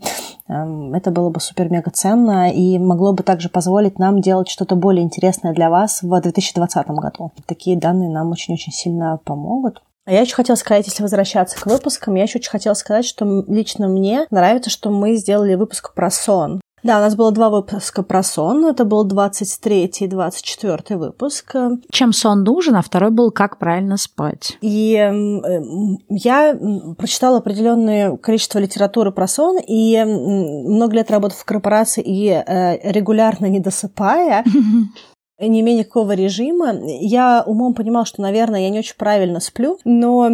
э, 0.47 0.91
это 0.93 1.11
было 1.11 1.29
бы 1.29 1.39
супер-мега 1.39 1.91
ценно 1.91 2.49
и 2.51 2.79
могло 2.79 3.13
бы 3.13 3.23
также 3.23 3.49
позволить 3.49 3.99
нам 3.99 4.21
делать 4.21 4.49
что-то 4.49 4.75
более 4.75 5.03
интересное 5.03 5.53
для 5.53 5.69
вас 5.69 6.01
в 6.01 6.21
2020 6.21 6.87
году. 6.87 7.31
Такие 7.45 7.77
данные 7.77 8.09
нам 8.09 8.31
очень-очень 8.31 8.71
сильно 8.71 9.19
помогут. 9.23 9.81
А 10.05 10.11
я 10.11 10.21
еще 10.21 10.35
хотела 10.35 10.57
сказать, 10.57 10.85
если 10.87 11.01
возвращаться 11.01 11.59
к 11.59 11.65
выпускам, 11.65 12.15
я 12.15 12.23
еще 12.23 12.39
очень 12.39 12.51
хотела 12.51 12.73
сказать, 12.73 13.05
что 13.05 13.45
лично 13.47 13.87
мне 13.87 14.27
нравится, 14.31 14.69
что 14.69 14.89
мы 14.89 15.15
сделали 15.15 15.55
выпуск 15.55 15.93
про 15.93 16.09
сон. 16.09 16.59
Да, 16.83 16.97
у 16.97 16.99
нас 16.99 17.15
было 17.15 17.31
два 17.31 17.49
выпуска 17.49 18.03
про 18.03 18.23
сон. 18.23 18.65
Это 18.65 18.83
был 18.83 19.05
23 19.05 19.85
и 19.85 20.07
24 20.07 20.99
выпуск. 20.99 21.55
Чем 21.89 22.11
сон 22.11 22.43
нужен, 22.43 22.75
а 22.75 22.81
второй 22.81 23.09
был 23.09 23.31
«Как 23.31 23.57
правильно 23.57 23.95
спать». 23.95 24.57
И 24.59 24.95
э, 24.95 25.39
я 26.09 26.59
прочитала 26.97 27.37
определенное 27.37 28.17
количество 28.17 28.59
литературы 28.59 29.13
про 29.13 29.27
сон, 29.27 29.59
и 29.65 30.03
много 30.03 30.95
лет 30.95 31.09
работав 31.09 31.37
в 31.37 31.45
корпорации 31.45 32.03
и 32.05 32.27
э, 32.27 32.91
регулярно 32.91 33.45
не 33.45 33.61
досыпая, 33.61 34.43
не 35.47 35.61
имея 35.61 35.79
никакого 35.79 36.13
режима. 36.13 36.73
Я 36.85 37.43
умом 37.45 37.73
понимала, 37.73 38.05
что, 38.05 38.21
наверное, 38.21 38.61
я 38.61 38.69
не 38.69 38.79
очень 38.79 38.95
правильно 38.97 39.39
сплю, 39.39 39.77
но 39.85 40.27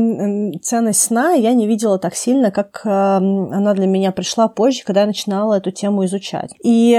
ценность 0.62 1.02
сна 1.02 1.34
я 1.34 1.54
не 1.54 1.68
видела 1.68 2.00
так 2.00 2.16
сильно, 2.16 2.52
как 2.52 2.82
она 2.86 3.74
для 3.74 3.88
меня 3.88 4.12
пришла 4.12 4.48
позже, 4.48 4.84
когда 4.86 5.02
я 5.02 5.08
начинала 5.08 5.56
эту 5.56 5.72
тему 5.72 6.06
изучать. 6.06 6.54
И 6.64 6.90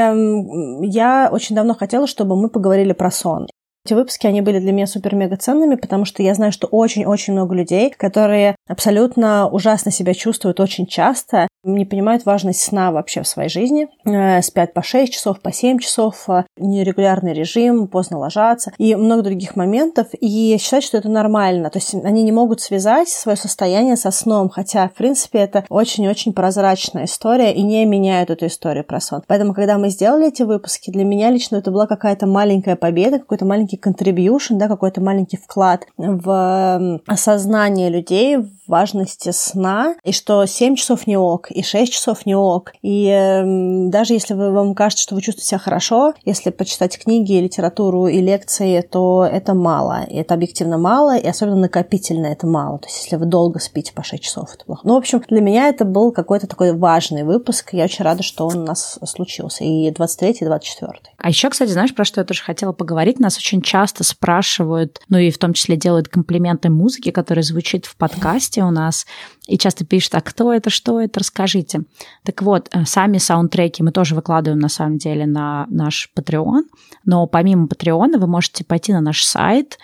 я 0.83 1.29
очень 1.33 1.57
давно 1.57 1.75
хотела, 1.75 2.07
чтобы 2.07 2.37
мы 2.37 2.49
поговорили 2.49 2.93
про 2.93 3.11
сон. 3.11 3.47
Эти 3.87 3.95
выпуски, 3.95 4.27
они 4.27 4.43
были 4.43 4.59
для 4.59 4.73
меня 4.73 4.87
супер-мега 4.87 5.39
ценными, 5.39 5.75
потому 5.75 6.05
что 6.05 6.23
я 6.23 6.35
знаю, 6.35 6.53
что 6.53 6.67
очень-очень 6.67 7.33
много 7.33 7.55
людей, 7.55 7.89
которые 7.89 8.55
абсолютно 8.69 9.49
ужасно 9.49 9.91
себя 9.91 10.13
чувствуют 10.13 10.61
очень 10.61 10.87
часто, 10.87 11.49
не 11.63 11.85
понимают 11.85 12.25
важность 12.25 12.63
сна 12.63 12.91
вообще 12.91 13.23
в 13.23 13.29
своей 13.29 13.49
жизни, 13.49 13.89
э, 14.05 14.41
спят 14.43 14.73
по 14.73 14.83
6 14.83 15.13
часов, 15.13 15.41
по 15.41 15.53
7 15.53 15.79
часов, 15.79 16.25
э, 16.29 16.45
нерегулярный 16.57 17.33
режим, 17.33 17.87
поздно 17.87 18.19
ложатся 18.19 18.73
и 18.79 18.95
много 18.95 19.23
других 19.23 19.57
моментов, 19.57 20.09
и 20.19 20.57
считают, 20.59 20.85
что 20.85 20.99
это 20.99 21.09
нормально. 21.09 21.71
То 21.71 21.79
есть 21.79 21.95
они 21.95 22.23
не 22.23 22.33
могут 22.33 22.61
связать 22.61 23.09
свое 23.09 23.37
состояние 23.37 23.97
со 23.97 24.11
сном, 24.11 24.49
хотя, 24.49 24.89
в 24.89 24.95
принципе, 24.95 25.41
это 25.41 25.65
очень-очень 25.69 26.33
прозрачная 26.33 27.05
история 27.05 27.53
и 27.53 27.63
не 27.63 27.85
меняют 27.85 28.31
эту 28.31 28.47
историю 28.47 28.85
про 28.85 29.01
сон. 29.01 29.23
Поэтому, 29.27 29.55
когда 29.55 29.79
мы 29.79 29.91
сделали 29.91 30.29
эти 30.29 30.43
выпуски, 30.43 30.91
для 30.91 31.05
меня 31.05 31.31
лично 31.31 31.57
это 31.57 31.71
была 31.71 31.87
какая-то 31.87 32.27
маленькая 32.27 32.77
победа, 32.77 33.19
какой-то 33.19 33.45
маленький 33.45 33.77
contribution, 33.79 34.57
да, 34.57 34.69
какой-то 34.69 35.01
маленький 35.01 35.37
вклад 35.37 35.87
в 35.97 37.01
осознание 37.07 37.91
людей, 37.91 38.39
важности 38.67 39.31
сна, 39.33 39.97
и 40.05 40.13
что 40.13 40.47
7 40.47 40.77
часов 40.77 41.07
не 41.07 41.17
ок, 41.17 41.50
и 41.51 41.63
6 41.63 41.93
часов 41.93 42.27
не 42.27 42.35
ок. 42.35 42.73
И 42.83 43.07
э, 43.07 43.89
даже 43.89 44.15
если 44.15 44.35
вы, 44.35 44.53
вам 44.53 44.75
кажется, 44.75 45.03
что 45.03 45.15
вы 45.15 45.23
чувствуете 45.23 45.49
себя 45.49 45.59
хорошо, 45.59 46.15
если 46.25 46.51
почитать 46.51 46.99
книги, 46.99 47.33
литературу 47.33 48.07
и 48.07 48.21
лекции, 48.21 48.81
то 48.81 49.29
это 49.31 49.55
мало. 49.55 50.05
И 50.05 50.17
это 50.17 50.35
объективно 50.35 50.79
мало, 50.79 51.17
и 51.17 51.27
особенно 51.27 51.57
накопительно 51.57 52.27
это 52.27 52.47
мало. 52.47 52.79
То 52.79 52.89
есть 52.89 53.05
если 53.05 53.17
вы 53.17 53.27
долго 53.27 53.59
спите 53.59 53.93
по 53.93 54.03
6 54.03 54.23
часов, 54.23 54.55
это 54.55 54.65
плохо. 54.65 54.83
Ну, 54.85 54.95
в 54.95 54.99
общем, 54.99 55.23
для 55.29 55.41
меня 55.41 55.69
это 55.69 55.85
был 55.85 56.13
какой-то 56.13 56.47
такой 56.47 56.77
важный 56.77 57.25
выпуск. 57.25 57.71
Я 57.73 57.85
очень 57.85 58.05
рада, 58.05 58.23
что 58.23 58.47
он 58.47 58.59
у 58.59 58.65
нас 58.65 58.99
случился. 59.05 59.65
И 59.65 59.91
23 59.91 60.31
и 60.41 60.45
24. 60.45 60.93
А 61.19 61.29
еще, 61.29 61.51
кстати, 61.51 61.71
знаешь, 61.71 61.95
про 61.95 62.05
что 62.05 62.21
я 62.21 62.25
тоже 62.25 62.43
хотела 62.43 62.73
поговорить? 62.73 63.21
Нас 63.21 63.37
очень 63.37 63.63
часто 63.63 64.05
спрашивают, 64.05 65.01
ну 65.09 65.19
и 65.19 65.31
в 65.31 65.39
том 65.39 65.53
числе 65.53 65.77
делают 65.77 66.09
комплименты 66.09 66.71
музыке, 66.71 67.13
которая 67.13 67.43
звучит 67.43 67.87
в 67.87 67.97
подкасте, 67.97 68.21
подкасте 68.21 68.63
у 68.63 68.71
нас 68.71 69.07
и 69.51 69.59
часто 69.59 69.85
пишут, 69.85 70.15
а 70.15 70.21
кто 70.21 70.53
это, 70.53 70.71
что 70.71 71.01
это, 71.01 71.21
расскажите. 71.21 71.83
Так 72.25 72.43
вот, 72.43 72.69
э, 72.73 72.85
сами 72.85 73.19
саундтреки 73.19 73.83
мы 73.83 73.91
тоже 73.91 74.15
выкладываем 74.15 74.61
на 74.61 74.69
самом 74.69 74.99
деле 74.99 75.27
на 75.27 75.67
наш 75.69 76.11
Patreon, 76.17 76.63
но 77.05 77.27
помимо 77.27 77.67
Patreon 77.67 78.19
вы 78.19 78.27
можете 78.27 78.65
пойти 78.65 78.93
на 78.93 79.01
наш 79.01 79.25
сайт 79.25 79.79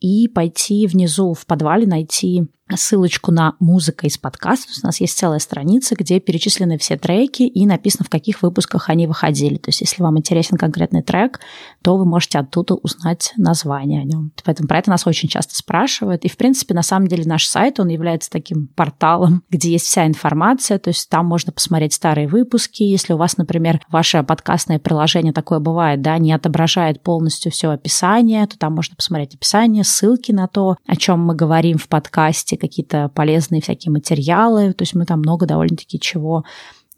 и 0.00 0.28
пойти 0.28 0.86
внизу 0.86 1.34
в 1.34 1.44
подвале 1.46 1.86
найти 1.86 2.48
ссылочку 2.76 3.32
на 3.32 3.54
музыка 3.60 4.06
из 4.06 4.18
подкаста. 4.18 4.72
У 4.82 4.86
нас 4.86 5.00
есть 5.00 5.16
целая 5.18 5.38
страница, 5.38 5.94
где 5.96 6.20
перечислены 6.20 6.78
все 6.78 6.96
треки 6.96 7.42
и 7.42 7.66
написано, 7.66 8.04
в 8.04 8.10
каких 8.10 8.42
выпусках 8.42 8.88
они 8.88 9.06
выходили. 9.06 9.56
То 9.56 9.68
есть 9.68 9.80
если 9.80 10.02
вам 10.02 10.18
интересен 10.18 10.56
конкретный 10.56 11.02
трек, 11.02 11.40
то 11.82 11.96
вы 11.96 12.04
можете 12.04 12.38
оттуда 12.38 12.74
узнать 12.74 13.32
название 13.36 14.00
о 14.02 14.04
нем. 14.04 14.32
Поэтому 14.44 14.68
про 14.68 14.78
это 14.78 14.90
нас 14.90 15.06
очень 15.06 15.28
часто 15.28 15.56
спрашивают. 15.56 16.24
И, 16.24 16.28
в 16.28 16.36
принципе, 16.36 16.74
на 16.74 16.82
самом 16.82 17.08
деле 17.08 17.24
наш 17.24 17.46
сайт, 17.46 17.80
он 17.80 17.88
является 17.88 18.30
таким 18.30 18.68
порталом, 18.68 19.42
где 19.50 19.72
есть 19.72 19.86
вся 19.86 20.06
информация. 20.06 20.78
То 20.78 20.90
есть 20.90 21.08
там 21.08 21.26
можно 21.26 21.52
посмотреть 21.52 21.94
старые 21.94 22.28
выпуски. 22.28 22.82
Если 22.82 23.12
у 23.12 23.16
вас, 23.16 23.36
например, 23.36 23.80
ваше 23.88 24.22
подкастное 24.22 24.78
приложение 24.78 25.32
такое 25.32 25.58
бывает, 25.58 26.02
да, 26.02 26.18
не 26.18 26.32
отображает 26.32 27.02
полностью 27.02 27.52
все 27.52 27.70
описание, 27.70 28.46
то 28.46 28.58
там 28.58 28.74
можно 28.74 28.96
посмотреть 28.96 29.34
описание, 29.34 29.84
ссылки 29.84 30.32
на 30.32 30.46
то, 30.46 30.76
о 30.86 30.96
чем 30.96 31.20
мы 31.24 31.34
говорим 31.34 31.78
в 31.78 31.88
подкасте, 31.88 32.56
какие-то 32.60 33.10
полезные 33.14 33.60
всякие 33.60 33.92
материалы. 33.92 34.72
То 34.72 34.82
есть 34.82 34.94
мы 34.94 35.06
там 35.06 35.20
много 35.20 35.46
довольно-таки 35.46 35.98
чего 35.98 36.44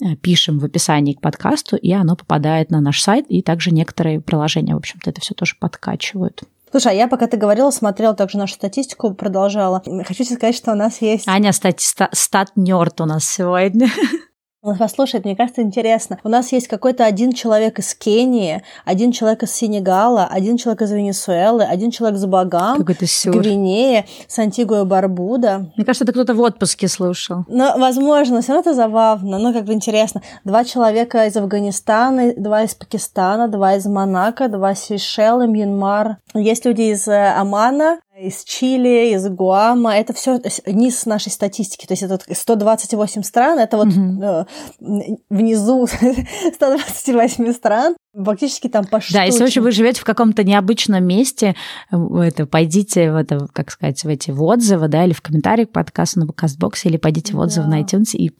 э, 0.00 0.16
пишем 0.16 0.58
в 0.58 0.64
описании 0.64 1.14
к 1.14 1.20
подкасту, 1.20 1.76
и 1.76 1.92
оно 1.92 2.16
попадает 2.16 2.70
на 2.70 2.80
наш 2.80 3.00
сайт, 3.00 3.26
и 3.28 3.42
также 3.42 3.70
некоторые 3.70 4.20
приложения, 4.20 4.74
в 4.74 4.78
общем-то, 4.78 5.10
это 5.10 5.20
все 5.20 5.34
тоже 5.34 5.56
подкачивают. 5.58 6.42
Слушай, 6.70 6.92
а 6.92 6.94
я 6.94 7.08
пока 7.08 7.26
ты 7.26 7.36
говорила, 7.36 7.70
смотрела 7.70 8.14
также 8.14 8.38
нашу 8.38 8.54
статистику, 8.54 9.12
продолжала. 9.12 9.82
Хочу 10.06 10.24
тебе 10.24 10.36
сказать, 10.36 10.56
что 10.56 10.72
у 10.72 10.74
нас 10.74 11.02
есть... 11.02 11.28
Аня, 11.28 11.52
стати... 11.52 11.84
стат-нерд 12.12 13.00
у 13.02 13.04
нас 13.04 13.26
сегодня. 13.26 13.88
Послушай, 14.62 15.20
мне 15.24 15.34
кажется, 15.34 15.60
интересно. 15.60 16.18
У 16.22 16.28
нас 16.28 16.52
есть 16.52 16.68
какой-то 16.68 17.04
один 17.04 17.32
человек 17.32 17.80
из 17.80 17.94
Кении, 17.96 18.62
один 18.84 19.10
человек 19.10 19.42
из 19.42 19.52
Сенегала, 19.52 20.28
один 20.30 20.56
человек 20.56 20.82
из 20.82 20.92
Венесуэлы, 20.92 21.64
один 21.64 21.90
человек 21.90 22.16
из 22.16 22.26
Багам, 22.26 22.78
Гвинеи, 22.80 24.06
с 24.28 24.38
Антигуа 24.38 24.84
Барбуда. 24.84 25.72
Мне 25.76 25.84
кажется, 25.84 26.04
это 26.04 26.12
кто-то 26.12 26.34
в 26.34 26.40
отпуске 26.40 26.86
слушал. 26.86 27.44
Ну, 27.48 27.76
возможно, 27.76 28.40
все 28.40 28.52
равно 28.52 28.70
это 28.70 28.74
забавно, 28.74 29.38
ну, 29.38 29.52
как 29.52 29.64
бы 29.64 29.72
интересно. 29.72 30.22
Два 30.44 30.64
человека 30.64 31.26
из 31.26 31.36
Афганистана, 31.36 32.32
два 32.36 32.62
из 32.62 32.76
Пакистана, 32.76 33.48
два 33.48 33.74
из 33.74 33.86
Монако, 33.86 34.48
два 34.48 34.72
из 34.72 34.78
Сейшелы, 34.78 35.48
Мьянмар. 35.48 36.18
Есть 36.34 36.64
люди 36.64 36.82
из 36.82 37.08
э, 37.08 37.34
Омана, 37.36 37.98
из 38.22 38.44
Чили, 38.44 39.14
из 39.14 39.28
Гуама. 39.28 39.96
Это 39.96 40.12
все 40.12 40.40
низ 40.66 41.06
нашей 41.06 41.30
статистики. 41.30 41.86
То 41.86 41.92
есть 41.92 42.02
это 42.02 42.18
128 42.32 43.22
стран, 43.22 43.58
это 43.58 43.76
вот 43.76 43.88
mm-hmm. 43.88 45.18
внизу 45.30 45.86
128 46.54 47.52
стран. 47.52 47.96
Фактически 48.14 48.68
там 48.68 48.84
по 48.84 49.00
Да, 49.10 49.22
если 49.22 49.40
вообще 49.40 49.62
вы 49.62 49.72
живете 49.72 50.00
в 50.00 50.04
каком-то 50.04 50.44
необычном 50.44 51.02
месте, 51.02 51.54
это, 51.90 52.44
пойдите 52.44 53.10
в 53.10 53.16
это, 53.16 53.48
как 53.54 53.70
сказать, 53.70 54.04
в 54.04 54.08
эти 54.08 54.30
в 54.30 54.42
отзывы, 54.42 54.88
да, 54.88 55.04
или 55.04 55.14
в 55.14 55.22
комментарии 55.22 55.64
к 55.64 55.72
подкасту 55.72 56.20
на 56.20 56.26
подкастбоксе, 56.26 56.90
или 56.90 56.98
пойдите 56.98 57.34
в 57.34 57.38
отзывы 57.38 57.68
да. 57.68 57.76
на 57.76 57.80
iTunes 57.80 58.12
и 58.12 58.30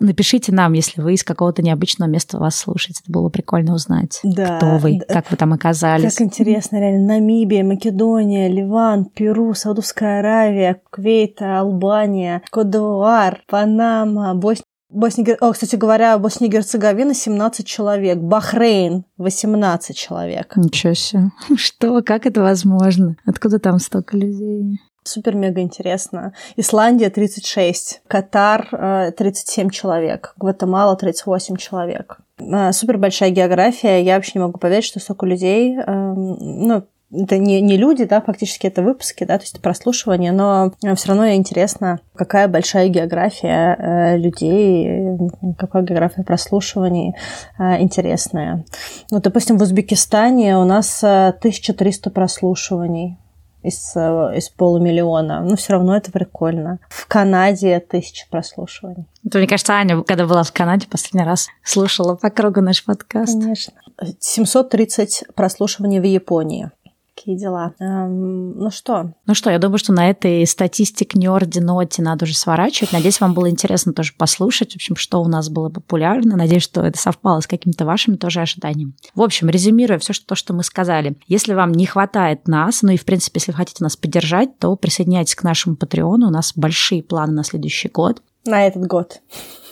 напишите 0.00 0.52
нам, 0.52 0.72
если 0.72 1.00
вы 1.00 1.14
из 1.14 1.22
какого-то 1.22 1.62
необычного 1.62 2.08
места 2.08 2.38
вас 2.38 2.56
слушаете. 2.56 3.02
Это 3.04 3.12
было 3.12 3.24
бы 3.24 3.30
прикольно 3.30 3.72
узнать, 3.72 4.18
да. 4.24 4.56
кто 4.56 4.78
вы, 4.78 4.98
как 5.08 5.30
вы 5.30 5.36
там 5.36 5.52
оказались. 5.52 6.16
Как 6.16 6.26
интересно, 6.26 6.78
реально. 6.80 7.14
Намибия, 7.14 7.62
Македония, 7.62 8.48
Ливан, 8.48 9.04
Перу, 9.04 9.54
Саудовская 9.54 10.18
Аравия, 10.18 10.80
Кувейт, 10.90 11.40
Албания, 11.40 12.42
Кодуар, 12.50 13.42
Панама, 13.46 14.34
Босния 14.34 14.64
Босния, 14.90 15.36
о, 15.40 15.52
кстати 15.52 15.76
говоря, 15.76 16.16
Босния 16.18 16.48
и 16.48 16.50
Герцеговина 16.50 17.12
17 17.14 17.66
человек, 17.66 18.18
Бахрейн 18.18 19.04
18 19.18 19.96
человек. 19.96 20.56
Ничего 20.56 20.94
себе. 20.94 21.30
Что? 21.56 22.02
Как 22.02 22.24
это 22.24 22.40
возможно? 22.40 23.16
Откуда 23.26 23.58
там 23.58 23.78
столько 23.80 24.16
людей? 24.16 24.80
Супер-мега 25.04 25.60
интересно. 25.60 26.32
Исландия 26.56 27.10
36, 27.10 28.02
Катар 28.08 29.14
37 29.16 29.66
э, 29.66 29.70
человек, 29.70 30.34
Гватемала 30.36 30.96
38 30.96 31.56
человек. 31.56 32.18
Э, 32.38 32.72
супер 32.72 32.98
большая 32.98 33.30
география. 33.30 34.02
Я 34.02 34.16
вообще 34.16 34.32
не 34.34 34.40
могу 34.40 34.58
поверить, 34.58 34.84
что 34.84 35.00
столько 35.00 35.26
людей, 35.26 35.76
эм, 35.76 36.36
ну, 36.66 36.84
это 37.10 37.38
не, 37.38 37.60
не 37.60 37.76
люди, 37.76 38.04
да, 38.04 38.20
фактически 38.20 38.66
это 38.66 38.82
выпуски, 38.82 39.24
да, 39.24 39.38
то 39.38 39.44
есть 39.44 39.54
это 39.54 39.62
прослушивание, 39.62 40.32
но 40.32 40.72
все 40.94 41.08
равно 41.08 41.32
интересно, 41.32 42.00
какая 42.14 42.48
большая 42.48 42.88
география 42.88 43.76
э, 43.78 44.16
людей, 44.18 45.18
какая 45.58 45.82
география 45.82 46.22
прослушиваний 46.22 47.14
э, 47.58 47.80
интересная. 47.80 48.64
Ну, 49.10 49.20
допустим, 49.20 49.56
в 49.56 49.62
Узбекистане 49.62 50.58
у 50.58 50.64
нас 50.64 51.02
э, 51.02 51.28
1300 51.28 52.10
прослушиваний 52.10 53.16
из, 53.62 53.92
э, 53.96 54.36
из 54.36 54.48
полумиллиона. 54.48 55.40
Но 55.42 55.56
все 55.56 55.74
равно 55.74 55.96
это 55.96 56.10
прикольно. 56.10 56.78
В 56.88 57.06
Канаде 57.06 57.80
тысяча 57.80 58.26
прослушиваний. 58.30 59.06
Это, 59.24 59.38
мне 59.38 59.46
кажется, 59.46 59.74
Аня, 59.74 60.02
когда 60.02 60.26
была 60.26 60.42
в 60.42 60.52
Канаде, 60.52 60.86
последний 60.88 61.24
раз 61.24 61.48
слушала 61.62 62.14
по 62.14 62.30
кругу 62.30 62.60
наш 62.60 62.84
подкаст. 62.84 63.32
Конечно. 63.40 63.74
730 64.20 65.24
прослушиваний 65.34 66.00
в 66.00 66.04
Японии. 66.04 66.70
Такие 67.18 67.36
дела. 67.36 67.74
Эм, 67.80 68.58
ну 68.58 68.70
что? 68.70 69.12
Ну 69.26 69.34
что, 69.34 69.50
я 69.50 69.58
думаю, 69.58 69.78
что 69.78 69.92
на 69.92 70.08
этой 70.08 70.46
статистик 70.46 71.14
нерди 71.14 71.58
ноте 71.58 72.00
надо 72.02 72.24
уже 72.24 72.34
сворачивать. 72.34 72.92
Надеюсь, 72.92 73.20
вам 73.20 73.34
было 73.34 73.50
интересно 73.50 73.92
тоже 73.92 74.12
послушать, 74.16 74.72
в 74.72 74.76
общем, 74.76 74.94
что 74.96 75.20
у 75.20 75.28
нас 75.28 75.48
было 75.48 75.68
популярно. 75.68 76.36
Надеюсь, 76.36 76.62
что 76.62 76.82
это 76.82 76.98
совпало 76.98 77.40
с 77.40 77.46
какими-то 77.46 77.84
вашими 77.84 78.16
тоже 78.16 78.40
ожиданиями. 78.40 78.92
В 79.14 79.22
общем, 79.22 79.48
резюмируя 79.48 79.98
все 79.98 80.12
что, 80.12 80.26
то, 80.26 80.34
что 80.34 80.54
мы 80.54 80.62
сказали. 80.62 81.16
Если 81.26 81.54
вам 81.54 81.72
не 81.72 81.86
хватает 81.86 82.46
нас, 82.46 82.82
ну 82.82 82.92
и, 82.92 82.96
в 82.96 83.04
принципе, 83.04 83.38
если 83.38 83.52
вы 83.52 83.56
хотите 83.56 83.82
нас 83.82 83.96
поддержать, 83.96 84.58
то 84.58 84.76
присоединяйтесь 84.76 85.34
к 85.34 85.42
нашему 85.42 85.76
Патреону. 85.76 86.28
У 86.28 86.30
нас 86.30 86.52
большие 86.54 87.02
планы 87.02 87.32
на 87.32 87.44
следующий 87.44 87.88
год. 87.88 88.22
На 88.48 88.66
этот 88.66 88.86
год. 88.86 89.20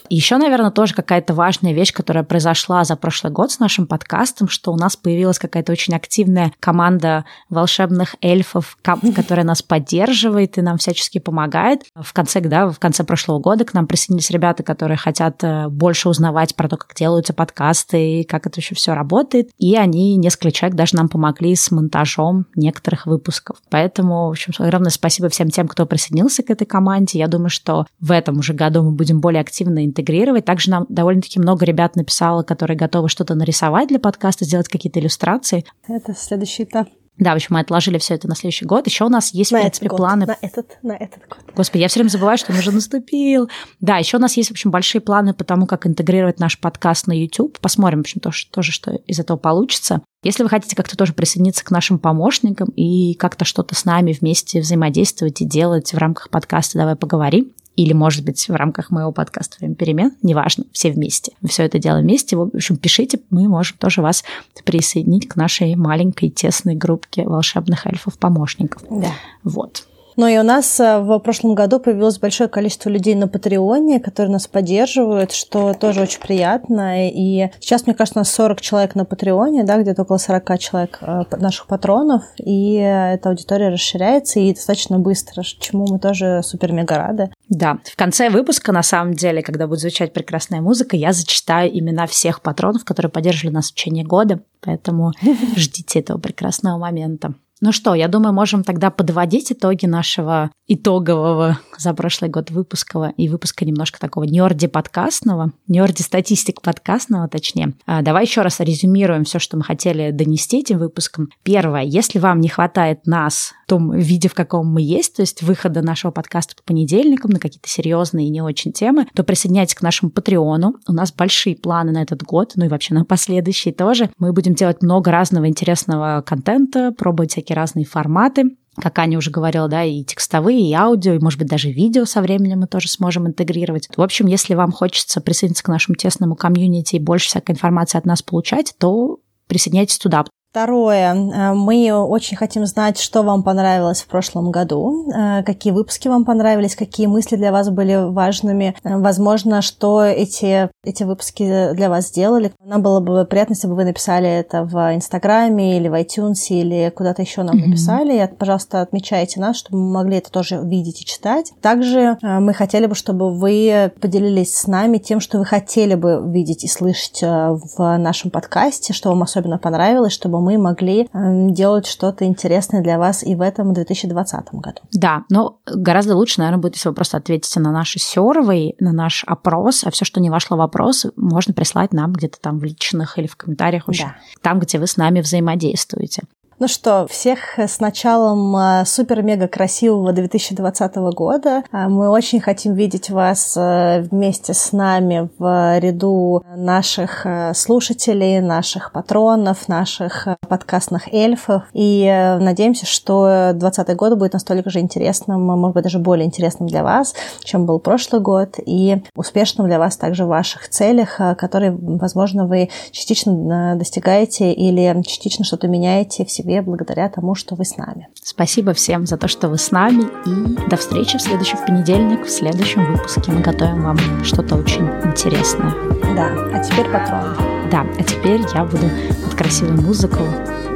Еще, 0.09 0.37
наверное, 0.37 0.71
тоже 0.71 0.93
какая-то 0.93 1.33
важная 1.33 1.73
вещь, 1.73 1.91
которая 1.91 2.23
произошла 2.23 2.83
за 2.83 2.95
прошлый 2.95 3.33
год 3.33 3.51
с 3.51 3.59
нашим 3.59 3.87
подкастом, 3.87 4.47
что 4.47 4.71
у 4.71 4.77
нас 4.77 4.95
появилась 4.95 5.39
какая-то 5.39 5.71
очень 5.71 5.95
активная 5.95 6.53
команда 6.59 7.25
волшебных 7.49 8.15
эльфов, 8.21 8.77
которая 8.81 9.45
нас 9.45 9.61
поддерживает 9.61 10.57
и 10.57 10.61
нам 10.61 10.77
всячески 10.77 11.19
помогает. 11.19 11.81
В 11.95 12.13
конце, 12.13 12.39
да, 12.41 12.69
в 12.69 12.79
конце 12.79 13.03
прошлого 13.03 13.39
года 13.39 13.65
к 13.65 13.73
нам 13.73 13.87
присоединились 13.87 14.29
ребята, 14.29 14.63
которые 14.63 14.97
хотят 14.97 15.43
э, 15.43 15.67
больше 15.67 16.09
узнавать 16.09 16.55
про 16.55 16.69
то, 16.69 16.77
как 16.77 16.95
делаются 16.95 17.33
подкасты 17.33 18.21
и 18.21 18.23
как 18.23 18.47
это 18.47 18.59
еще 18.59 18.75
все 18.75 18.93
работает. 18.93 19.49
И 19.57 19.75
они, 19.75 20.15
несколько 20.15 20.51
человек, 20.51 20.77
даже 20.77 20.95
нам 20.95 21.09
помогли 21.09 21.55
с 21.55 21.71
монтажом 21.71 22.45
некоторых 22.55 23.05
выпусков. 23.05 23.57
Поэтому, 23.69 24.27
в 24.27 24.31
общем, 24.31 24.53
огромное 24.57 24.91
спасибо 24.91 25.29
всем 25.29 25.49
тем, 25.49 25.67
кто 25.67 25.85
присоединился 25.85 26.43
к 26.43 26.49
этой 26.49 26.65
команде. 26.65 27.19
Я 27.19 27.27
думаю, 27.27 27.49
что 27.49 27.85
в 27.99 28.11
этом 28.11 28.39
уже 28.39 28.53
году 28.53 28.66
мы 28.69 28.91
будем 28.91 29.19
более 29.19 29.41
активно 29.41 29.85
интегрировать. 29.85 30.45
Также 30.45 30.71
нам 30.71 30.85
довольно-таки 30.89 31.39
много 31.39 31.65
ребят 31.65 31.95
написало, 31.95 32.43
которые 32.43 32.77
готовы 32.77 33.09
что-то 33.09 33.35
нарисовать 33.35 33.89
для 33.89 33.99
подкаста, 33.99 34.45
сделать 34.45 34.67
какие-то 34.67 34.99
иллюстрации. 34.99 35.65
Это 35.87 36.13
следующий 36.15 36.63
этап. 36.63 36.87
Да, 37.17 37.31
в 37.33 37.35
общем, 37.35 37.55
мы 37.55 37.61
отложили 37.61 37.97
все 37.97 38.13
это 38.13 38.27
на 38.27 38.35
следующий 38.35 38.65
год. 38.65 38.85
Еще 38.85 39.03
у 39.03 39.09
нас 39.09 39.33
есть, 39.33 39.51
на 39.51 39.57
в 39.57 39.61
принципе, 39.61 39.87
год. 39.87 39.97
планы. 39.97 40.25
На 40.27 40.37
этот, 40.39 40.77
на 40.83 40.91
этот 40.91 41.27
год. 41.27 41.39
Господи, 41.55 41.81
я 41.81 41.87
все 41.87 41.99
время 41.99 42.09
забываю, 42.09 42.37
что 42.37 42.51
он 42.51 42.59
уже 42.59 42.71
наступил. 42.71 43.49
Да, 43.79 43.97
еще 43.97 44.17
у 44.17 44.19
нас 44.19 44.37
есть, 44.37 44.49
в 44.49 44.51
общем, 44.51 44.69
большие 44.69 45.01
планы 45.01 45.33
по 45.33 45.43
тому, 45.43 45.65
как 45.65 45.87
интегрировать 45.87 46.39
наш 46.39 46.59
подкаст 46.59 47.07
на 47.07 47.19
YouTube. 47.19 47.57
Посмотрим, 47.59 47.99
в 47.99 48.01
общем, 48.01 48.21
тоже, 48.21 48.45
тоже 48.51 48.71
что 48.71 48.91
из 48.91 49.19
этого 49.19 49.37
получится. 49.37 50.01
Если 50.23 50.43
вы 50.43 50.49
хотите 50.49 50.75
как-то 50.75 50.95
тоже 50.95 51.13
присоединиться 51.13 51.65
к 51.65 51.71
нашим 51.71 51.97
помощникам 51.97 52.69
и 52.75 53.15
как-то 53.15 53.45
что-то 53.45 53.73
с 53.73 53.85
нами 53.85 54.15
вместе 54.19 54.61
взаимодействовать 54.61 55.41
и 55.41 55.45
делать 55.45 55.93
в 55.93 55.97
рамках 55.97 56.29
подкаста 56.29 56.77
«Давай 56.77 56.95
поговорим», 56.95 57.51
или, 57.77 57.93
может 57.93 58.25
быть, 58.25 58.49
в 58.49 58.53
рамках 58.53 58.89
моего 58.89 59.11
подкаста 59.11 59.57
«Время 59.59 59.75
перемен», 59.75 60.11
неважно, 60.23 60.65
все 60.73 60.91
вместе. 60.91 61.31
Мы 61.41 61.47
все 61.47 61.63
это 61.63 61.77
делаем 61.77 62.03
вместе. 62.03 62.35
В 62.35 62.41
общем, 62.41 62.75
пишите, 62.75 63.19
мы 63.29 63.47
можем 63.47 63.77
тоже 63.77 64.01
вас 64.01 64.23
присоединить 64.65 65.29
к 65.29 65.35
нашей 65.35 65.75
маленькой 65.75 66.29
тесной 66.29 66.73
группке 66.75 67.23
волшебных 67.23 67.85
эльфов-помощников. 67.85 68.81
Да. 68.89 69.11
Вот. 69.43 69.85
Но 70.17 70.27
и 70.27 70.37
у 70.37 70.43
нас 70.43 70.79
э, 70.79 70.99
в 70.99 71.19
прошлом 71.19 71.53
году 71.53 71.79
появилось 71.79 72.17
большое 72.17 72.49
количество 72.49 72.89
людей 72.89 73.13
на 73.13 73.27
Патреоне, 73.27 73.99
которые 73.99 74.31
нас 74.31 74.47
поддерживают, 74.47 75.31
что 75.31 75.75
тоже 75.75 76.01
очень 76.01 76.19
приятно. 76.19 77.07
И 77.07 77.51
сейчас, 77.59 77.85
мне 77.85 77.93
кажется, 77.93 78.19
у 78.19 78.21
нас 78.21 78.31
40 78.31 78.59
человек 78.59 78.95
на 78.95 79.05
Патреоне, 79.05 79.63
да, 79.63 79.79
где-то 79.79 80.01
около 80.01 80.17
40 80.17 80.59
человек 80.59 80.97
э, 81.01 81.23
наших 81.37 81.67
патронов, 81.67 82.23
и 82.37 82.73
эта 82.73 83.29
аудитория 83.29 83.69
расширяется 83.69 84.39
и 84.39 84.53
достаточно 84.53 84.97
быстро, 84.97 85.43
чему 85.43 85.85
мы 85.87 85.99
тоже 85.99 86.41
супер-мега 86.43 86.97
рады. 86.97 87.29
Да, 87.49 87.77
в 87.85 87.95
конце 87.95 88.31
выпуска, 88.31 88.71
на 88.71 88.81
самом 88.81 89.13
деле, 89.13 89.43
когда 89.43 89.67
будет 89.67 89.81
звучать 89.81 90.13
прекрасная 90.13 90.61
музыка, 90.61 90.95
я 90.95 91.13
зачитаю 91.13 91.69
имена 91.77 92.07
всех 92.07 92.41
патронов, 92.41 92.85
которые 92.85 93.11
поддерживали 93.11 93.53
нас 93.53 93.69
в 93.69 93.75
течение 93.75 94.03
года, 94.03 94.39
поэтому 94.61 95.11
ждите 95.55 95.99
этого 95.99 96.17
прекрасного 96.17 96.79
момента. 96.79 97.35
Ну 97.59 97.71
что, 97.71 97.95
я 97.95 98.07
думаю, 98.07 98.33
можем 98.33 98.63
тогда 98.63 98.91
подводить 98.91 99.51
итоги 99.51 99.87
нашего 99.87 100.51
итогового 100.67 101.59
за 101.77 101.93
прошлый 101.93 102.29
год 102.29 102.51
выпуска 102.51 103.13
и 103.17 103.27
выпуска 103.29 103.65
немножко 103.65 103.99
такого 103.99 104.25
нерди 104.25 104.67
подкастного, 104.67 105.53
нерди 105.67 106.03
статистик 106.03 106.61
подкастного, 106.61 107.27
точнее. 107.27 107.73
А, 107.87 108.01
давай 108.03 108.25
еще 108.25 108.41
раз 108.41 108.59
резюмируем 108.59 109.23
все, 109.23 109.39
что 109.39 109.57
мы 109.57 109.63
хотели 109.63 110.11
донести 110.11 110.59
этим 110.59 110.77
выпуском. 110.77 111.29
Первое, 111.43 111.83
если 111.83 112.19
вам 112.19 112.41
не 112.41 112.49
хватает 112.49 113.07
нас 113.07 113.53
в 113.65 113.69
том 113.69 113.91
виде, 113.91 114.29
в 114.29 114.35
каком 114.35 114.71
мы 114.71 114.81
есть, 114.81 115.15
то 115.15 115.21
есть 115.21 115.41
выхода 115.41 115.81
нашего 115.81 116.11
подкаста 116.11 116.55
по 116.55 116.63
понедельникам 116.63 117.31
на 117.31 117.39
какие-то 117.39 117.69
серьезные 117.69 118.27
и 118.27 118.31
не 118.31 118.41
очень 118.41 118.71
темы, 118.71 119.07
то 119.15 119.23
присоединяйтесь 119.23 119.75
к 119.75 119.81
нашему 119.81 120.11
Патреону. 120.11 120.75
У 120.87 120.93
нас 120.93 121.11
большие 121.11 121.55
планы 121.55 121.91
на 121.91 122.03
этот 122.03 122.21
год, 122.23 122.53
ну 122.55 122.65
и 122.65 122.67
вообще 122.67 122.93
на 122.93 123.05
последующий 123.05 123.71
тоже. 123.71 124.11
Мы 124.19 124.31
будем 124.31 124.53
делать 124.53 124.83
много 124.83 125.11
разного 125.11 125.47
интересного 125.47 126.21
контента, 126.21 126.91
пробовать 126.91 127.31
разные 127.53 127.85
форматы 127.85 128.57
как 128.79 128.99
Аня 128.99 129.17
уже 129.17 129.31
говорила, 129.31 129.67
да, 129.67 129.83
и 129.83 130.03
текстовые, 130.03 130.69
и 130.69 130.73
аудио, 130.73 131.13
и, 131.13 131.19
может 131.19 131.39
быть, 131.39 131.47
даже 131.47 131.71
видео 131.71 132.05
со 132.05 132.21
временем 132.21 132.59
мы 132.59 132.67
тоже 132.67 132.89
сможем 132.89 133.27
интегрировать. 133.27 133.89
В 133.95 134.01
общем, 134.01 134.27
если 134.27 134.53
вам 134.53 134.71
хочется 134.71 135.19
присоединиться 135.19 135.63
к 135.63 135.69
нашему 135.69 135.95
тесному 135.95 136.35
комьюнити 136.35 136.95
и 136.95 136.99
больше 136.99 137.27
всякой 137.27 137.51
информации 137.51 137.97
от 137.97 138.05
нас 138.05 138.21
получать, 138.21 138.75
то 138.77 139.19
присоединяйтесь 139.47 139.97
туда. 139.97 140.25
Второе. 140.57 141.13
Э, 141.13 141.53
мы 141.53 141.93
очень 141.93 142.35
хотим 142.35 142.65
знать, 142.65 142.99
что 142.99 143.21
вам 143.21 143.43
понравилось 143.43 144.01
в 144.01 144.07
прошлом 144.07 144.49
году, 144.49 145.07
э, 145.11 145.43
какие 145.43 145.71
выпуски 145.71 146.07
вам 146.07 146.25
понравились, 146.25 146.75
какие 146.75 147.05
мысли 147.05 147.35
для 147.35 147.51
вас 147.51 147.69
были 147.69 148.09
важными. 148.09 148.75
Э, 148.83 148.97
возможно, 148.97 149.61
что 149.61 150.03
эти, 150.03 150.71
эти 150.83 151.03
выпуски 151.03 151.73
для 151.73 151.89
вас 151.89 152.07
сделали. 152.07 152.53
Нам 152.59 152.81
было 152.81 152.99
бы 152.99 153.23
приятно, 153.25 153.53
если 153.53 153.67
бы 153.67 153.75
вы 153.75 153.83
написали 153.83 154.27
это 154.27 154.63
в 154.63 154.95
Инстаграме 154.95 155.77
или 155.77 155.89
в 155.89 155.93
iTunes 155.93 156.47
или 156.49 156.89
куда-то 156.89 157.21
еще 157.21 157.43
нам 157.43 157.55
mm-hmm. 157.55 157.67
написали. 157.67 158.23
И, 158.23 158.35
пожалуйста, 158.35 158.81
отмечайте 158.81 159.39
нас, 159.39 159.57
чтобы 159.57 159.77
мы 159.77 159.91
могли 159.91 160.17
это 160.17 160.31
тоже 160.31 160.59
видеть 160.63 161.03
и 161.03 161.05
читать. 161.05 161.53
Также 161.61 162.17
мы 162.23 162.55
хотели 162.55 162.87
бы, 162.87 162.95
чтобы 162.95 163.31
вы 163.31 163.91
поделились 164.01 164.57
с 164.57 164.65
нами 164.65 164.97
тем, 164.97 165.19
что 165.19 165.37
вы 165.37 165.45
хотели 165.45 165.93
бы 165.93 166.19
видеть 166.25 166.63
и 166.63 166.67
слышать 166.67 167.21
в 167.21 167.97
нашем 167.99 168.31
подкасте, 168.31 168.93
что 168.93 169.09
вам 169.09 169.21
особенно 169.21 169.59
понравилось, 169.59 170.13
чтобы 170.13 170.41
мы 170.41 170.46
могли 170.55 171.09
эм, 171.11 171.53
делать 171.53 171.85
что-то 171.85 172.23
интересное 172.23 172.81
для 172.81 172.97
вас 172.97 173.23
и 173.23 173.35
в 173.35 173.41
этом 173.41 173.73
2020 173.73 174.53
году. 174.53 174.79
Да, 174.93 175.23
но 175.29 175.59
гораздо 175.65 176.15
лучше, 176.15 176.39
наверное, 176.39 176.61
будет, 176.61 176.75
если 176.75 176.87
вы 176.87 176.95
просто 176.95 177.17
ответите 177.17 177.59
на 177.59 177.71
наши 177.73 177.99
сервы, 177.99 178.75
на 178.79 178.93
наш 178.93 179.25
опрос, 179.27 179.83
а 179.83 179.91
все, 179.91 180.05
что 180.05 180.21
не 180.21 180.29
вошло 180.29 180.55
в 180.55 180.61
опрос, 180.61 181.05
можно 181.17 181.53
прислать 181.53 181.91
нам 181.91 182.13
где-то 182.13 182.39
там 182.39 182.59
в 182.59 182.63
личных 182.63 183.19
или 183.19 183.27
в 183.27 183.35
комментариях, 183.35 183.85
в 183.85 183.89
общем, 183.89 184.07
да. 184.07 184.15
там, 184.41 184.59
где 184.59 184.79
вы 184.79 184.87
с 184.87 184.95
нами 184.95 185.19
взаимодействуете. 185.19 186.23
Ну 186.59 186.67
что, 186.67 187.05
всех 187.07 187.59
с 187.59 187.79
началом 187.79 188.55
э, 188.55 188.83
супер-мега 188.83 189.47
красивого 189.47 190.11
2020 190.11 190.95
года. 191.13 191.61
Э, 191.71 191.87
мы 191.87 192.09
очень 192.09 192.41
хотим 192.41 192.73
видеть 192.73 193.11
вас 193.11 193.55
э, 193.55 194.01
вместе 194.09 194.55
с 194.55 194.71
нами 194.71 195.29
в 195.37 195.77
ряду 195.77 196.43
наших 196.55 197.27
слушателей, 197.53 198.39
наших 198.39 198.91
патронов, 198.91 199.67
наших 199.67 200.27
подкастных 200.49 201.13
эльфов. 201.13 201.61
И 201.73 202.07
надеемся, 202.41 202.87
что 202.87 203.51
2020 203.53 203.95
год 203.95 204.17
будет 204.17 204.33
настолько 204.33 204.71
же 204.71 204.79
интересным, 204.79 205.43
может 205.43 205.75
быть, 205.75 205.83
даже 205.83 205.99
более 205.99 206.25
интересным 206.25 206.67
для 206.67 206.81
вас, 206.81 207.13
чем 207.43 207.67
был 207.67 207.77
прошлый 207.77 208.19
год, 208.19 208.55
и 208.65 209.03
успешным 209.15 209.67
для 209.67 209.77
вас 209.77 209.95
также 209.95 210.25
в 210.25 210.29
ваших 210.29 210.69
целях, 210.69 211.21
которые, 211.37 211.77
возможно, 211.79 212.47
вы 212.47 212.69
частично 212.89 213.75
достигаете 213.75 214.53
или 214.53 215.03
частично 215.03 215.45
что-то 215.45 215.67
меняете 215.67 216.25
в 216.25 216.31
себе 216.31 216.46
себе 216.47 216.61
благодаря 216.61 217.09
тому, 217.09 217.35
что 217.35 217.55
вы 217.55 217.65
с 217.65 217.77
нами. 217.77 218.07
Спасибо 218.23 218.73
всем 218.73 219.05
за 219.05 219.17
то, 219.17 219.27
что 219.27 219.49
вы 219.49 219.57
с 219.57 219.71
нами. 219.71 220.03
И 220.25 220.69
до 220.69 220.77
встречи 220.77 221.17
в 221.17 221.21
следующий 221.21 221.57
понедельник, 221.57 222.25
в 222.25 222.29
следующем 222.29 222.85
выпуске. 222.85 223.31
Мы 223.31 223.41
готовим 223.41 223.83
вам 223.83 223.97
что-то 224.23 224.55
очень 224.55 224.87
интересное. 225.03 225.73
Да, 226.15 226.29
а 226.53 226.59
теперь 226.63 226.85
патрон. 226.89 227.35
Да, 227.69 227.85
а 227.99 228.03
теперь 228.03 228.41
я 228.53 228.63
буду 228.63 228.89
под 229.23 229.35
красивую 229.35 229.81
музыку 229.81 230.19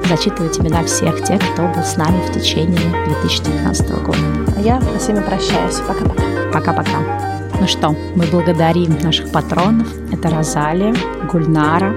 зачитывать 0.09 0.59
имена 0.59 0.83
всех 0.83 1.23
тех, 1.23 1.39
кто 1.53 1.67
был 1.67 1.83
с 1.83 1.95
нами 1.95 2.19
в 2.27 2.33
течение 2.33 2.81
2019 3.05 3.91
года. 4.03 4.19
А 4.57 4.61
я 4.61 4.81
с 4.99 5.07
вами 5.07 5.23
прощаюсь. 5.23 5.79
Пока-пока. 5.87 6.23
Пока-пока. 6.51 7.49
Ну 7.61 7.67
что, 7.67 7.95
мы 8.15 8.25
благодарим 8.25 8.99
наших 9.01 9.31
патронов. 9.31 9.87
Это 10.11 10.29
Розалия, 10.29 10.93
Гульнара, 11.31 11.91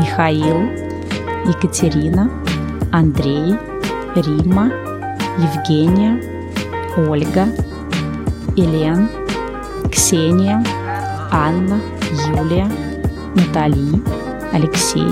Михаил, 0.00 0.62
Екатерина, 1.46 2.30
Андрей, 2.94 3.56
Рима, 4.14 4.70
Евгения, 5.36 6.22
Ольга, 6.96 7.46
Елен, 8.54 9.08
Ксения, 9.90 10.62
Анна, 11.32 11.80
Юлия, 12.28 12.70
Натали, 13.34 14.00
Алексей, 14.52 15.10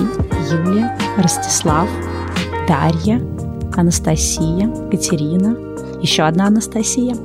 Юлия, 0.49 0.97
Ростислав, 1.17 1.89
Дарья, 2.69 3.21
Анастасия, 3.75 4.69
Катерина, 4.89 5.57
еще 6.01 6.23
одна 6.23 6.47
Анастасия, 6.47 7.17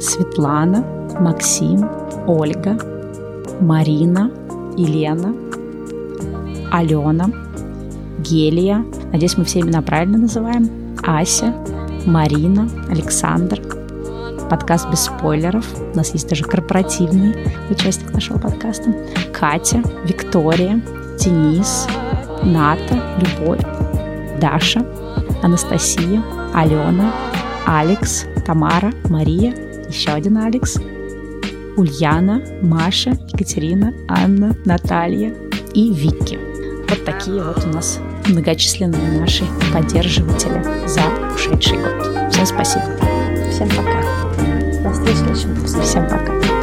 Светлана, 0.00 0.86
Максим, 1.20 1.86
Ольга, 2.26 2.78
Марина, 3.60 4.30
Елена, 4.74 5.34
Алена, 6.72 7.26
Гелия, 8.20 8.86
надеюсь, 9.12 9.36
мы 9.36 9.44
все 9.44 9.60
имена 9.60 9.82
правильно 9.82 10.18
называем, 10.18 10.96
Ася, 11.02 11.54
Марина, 12.06 12.68
Александр, 12.90 13.60
подкаст 14.48 14.90
без 14.90 15.04
спойлеров. 15.04 15.66
У 15.92 15.96
нас 15.96 16.12
есть 16.12 16.28
даже 16.28 16.44
корпоративный 16.44 17.34
участник 17.70 18.12
нашего 18.12 18.38
подкаста. 18.38 18.94
Катя, 19.32 19.82
Виктория, 20.04 20.80
Денис, 21.18 21.86
Ната, 22.42 23.02
Любовь, 23.18 23.60
Даша, 24.40 24.84
Анастасия, 25.42 26.22
Алена, 26.54 27.12
Алекс, 27.66 28.24
Тамара, 28.46 28.92
Мария, 29.08 29.54
еще 29.88 30.12
один 30.12 30.38
Алекс, 30.38 30.76
Ульяна, 31.76 32.42
Маша, 32.62 33.10
Екатерина, 33.32 33.92
Анна, 34.08 34.56
Наталья 34.64 35.34
и 35.74 35.92
Вики. 35.92 36.38
Вот 36.88 37.04
такие 37.04 37.42
вот 37.42 37.64
у 37.64 37.68
нас 37.68 38.00
многочисленные 38.28 39.20
наши 39.20 39.44
поддерживатели 39.72 40.86
за 40.86 41.02
ушедший 41.34 41.78
год. 41.78 42.32
Всем 42.32 42.46
спасибо. 42.46 42.84
Всем 43.50 43.68
пока. 43.68 44.02
До 44.82 44.92
встречи 44.92 45.14
в 45.14 45.16
следующем 45.16 45.54
выпуске. 45.54 45.82
Всем 45.82 46.04
пока. 46.08 46.57